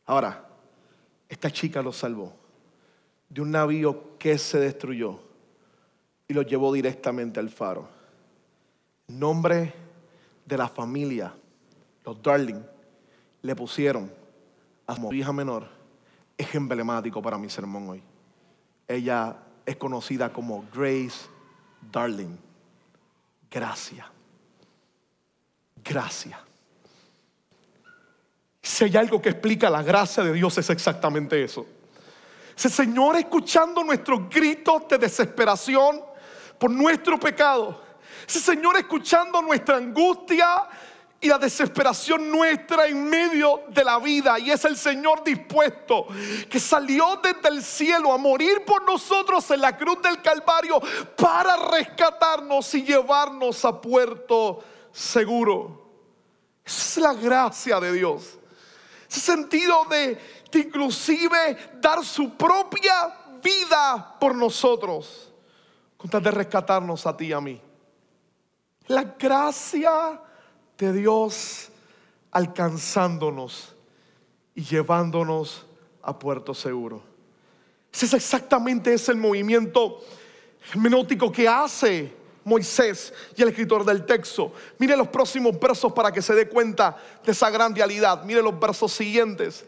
Ahora, 0.05 0.47
esta 1.29 1.51
chica 1.51 1.81
los 1.81 1.97
salvó 1.97 2.33
de 3.29 3.41
un 3.41 3.51
navío 3.51 4.17
que 4.17 4.37
se 4.37 4.59
destruyó 4.59 5.19
y 6.27 6.33
lo 6.33 6.41
llevó 6.41 6.73
directamente 6.73 7.39
al 7.39 7.49
faro. 7.49 7.87
Nombre 9.07 9.73
de 10.45 10.57
la 10.57 10.67
familia, 10.67 11.33
los 12.05 12.21
Darling, 12.21 12.61
le 13.41 13.55
pusieron 13.55 14.11
a 14.85 14.95
su 14.95 15.13
hija 15.13 15.31
menor, 15.33 15.67
es 16.37 16.53
emblemático 16.55 17.21
para 17.21 17.37
mi 17.37 17.49
sermón 17.49 17.89
hoy. 17.89 18.03
Ella 18.87 19.35
es 19.65 19.75
conocida 19.75 20.31
como 20.31 20.65
Grace 20.73 21.27
Darling. 21.91 22.37
Gracia. 23.49 24.09
Gracia. 25.83 26.39
Si 28.61 28.83
hay 28.83 28.97
algo 28.97 29.21
que 29.21 29.29
explica 29.29 29.69
la 29.69 29.81
gracia 29.81 30.23
de 30.23 30.33
Dios 30.33 30.57
es 30.57 30.69
exactamente 30.69 31.41
eso. 31.43 31.65
Ese 32.55 32.69
Señor 32.69 33.15
escuchando 33.15 33.83
nuestros 33.83 34.29
gritos 34.29 34.87
de 34.89 34.97
desesperación 34.97 36.01
por 36.57 36.71
nuestro 36.71 37.19
pecado. 37.19 37.81
Ese 38.27 38.39
Señor 38.39 38.77
escuchando 38.77 39.41
nuestra 39.41 39.77
angustia 39.77 40.67
y 41.19 41.27
la 41.27 41.37
desesperación 41.39 42.29
nuestra 42.29 42.85
en 42.85 43.09
medio 43.09 43.63
de 43.69 43.83
la 43.83 43.97
vida. 43.99 44.37
Y 44.37 44.51
es 44.51 44.63
el 44.65 44.77
Señor 44.77 45.23
dispuesto 45.23 46.07
que 46.49 46.59
salió 46.59 47.19
desde 47.23 47.49
el 47.49 47.63
cielo 47.63 48.13
a 48.13 48.17
morir 48.17 48.63
por 48.65 48.83
nosotros 48.85 49.49
en 49.51 49.61
la 49.61 49.75
cruz 49.75 50.01
del 50.01 50.21
Calvario 50.21 50.79
para 51.15 51.55
rescatarnos 51.71 52.73
y 52.75 52.83
llevarnos 52.83 53.65
a 53.65 53.81
puerto 53.81 54.63
seguro. 54.91 55.87
Esa 56.63 56.81
es 56.81 56.97
la 56.97 57.13
gracia 57.13 57.79
de 57.79 57.93
Dios. 57.93 58.37
Ese 59.09 59.21
sentido 59.21 59.85
de, 59.85 60.19
inclusive 60.53 61.71
dar 61.75 62.03
su 62.05 62.35
propia 62.35 63.15
vida 63.41 64.17
por 64.19 64.35
nosotros, 64.35 65.33
con 65.95 66.09
tal 66.09 66.21
de 66.21 66.31
rescatarnos 66.31 67.05
a 67.07 67.15
ti 67.15 67.27
y 67.27 67.33
a 67.33 67.41
mí. 67.41 67.61
La 68.87 69.03
gracia 69.03 70.21
de 70.77 70.93
Dios 70.93 71.69
alcanzándonos 72.31 73.75
y 74.53 74.63
llevándonos 74.63 75.65
a 76.01 76.17
puerto 76.17 76.53
seguro. 76.53 77.01
Ese 77.91 78.05
es 78.05 78.13
exactamente 78.13 78.93
ese 78.93 79.11
el 79.11 79.17
movimiento 79.17 80.01
hermenéutico 80.71 81.31
que 81.31 81.47
hace 81.47 82.13
Moisés 82.43 83.13
y 83.35 83.41
el 83.41 83.49
escritor 83.49 83.83
del 83.83 84.05
texto. 84.05 84.53
Mire 84.77 84.95
los 84.95 85.07
próximos 85.07 85.59
versos 85.59 85.91
para 85.93 86.11
que 86.11 86.21
se 86.21 86.33
dé 86.33 86.47
cuenta 86.47 86.95
de 87.25 87.31
esa 87.31 87.49
gran 87.49 87.75
realidad. 87.75 88.23
Mire 88.23 88.41
los 88.41 88.57
versos 88.59 88.93
siguientes. 88.93 89.65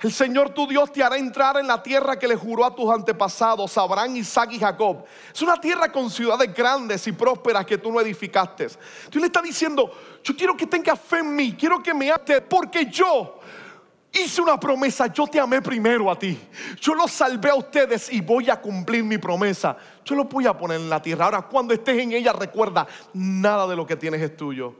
El 0.00 0.12
Señor 0.12 0.50
tu 0.50 0.66
Dios 0.68 0.92
te 0.92 1.02
hará 1.02 1.16
entrar 1.16 1.56
en 1.56 1.66
la 1.66 1.82
tierra 1.82 2.16
que 2.16 2.28
le 2.28 2.36
juró 2.36 2.64
a 2.64 2.74
tus 2.74 2.88
antepasados, 2.88 3.76
Abraham, 3.76 4.14
Isaac 4.14 4.50
y 4.52 4.58
Jacob. 4.60 5.04
Es 5.34 5.42
una 5.42 5.60
tierra 5.60 5.90
con 5.90 6.08
ciudades 6.08 6.54
grandes 6.54 7.04
y 7.08 7.12
prósperas 7.12 7.66
que 7.66 7.78
tú 7.78 7.90
no 7.90 8.00
edificaste. 8.00 8.68
Dios 8.68 9.20
le 9.20 9.26
está 9.26 9.42
diciendo, 9.42 9.90
yo 10.22 10.36
quiero 10.36 10.56
que 10.56 10.68
tengas 10.68 11.00
fe 11.00 11.18
en 11.18 11.34
mí, 11.34 11.56
quiero 11.58 11.82
que 11.82 11.92
me 11.92 12.12
ates, 12.12 12.40
porque 12.48 12.86
yo 12.86 13.40
hice 14.12 14.40
una 14.40 14.58
promesa, 14.58 15.08
yo 15.08 15.26
te 15.26 15.40
amé 15.40 15.60
primero 15.60 16.08
a 16.12 16.16
ti. 16.16 16.38
Yo 16.80 16.94
los 16.94 17.10
salvé 17.10 17.50
a 17.50 17.56
ustedes 17.56 18.12
y 18.12 18.20
voy 18.20 18.48
a 18.50 18.60
cumplir 18.60 19.02
mi 19.02 19.18
promesa. 19.18 19.76
Yo 20.04 20.14
lo 20.14 20.24
voy 20.24 20.46
a 20.46 20.56
poner 20.56 20.80
en 20.80 20.88
la 20.88 21.02
tierra. 21.02 21.24
Ahora, 21.24 21.42
cuando 21.42 21.74
estés 21.74 21.98
en 21.98 22.12
ella, 22.12 22.32
recuerda, 22.32 22.86
nada 23.14 23.66
de 23.66 23.74
lo 23.74 23.84
que 23.84 23.96
tienes 23.96 24.22
es 24.22 24.36
tuyo. 24.36 24.76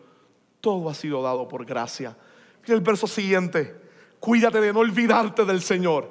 Todo 0.61 0.89
ha 0.89 0.95
sido 0.95 1.21
dado 1.23 1.49
por 1.49 1.65
gracia. 1.65 2.17
Mira 2.63 2.77
el 2.77 2.83
verso 2.83 3.09
siguiente. 3.09 3.88
Cuídate 4.21 4.61
de 4.61 4.73
no 4.73 4.81
olvidarte 4.81 5.45
del 5.45 5.63
Señor, 5.63 6.11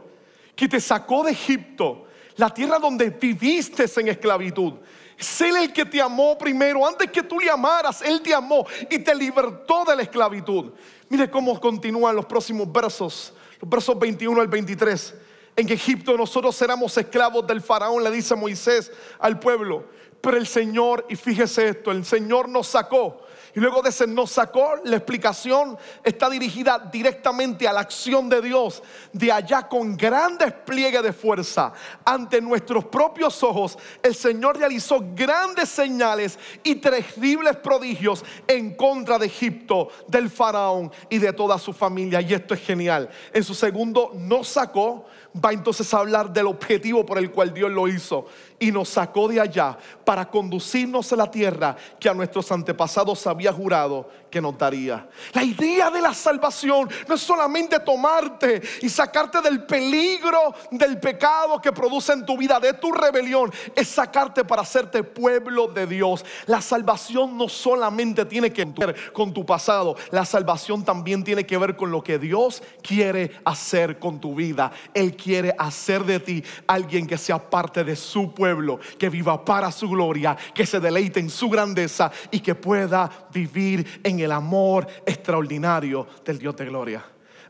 que 0.55 0.67
te 0.67 0.79
sacó 0.79 1.23
de 1.23 1.31
Egipto, 1.31 2.05
la 2.37 2.49
tierra 2.53 2.79
donde 2.79 3.09
viviste 3.09 3.85
en 3.97 4.07
esclavitud. 4.07 4.73
Es 5.17 5.41
Él 5.41 5.55
el 5.57 5.73
que 5.73 5.85
te 5.85 5.99
amó 5.99 6.37
primero. 6.37 6.85
Antes 6.85 7.11
que 7.11 7.23
tú 7.23 7.39
le 7.39 7.49
amaras, 7.49 8.01
Él 8.01 8.21
te 8.21 8.33
amó 8.33 8.65
y 8.89 8.99
te 8.99 9.15
libertó 9.15 9.83
de 9.83 9.95
la 9.95 10.03
esclavitud. 10.03 10.71
Mire 11.09 11.29
cómo 11.29 11.59
continúan 11.59 12.15
los 12.15 12.25
próximos 12.25 12.71
versos, 12.71 13.33
los 13.59 13.69
versos 13.69 13.97
21 13.97 14.39
al 14.39 14.47
23. 14.47 15.15
En 15.55 15.69
Egipto 15.69 16.15
nosotros 16.15 16.61
éramos 16.61 16.95
esclavos 16.97 17.47
del 17.47 17.61
faraón, 17.61 18.03
le 18.03 18.11
dice 18.11 18.35
Moisés 18.35 18.91
al 19.17 19.39
pueblo. 19.39 19.85
Pero 20.21 20.37
el 20.37 20.47
Señor, 20.47 21.05
y 21.09 21.15
fíjese 21.15 21.69
esto, 21.69 21.91
el 21.91 22.05
Señor 22.05 22.49
nos 22.49 22.67
sacó 22.67 23.27
y 23.57 23.59
luego 23.59 23.81
de 23.81 23.89
ese 23.89 24.05
nos 24.05 24.33
sacó, 24.33 24.75
la 24.83 24.97
explicación 24.97 25.79
está 26.03 26.29
dirigida 26.29 26.77
directamente 26.91 27.67
a 27.67 27.73
la 27.73 27.79
acción 27.79 28.29
de 28.29 28.39
Dios, 28.39 28.83
de 29.11 29.31
allá 29.31 29.67
con 29.67 29.97
gran 29.97 30.37
despliegue 30.37 31.01
de 31.01 31.11
fuerza. 31.11 31.73
Ante 32.05 32.39
nuestros 32.39 32.85
propios 32.85 33.41
ojos, 33.41 33.75
el 34.03 34.13
Señor 34.13 34.59
realizó 34.59 35.03
grandes 35.15 35.69
señales 35.69 36.37
y 36.63 36.75
terribles 36.75 37.55
prodigios 37.55 38.23
en 38.47 38.75
contra 38.75 39.17
de 39.17 39.25
Egipto, 39.25 39.89
del 40.07 40.29
faraón 40.29 40.91
y 41.09 41.17
de 41.17 41.33
toda 41.33 41.57
su 41.57 41.73
familia. 41.73 42.21
Y 42.21 42.35
esto 42.35 42.53
es 42.53 42.61
genial. 42.61 43.09
En 43.33 43.43
su 43.43 43.55
segundo 43.55 44.11
nos 44.13 44.49
sacó 44.49 45.07
va 45.43 45.51
entonces 45.51 45.93
a 45.93 45.99
hablar 45.99 46.31
del 46.31 46.47
objetivo 46.47 47.05
por 47.05 47.17
el 47.17 47.31
cual 47.31 47.53
Dios 47.53 47.71
lo 47.71 47.87
hizo 47.87 48.27
y 48.59 48.71
nos 48.71 48.89
sacó 48.89 49.27
de 49.27 49.39
allá 49.39 49.77
para 50.03 50.29
conducirnos 50.29 51.11
a 51.13 51.15
la 51.15 51.29
tierra 51.29 51.75
que 51.99 52.09
a 52.09 52.13
nuestros 52.13 52.51
antepasados 52.51 53.27
había 53.27 53.53
jurado 53.53 54.09
que 54.31 54.41
nos 54.41 54.57
daría. 54.57 55.07
La 55.33 55.43
idea 55.43 55.89
de 55.89 56.01
la 56.01 56.13
salvación 56.13 56.89
no 57.07 57.15
es 57.15 57.21
solamente 57.21 57.79
tomarte 57.79 58.61
y 58.81 58.89
sacarte 58.89 59.41
del 59.41 59.63
peligro 59.65 60.53
del 60.71 60.99
pecado 60.99 61.61
que 61.61 61.71
produce 61.71 62.13
en 62.13 62.25
tu 62.25 62.37
vida, 62.37 62.59
de 62.59 62.73
tu 62.73 62.91
rebelión, 62.91 63.51
es 63.75 63.87
sacarte 63.87 64.43
para 64.43 64.63
hacerte 64.63 65.03
pueblo 65.03 65.67
de 65.67 65.85
Dios. 65.85 66.25
La 66.45 66.61
salvación 66.61 67.37
no 67.37 67.47
solamente 67.47 68.25
tiene 68.25 68.51
que 68.51 68.65
ver 68.65 69.13
con 69.13 69.33
tu 69.33 69.45
pasado, 69.45 69.95
la 70.11 70.25
salvación 70.25 70.83
también 70.83 71.23
tiene 71.23 71.45
que 71.45 71.57
ver 71.57 71.75
con 71.75 71.91
lo 71.91 72.03
que 72.03 72.19
Dios 72.19 72.63
quiere 72.81 73.31
hacer 73.45 73.99
con 73.99 74.19
tu 74.19 74.35
vida. 74.35 74.71
Él 74.93 75.15
quiere 75.15 75.26
hacer 75.57 76.03
de 76.03 76.19
ti 76.19 76.43
alguien 76.65 77.05
que 77.05 77.17
sea 77.17 77.37
parte 77.49 77.83
de 77.83 77.95
su 77.95 78.33
pueblo, 78.33 78.79
que 78.97 79.09
viva 79.09 79.43
para 79.43 79.71
su 79.71 79.89
gloria, 79.89 80.37
que 80.53 80.65
se 80.65 80.79
deleite 80.79 81.19
en 81.19 81.29
su 81.29 81.49
grandeza 81.49 82.11
y 82.31 82.39
que 82.39 82.55
pueda 82.55 83.09
vivir 83.31 84.01
en 84.03 84.19
el 84.19 84.31
amor 84.31 84.87
extraordinario 85.05 86.07
del 86.23 86.39
Dios 86.39 86.55
de 86.55 86.65
gloria. 86.65 87.05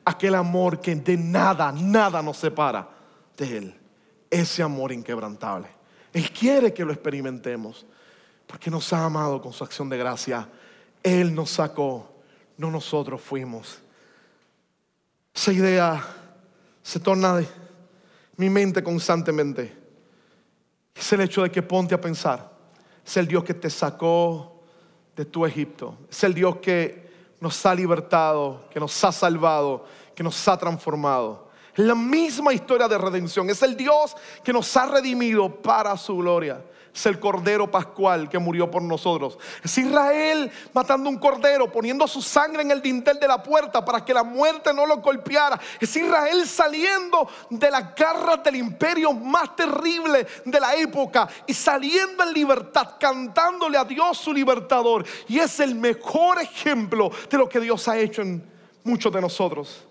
Aquel 0.06 0.36
amor 0.36 0.80
que 0.80 0.96
de 0.96 1.18
nada, 1.18 1.72
nada 1.72 2.22
nos 2.22 2.38
separa 2.38 2.88
de 3.36 3.58
Él. 3.58 3.76
Ese 4.30 4.64
amor 4.64 4.92
inquebrantable. 4.92 5.68
Él 6.14 6.32
quiere 6.32 6.74
que 6.74 6.86
lo 6.86 6.92
experimentemos 6.92 7.86
porque 8.48 8.72
nos 8.72 8.92
ha 8.94 9.06
amado 9.06 9.42
con 9.42 9.54
su 9.54 9.64
acción 9.64 9.90
de 9.90 9.98
gracia. 9.98 10.48
Él 11.04 11.36
nos 11.36 11.52
sacó, 11.52 12.10
no 12.58 12.72
nosotros 12.72 13.22
fuimos. 13.22 13.80
Esa 15.36 15.54
idea 15.54 16.04
se 16.82 17.00
torna 17.00 17.44
mi 18.38 18.50
mente 18.50 18.82
constantemente. 18.84 19.76
Es 20.96 21.14
el 21.14 21.22
hecho 21.22 21.44
de 21.44 21.52
que 21.52 21.62
ponte 21.62 21.94
a 21.94 22.02
pensar. 22.02 22.52
Es 23.06 23.18
el 23.18 23.28
Dios 23.28 23.44
que 23.44 23.54
te 23.54 23.70
sacó 23.70 24.64
de 25.16 25.26
tu 25.26 25.46
Egipto. 25.46 25.98
Es 26.10 26.24
el 26.24 26.34
Dios 26.34 26.58
que 26.58 27.08
nos 27.40 27.66
ha 27.66 27.76
libertado, 27.76 28.66
que 28.72 28.80
nos 28.80 29.04
ha 29.04 29.12
salvado, 29.12 29.86
que 30.16 30.24
nos 30.24 30.48
ha 30.48 30.58
transformado. 30.58 31.50
Es 31.76 31.86
la 31.86 31.96
misma 31.96 32.54
historia 32.54 32.88
de 32.88 32.98
redención. 32.98 33.50
Es 33.50 33.62
el 33.62 33.78
Dios 33.78 34.16
que 34.44 34.54
nos 34.54 34.76
ha 34.78 34.88
redimido 34.88 35.62
para 35.62 35.96
su 35.98 36.18
gloria 36.18 36.62
es 36.98 37.06
el 37.06 37.20
cordero 37.20 37.70
pascual 37.70 38.28
que 38.28 38.40
murió 38.40 38.72
por 38.72 38.82
nosotros. 38.82 39.38
Es 39.64 39.78
Israel 39.78 40.52
matando 40.74 41.12
un 41.12 41.20
cordero, 41.20 41.72
poniendo 41.72 42.08
su 42.08 42.24
sangre 42.24 42.64
en 42.64 42.72
el 42.72 42.82
dintel 42.82 43.20
de 43.20 43.28
la 43.28 43.44
puerta 43.44 43.86
para 43.86 44.04
que 44.04 44.16
la 44.16 44.24
muerte 44.24 44.74
no 44.74 44.84
lo 44.84 44.98
golpeara. 44.98 45.60
Es 45.80 45.96
Israel 45.96 46.48
saliendo 46.48 47.30
de 47.52 47.70
las 47.70 47.94
garras 47.94 48.44
del 48.44 48.56
imperio 48.56 49.14
más 49.14 49.56
terrible 49.56 50.26
de 50.44 50.60
la 50.60 50.74
época 50.74 51.30
y 51.46 51.54
saliendo 51.54 52.24
en 52.24 52.34
libertad, 52.34 52.96
cantándole 53.00 53.78
a 53.78 53.86
Dios 53.86 54.18
su 54.18 54.34
libertador. 54.34 55.06
Y 55.28 55.38
es 55.38 55.60
el 55.60 55.76
mejor 55.76 56.42
ejemplo 56.42 57.12
de 57.30 57.38
lo 57.38 57.48
que 57.48 57.60
Dios 57.60 57.88
ha 57.88 57.96
hecho 57.96 58.24
en 58.24 58.44
muchos 58.84 59.14
de 59.14 59.22
nosotros. 59.22 59.86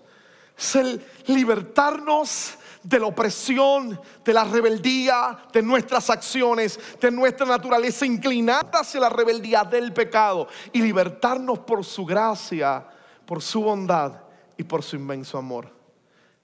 Es 0.57 0.75
el 0.75 1.05
libertarnos 1.27 2.56
de 2.87 2.99
la 2.99 3.07
opresión, 3.07 3.99
de 4.23 4.33
la 4.33 4.45
rebeldía, 4.45 5.37
de 5.51 5.61
nuestras 5.61 6.09
acciones, 6.09 6.79
de 7.01 7.11
nuestra 7.11 7.45
naturaleza 7.45 8.05
inclinada 8.05 8.79
hacia 8.79 9.01
la 9.01 9.09
rebeldía 9.09 9.65
del 9.65 9.91
pecado 9.91 10.47
y 10.71 10.81
libertarnos 10.81 11.59
por 11.59 11.83
su 11.83 12.05
gracia, 12.05 12.87
por 13.25 13.41
su 13.41 13.61
bondad 13.61 14.13
y 14.55 14.63
por 14.63 14.83
su 14.83 14.95
inmenso 14.95 15.37
amor. 15.37 15.69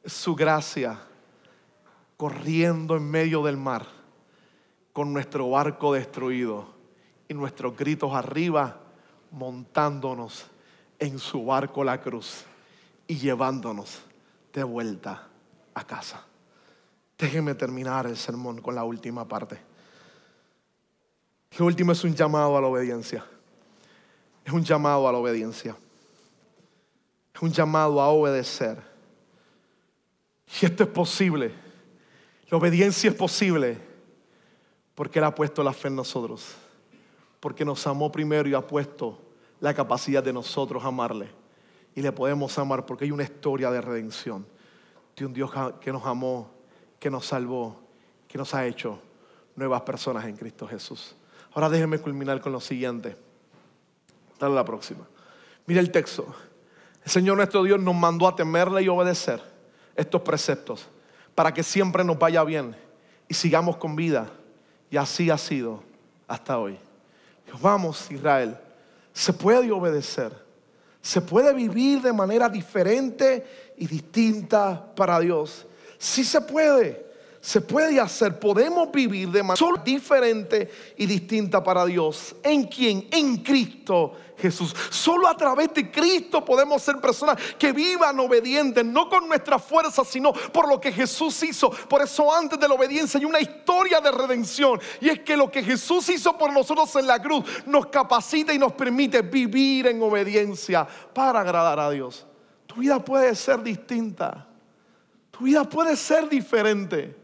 Su 0.06 0.36
gracia 0.36 1.00
corriendo 2.18 2.98
en 2.98 3.10
medio 3.10 3.42
del 3.44 3.56
mar 3.56 3.86
con 4.92 5.14
nuestro 5.14 5.50
barco 5.50 5.94
destruido 5.94 6.66
y 7.30 7.34
nuestros 7.34 7.78
gritos 7.78 8.14
arriba 8.14 8.82
montándonos 9.32 10.46
en 11.00 11.20
su 11.20 11.46
barco 11.46 11.86
la 11.86 12.02
cruz 12.02 12.44
y 13.08 13.16
llevándonos 13.16 14.02
de 14.52 14.64
vuelta 14.66 15.30
a 15.74 15.88
casa. 15.88 16.26
Déjenme 17.24 17.56
terminar 17.56 18.06
el 18.06 18.18
sermón 18.18 18.60
con 18.60 18.76
la 18.76 18.84
última 18.84 19.26
parte. 19.26 19.58
Lo 21.58 21.68
último 21.68 21.94
es 21.94 22.04
un 22.04 22.14
llamado 22.14 22.58
a 22.58 22.60
la 22.60 22.68
obediencia. 22.68 23.26
Es 24.44 24.52
un 24.52 24.62
llamado 24.62 25.08
a 25.08 25.12
la 25.14 25.20
obediencia. 25.20 25.74
Es 27.34 27.42
un 27.42 27.50
llamado 27.50 28.02
a 28.02 28.10
obedecer. 28.10 28.78
Y 30.62 30.66
esto 30.66 30.84
es 30.84 30.90
posible. 30.90 31.54
La 32.50 32.58
obediencia 32.58 33.10
es 33.10 33.16
posible 33.16 33.78
porque 34.94 35.20
Él 35.20 35.24
ha 35.24 35.34
puesto 35.34 35.64
la 35.64 35.72
fe 35.72 35.88
en 35.88 35.96
nosotros. 35.96 36.56
Porque 37.40 37.64
nos 37.64 37.88
amó 37.88 38.12
primero 38.12 38.50
y 38.50 38.54
ha 38.54 38.68
puesto 38.68 39.18
la 39.62 39.74
capacidad 39.74 40.22
de 40.22 40.34
nosotros 40.34 40.84
amarle. 40.84 41.30
Y 41.96 42.02
le 42.02 42.12
podemos 42.12 42.58
amar 42.58 42.86
porque 42.86 43.06
hay 43.06 43.12
una 43.12 43.24
historia 43.24 43.72
de 43.72 43.80
redención. 43.80 44.46
De 45.16 45.26
un 45.26 45.34
Dios 45.34 45.50
que 45.80 45.94
nos 45.94 46.06
amó 46.06 46.63
que 47.04 47.10
nos 47.10 47.26
salvó, 47.26 47.76
que 48.30 48.38
nos 48.38 48.54
ha 48.54 48.66
hecho 48.66 48.98
nuevas 49.58 49.82
personas 49.82 50.24
en 50.24 50.38
Cristo 50.38 50.66
Jesús. 50.66 51.18
Ahora 51.54 51.68
déjenme 51.68 52.00
culminar 52.00 52.40
con 52.40 52.54
lo 52.54 52.62
siguiente. 52.62 53.18
Dale 54.40 54.56
la 54.56 54.64
próxima. 54.64 55.06
Mira 55.66 55.82
el 55.82 55.92
texto. 55.92 56.26
El 57.04 57.12
Señor 57.12 57.36
nuestro 57.36 57.62
Dios 57.64 57.78
nos 57.82 57.94
mandó 57.94 58.26
a 58.26 58.38
temerle 58.38 58.84
y 58.84 58.88
obedecer 58.88 59.44
estos 59.98 60.22
preceptos 60.22 60.88
para 61.36 61.54
que 61.54 61.62
siempre 61.62 62.06
nos 62.06 62.18
vaya 62.18 62.42
bien 62.46 62.74
y 63.28 63.34
sigamos 63.34 63.76
con 63.76 63.98
vida. 63.98 64.30
Y 64.90 64.96
así 64.96 65.30
ha 65.30 65.38
sido 65.38 65.84
hasta 66.26 66.58
hoy. 66.58 66.78
Vamos, 67.62 68.10
Israel, 68.12 68.58
se 69.12 69.34
puede 69.34 69.70
obedecer. 69.74 70.32
Se 71.02 71.20
puede 71.20 71.54
vivir 71.54 72.02
de 72.02 72.14
manera 72.14 72.48
diferente 72.48 73.74
y 73.76 73.88
distinta 73.88 74.96
para 74.96 75.20
Dios. 75.20 75.68
Sí 76.04 76.26
se 76.26 76.42
puede, 76.42 77.06
se 77.40 77.62
puede 77.62 77.98
hacer. 77.98 78.38
Podemos 78.38 78.92
vivir 78.92 79.30
de 79.30 79.42
manera 79.42 79.82
diferente 79.86 80.70
y 80.98 81.06
distinta 81.06 81.64
para 81.64 81.86
Dios. 81.86 82.36
¿En 82.44 82.64
quién? 82.64 83.08
En 83.10 83.38
Cristo 83.38 84.12
Jesús. 84.38 84.76
Solo 84.90 85.30
a 85.30 85.38
través 85.38 85.74
de 85.74 85.90
Cristo 85.90 86.44
podemos 86.44 86.82
ser 86.82 86.98
personas 86.98 87.38
que 87.58 87.72
vivan 87.72 88.20
obedientes, 88.20 88.84
no 88.84 89.08
con 89.08 89.30
nuestra 89.30 89.58
fuerza, 89.58 90.04
sino 90.04 90.34
por 90.34 90.68
lo 90.68 90.78
que 90.78 90.92
Jesús 90.92 91.42
hizo. 91.42 91.70
Por 91.70 92.02
eso 92.02 92.36
antes 92.36 92.60
de 92.60 92.68
la 92.68 92.74
obediencia 92.74 93.18
hay 93.18 93.26
una 93.26 93.40
historia 93.40 94.02
de 94.02 94.12
redención. 94.12 94.82
Y 95.00 95.08
es 95.08 95.22
que 95.22 95.38
lo 95.38 95.50
que 95.50 95.64
Jesús 95.64 96.10
hizo 96.10 96.38
por 96.38 96.52
nosotros 96.52 96.94
en 96.98 97.08
la 97.08 97.22
cruz 97.22 97.46
nos 97.66 97.86
capacita 97.86 98.54
y 98.54 98.60
nos 98.60 98.74
permite 98.74 99.22
vivir 99.22 99.88
en 99.88 100.02
obediencia 100.02 100.86
para 101.14 101.40
agradar 101.40 101.80
a 101.80 101.90
Dios. 101.92 102.26
Tu 102.68 102.76
vida 102.76 103.00
puede 103.00 103.34
ser 103.36 103.64
distinta. 103.64 104.50
Tu 105.34 105.46
vida 105.46 105.64
puede 105.64 105.98
ser 105.98 106.30
diferente. 106.30 107.16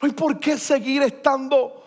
No 0.00 0.06
hay 0.06 0.14
por 0.14 0.40
qué 0.40 0.56
seguir 0.56 1.02
estando 1.02 1.84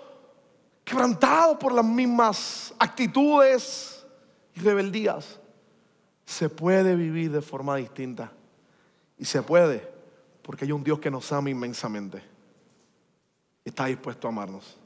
quebrantado 0.83 1.57
por 1.57 1.73
las 1.73 1.83
mismas 1.83 2.73
actitudes 2.77 4.05
y 4.53 4.59
rebeldías. 4.59 5.39
Se 6.25 6.47
puede 6.47 6.95
vivir 6.95 7.31
de 7.31 7.41
forma 7.41 7.75
distinta. 7.77 8.31
Y 9.17 9.25
se 9.25 9.41
puede 9.41 9.89
porque 10.43 10.65
hay 10.65 10.71
un 10.71 10.83
Dios 10.83 10.99
que 10.99 11.09
nos 11.09 11.31
ama 11.31 11.49
inmensamente. 11.49 12.21
Está 13.65 13.85
dispuesto 13.85 14.27
a 14.27 14.29
amarnos 14.29 14.77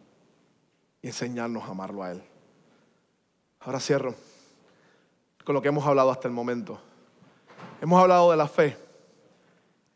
y 1.02 1.08
enseñarnos 1.08 1.64
a 1.64 1.72
amarlo 1.72 2.02
a 2.02 2.12
Él. 2.12 2.24
Ahora 3.60 3.82
cierro 3.82 4.16
con 5.44 5.54
lo 5.54 5.62
que 5.62 5.68
hemos 5.68 5.86
hablado 5.86 6.12
hasta 6.12 6.30
el 6.30 6.34
momento. 6.34 6.80
Hemos 7.82 8.02
hablado 8.02 8.32
de 8.32 8.38
la 8.38 8.48
fe. 8.48 8.85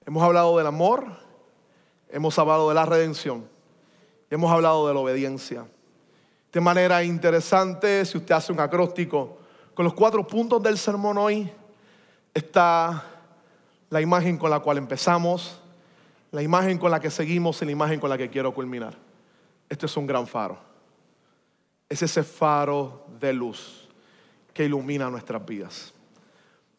Hemos 0.10 0.24
hablado 0.24 0.58
del 0.58 0.66
amor, 0.66 1.06
hemos 2.10 2.40
hablado 2.40 2.68
de 2.70 2.74
la 2.74 2.84
redención, 2.84 3.48
hemos 4.32 4.52
hablado 4.52 4.88
de 4.88 4.96
la 4.96 5.02
obediencia. 5.02 5.68
De 6.52 6.60
manera 6.60 7.04
interesante, 7.04 8.04
si 8.06 8.18
usted 8.18 8.34
hace 8.34 8.52
un 8.52 8.60
acróstico 8.60 9.38
con 9.76 9.86
los 9.86 9.94
cuatro 9.94 10.26
puntos 10.26 10.64
del 10.64 10.80
sermón 10.80 11.20
hoy, 11.20 11.52
está 12.34 13.04
la 13.92 14.02
imagen 14.02 14.40
con 14.40 14.50
la 14.50 14.62
cual 14.62 14.80
empezamos, 14.80 15.62
la 16.32 16.42
imagen 16.42 16.80
con 16.80 16.90
la 16.90 17.00
que 17.00 17.12
seguimos 17.12 17.62
y 17.62 17.66
la 17.66 17.72
imagen 17.72 18.00
con 18.00 18.10
la 18.10 18.18
que 18.18 18.32
quiero 18.32 18.52
culminar. 18.52 18.96
Este 19.70 19.86
es 19.86 19.96
un 19.96 20.08
gran 20.08 20.26
faro. 20.26 20.58
Es 21.88 22.02
ese 22.02 22.24
faro 22.24 23.06
de 23.20 23.32
luz 23.32 23.88
que 24.56 24.66
ilumina 24.66 25.08
nuestras 25.12 25.46
vidas. 25.46 25.94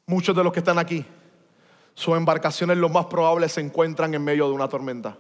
Muchos 0.05 0.35
de 0.35 0.43
los 0.43 0.53
que 0.53 0.59
están 0.59 0.81
aquí 0.81 1.07
sus 2.01 2.17
embarcaciones 2.17 2.79
lo 2.79 2.89
más 2.89 3.05
probable 3.05 3.47
se 3.47 3.61
encuentran 3.61 4.15
en 4.15 4.25
medio 4.25 4.49
de 4.49 4.55
una 4.55 4.67
tormenta. 4.67 5.19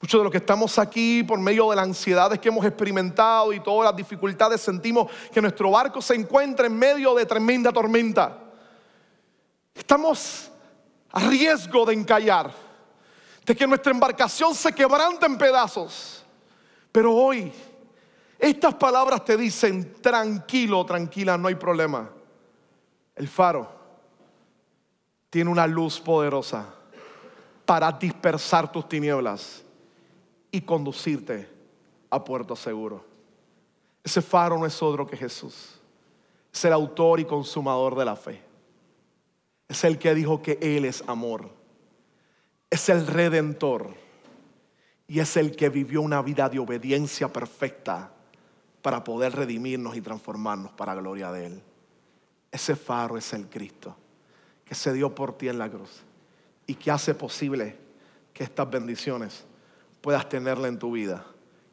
Muchos 0.00 0.18
de 0.18 0.24
los 0.24 0.32
que 0.32 0.38
estamos 0.38 0.76
aquí 0.76 1.22
por 1.22 1.38
medio 1.38 1.70
de 1.70 1.76
las 1.76 1.84
ansiedades 1.84 2.40
que 2.40 2.48
hemos 2.48 2.66
experimentado 2.66 3.52
y 3.52 3.60
todas 3.60 3.88
las 3.88 3.96
dificultades 3.96 4.60
sentimos 4.60 5.08
que 5.32 5.40
nuestro 5.40 5.70
barco 5.70 6.02
se 6.02 6.16
encuentra 6.16 6.66
en 6.66 6.76
medio 6.76 7.14
de 7.14 7.24
tremenda 7.24 7.72
tormenta. 7.72 8.38
Estamos 9.72 10.50
a 11.12 11.20
riesgo 11.28 11.86
de 11.86 11.94
encallar, 11.94 12.50
de 13.46 13.54
que 13.54 13.64
nuestra 13.64 13.92
embarcación 13.92 14.56
se 14.56 14.72
quebrante 14.72 15.26
en 15.26 15.38
pedazos. 15.38 16.24
Pero 16.90 17.14
hoy 17.14 17.52
estas 18.36 18.74
palabras 18.74 19.24
te 19.24 19.36
dicen, 19.36 19.94
tranquilo, 20.02 20.84
tranquila, 20.84 21.38
no 21.38 21.46
hay 21.46 21.54
problema. 21.54 22.10
El 23.14 23.28
faro 23.28 23.77
tiene 25.30 25.50
una 25.50 25.66
luz 25.66 26.00
poderosa 26.00 26.74
para 27.64 27.92
dispersar 27.92 28.72
tus 28.72 28.88
tinieblas 28.88 29.62
y 30.50 30.60
conducirte 30.62 31.48
a 32.10 32.22
puerto 32.24 32.56
seguro. 32.56 33.04
Ese 34.02 34.22
faro 34.22 34.56
no 34.58 34.64
es 34.64 34.82
otro 34.82 35.06
que 35.06 35.16
Jesús. 35.16 35.78
Es 36.52 36.64
el 36.64 36.72
autor 36.72 37.20
y 37.20 37.26
consumador 37.26 37.94
de 37.94 38.04
la 38.06 38.16
fe. 38.16 38.42
Es 39.68 39.84
el 39.84 39.98
que 39.98 40.14
dijo 40.14 40.40
que 40.40 40.58
Él 40.62 40.86
es 40.86 41.04
amor. 41.06 41.50
Es 42.70 42.88
el 42.88 43.06
redentor. 43.06 43.94
Y 45.06 45.20
es 45.20 45.36
el 45.36 45.54
que 45.54 45.68
vivió 45.68 46.00
una 46.00 46.22
vida 46.22 46.48
de 46.48 46.58
obediencia 46.58 47.30
perfecta 47.30 48.10
para 48.80 49.04
poder 49.04 49.34
redimirnos 49.36 49.94
y 49.94 50.00
transformarnos 50.00 50.72
para 50.72 50.94
la 50.94 51.02
gloria 51.02 51.30
de 51.32 51.46
Él. 51.46 51.62
Ese 52.50 52.76
faro 52.76 53.18
es 53.18 53.30
el 53.34 53.46
Cristo 53.48 53.94
que 54.68 54.74
se 54.74 54.92
dio 54.92 55.14
por 55.14 55.32
ti 55.38 55.48
en 55.48 55.58
la 55.58 55.70
cruz 55.70 56.02
y 56.66 56.74
que 56.74 56.90
hace 56.90 57.14
posible 57.14 57.78
que 58.34 58.44
estas 58.44 58.68
bendiciones 58.68 59.44
puedas 60.02 60.28
tenerla 60.28 60.68
en 60.68 60.78
tu 60.78 60.92
vida, 60.92 61.24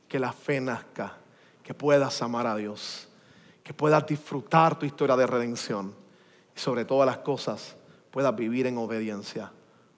que 0.08 0.18
la 0.18 0.32
fe 0.32 0.62
nazca, 0.62 1.18
que 1.62 1.74
puedas 1.74 2.22
amar 2.22 2.48
a 2.48 2.56
Dios, 2.56 3.10
que 3.66 3.74
puedas 3.74 4.08
disfrutar 4.08 4.80
tu 4.80 4.86
historia 4.86 5.18
de 5.18 5.28
redención 5.28 5.94
y 6.56 6.60
sobre 6.60 6.86
todas 6.86 7.06
las 7.06 7.18
cosas 7.18 7.76
puedas 8.12 8.34
vivir 8.34 8.66
en 8.66 8.78
obediencia 8.78 9.52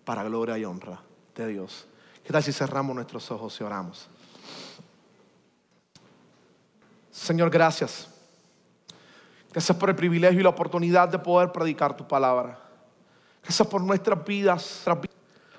para 0.03 0.23
gloria 0.23 0.57
y 0.57 0.65
honra 0.65 0.99
de 1.35 1.47
Dios. 1.49 1.85
¿Qué 2.23 2.33
tal 2.33 2.41
si 2.41 2.51
cerramos 2.51 2.95
nuestros 2.95 3.29
ojos 3.29 3.55
y 3.61 3.63
oramos? 3.63 4.09
Señor, 7.11 7.51
gracias. 7.51 8.09
Gracias 9.51 9.77
por 9.77 9.89
el 9.89 9.95
privilegio 9.95 10.39
y 10.39 10.43
la 10.43 10.49
oportunidad 10.49 11.09
de 11.09 11.19
poder 11.19 11.51
predicar 11.51 11.95
tu 11.95 12.07
palabra. 12.07 12.66
Gracias 13.47 13.69
por 13.69 13.81
nuestras 13.81 14.25
vidas, 14.25 14.83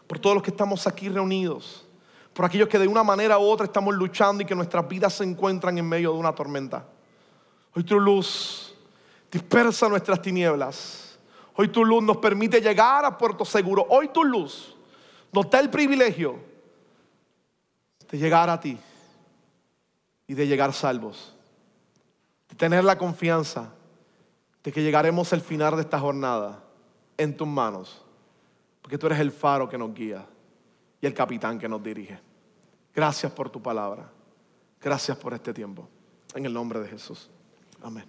por 0.07 0.19
todos 0.19 0.35
los 0.35 0.43
que 0.43 0.51
estamos 0.51 0.87
aquí 0.87 1.09
reunidos, 1.09 1.87
por 2.35 2.45
aquellos 2.45 2.69
que 2.69 2.79
de 2.79 2.87
una 2.87 3.03
manera 3.03 3.39
u 3.39 3.45
otra 3.45 3.65
estamos 3.65 3.95
luchando 3.95 4.43
y 4.43 4.47
que 4.47 4.55
nuestras 4.55 4.87
vidas 4.87 5.15
se 5.15 5.25
encuentran 5.25 5.79
en 5.79 5.89
medio 5.89 6.13
de 6.13 6.19
una 6.19 6.35
tormenta. 6.35 6.85
Hoy 7.75 7.85
tu 7.85 7.99
luz 7.99 8.75
dispersa 9.33 9.89
nuestras 9.89 10.21
tinieblas. 10.21 11.19
Hoy 11.55 11.69
tu 11.69 11.83
luz 11.83 12.03
nos 12.03 12.19
permite 12.19 12.61
llegar 12.61 13.07
a 13.07 13.17
puerto 13.17 13.47
seguro. 13.47 13.87
Hoy 13.89 14.09
tu 14.09 14.23
luz 14.23 14.77
nos 15.33 15.49
da 15.49 15.59
el 15.59 15.71
privilegio 15.71 16.39
de 18.11 18.19
llegar 18.19 18.51
a 18.51 18.61
ti 18.61 18.79
y 20.27 20.35
de 20.35 20.47
llegar 20.47 20.75
salvos. 20.75 21.35
De 22.51 22.55
tener 22.55 22.85
la 22.85 22.99
confianza 22.99 23.73
de 24.63 24.73
que 24.73 24.83
llegaremos 24.83 25.33
al 25.33 25.41
final 25.41 25.77
de 25.77 25.81
esta 25.81 25.99
jornada 25.99 26.65
en 27.19 27.37
tus 27.37 27.47
manos, 27.47 28.03
porque 28.81 28.97
tú 28.97 29.07
eres 29.07 29.19
el 29.19 29.33
faro 29.33 29.69
que 29.69 29.77
nos 29.77 29.93
guía 29.93 30.25
y 31.01 31.07
el 31.07 31.13
capitán 31.13 31.59
que 31.59 31.69
nos 31.69 31.83
dirige. 31.83 32.19
Gracias 32.95 33.31
por 33.33 33.51
tu 33.51 33.61
palabra. 33.61 34.11
Gracias 34.81 35.17
por 35.19 35.35
este 35.35 35.53
tiempo. 35.53 35.87
En 36.35 36.47
el 36.47 36.55
nombre 36.55 36.81
de 36.81 36.89
Jesús. 36.89 37.29
Amén. 37.83 38.05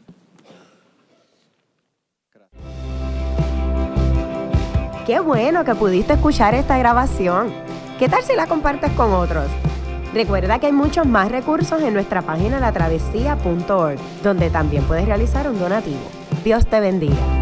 Qué 5.06 5.20
bueno 5.20 5.66
que 5.66 5.74
pudiste 5.74 6.14
escuchar 6.14 6.54
esta 6.54 6.78
grabación. 6.78 7.52
¿Qué 7.98 8.08
tal 8.08 8.24
si 8.24 8.36
la 8.36 8.46
compartes 8.46 8.92
con 8.92 9.12
otros? 9.12 9.48
Recuerda 10.14 10.60
que 10.60 10.68
hay 10.68 10.72
muchos 10.72 11.06
más 11.08 11.32
recursos 11.32 11.82
en 11.82 11.94
nuestra 11.94 12.22
página 12.22 12.60
latravesía.org, 12.60 14.00
donde 14.24 14.50
también 14.50 14.84
puedes 14.84 15.06
realizar 15.06 15.50
un 15.50 15.60
donativo. 15.60 16.00
Dios 16.44 16.68
te 16.68 16.80
bendiga. 16.80 17.39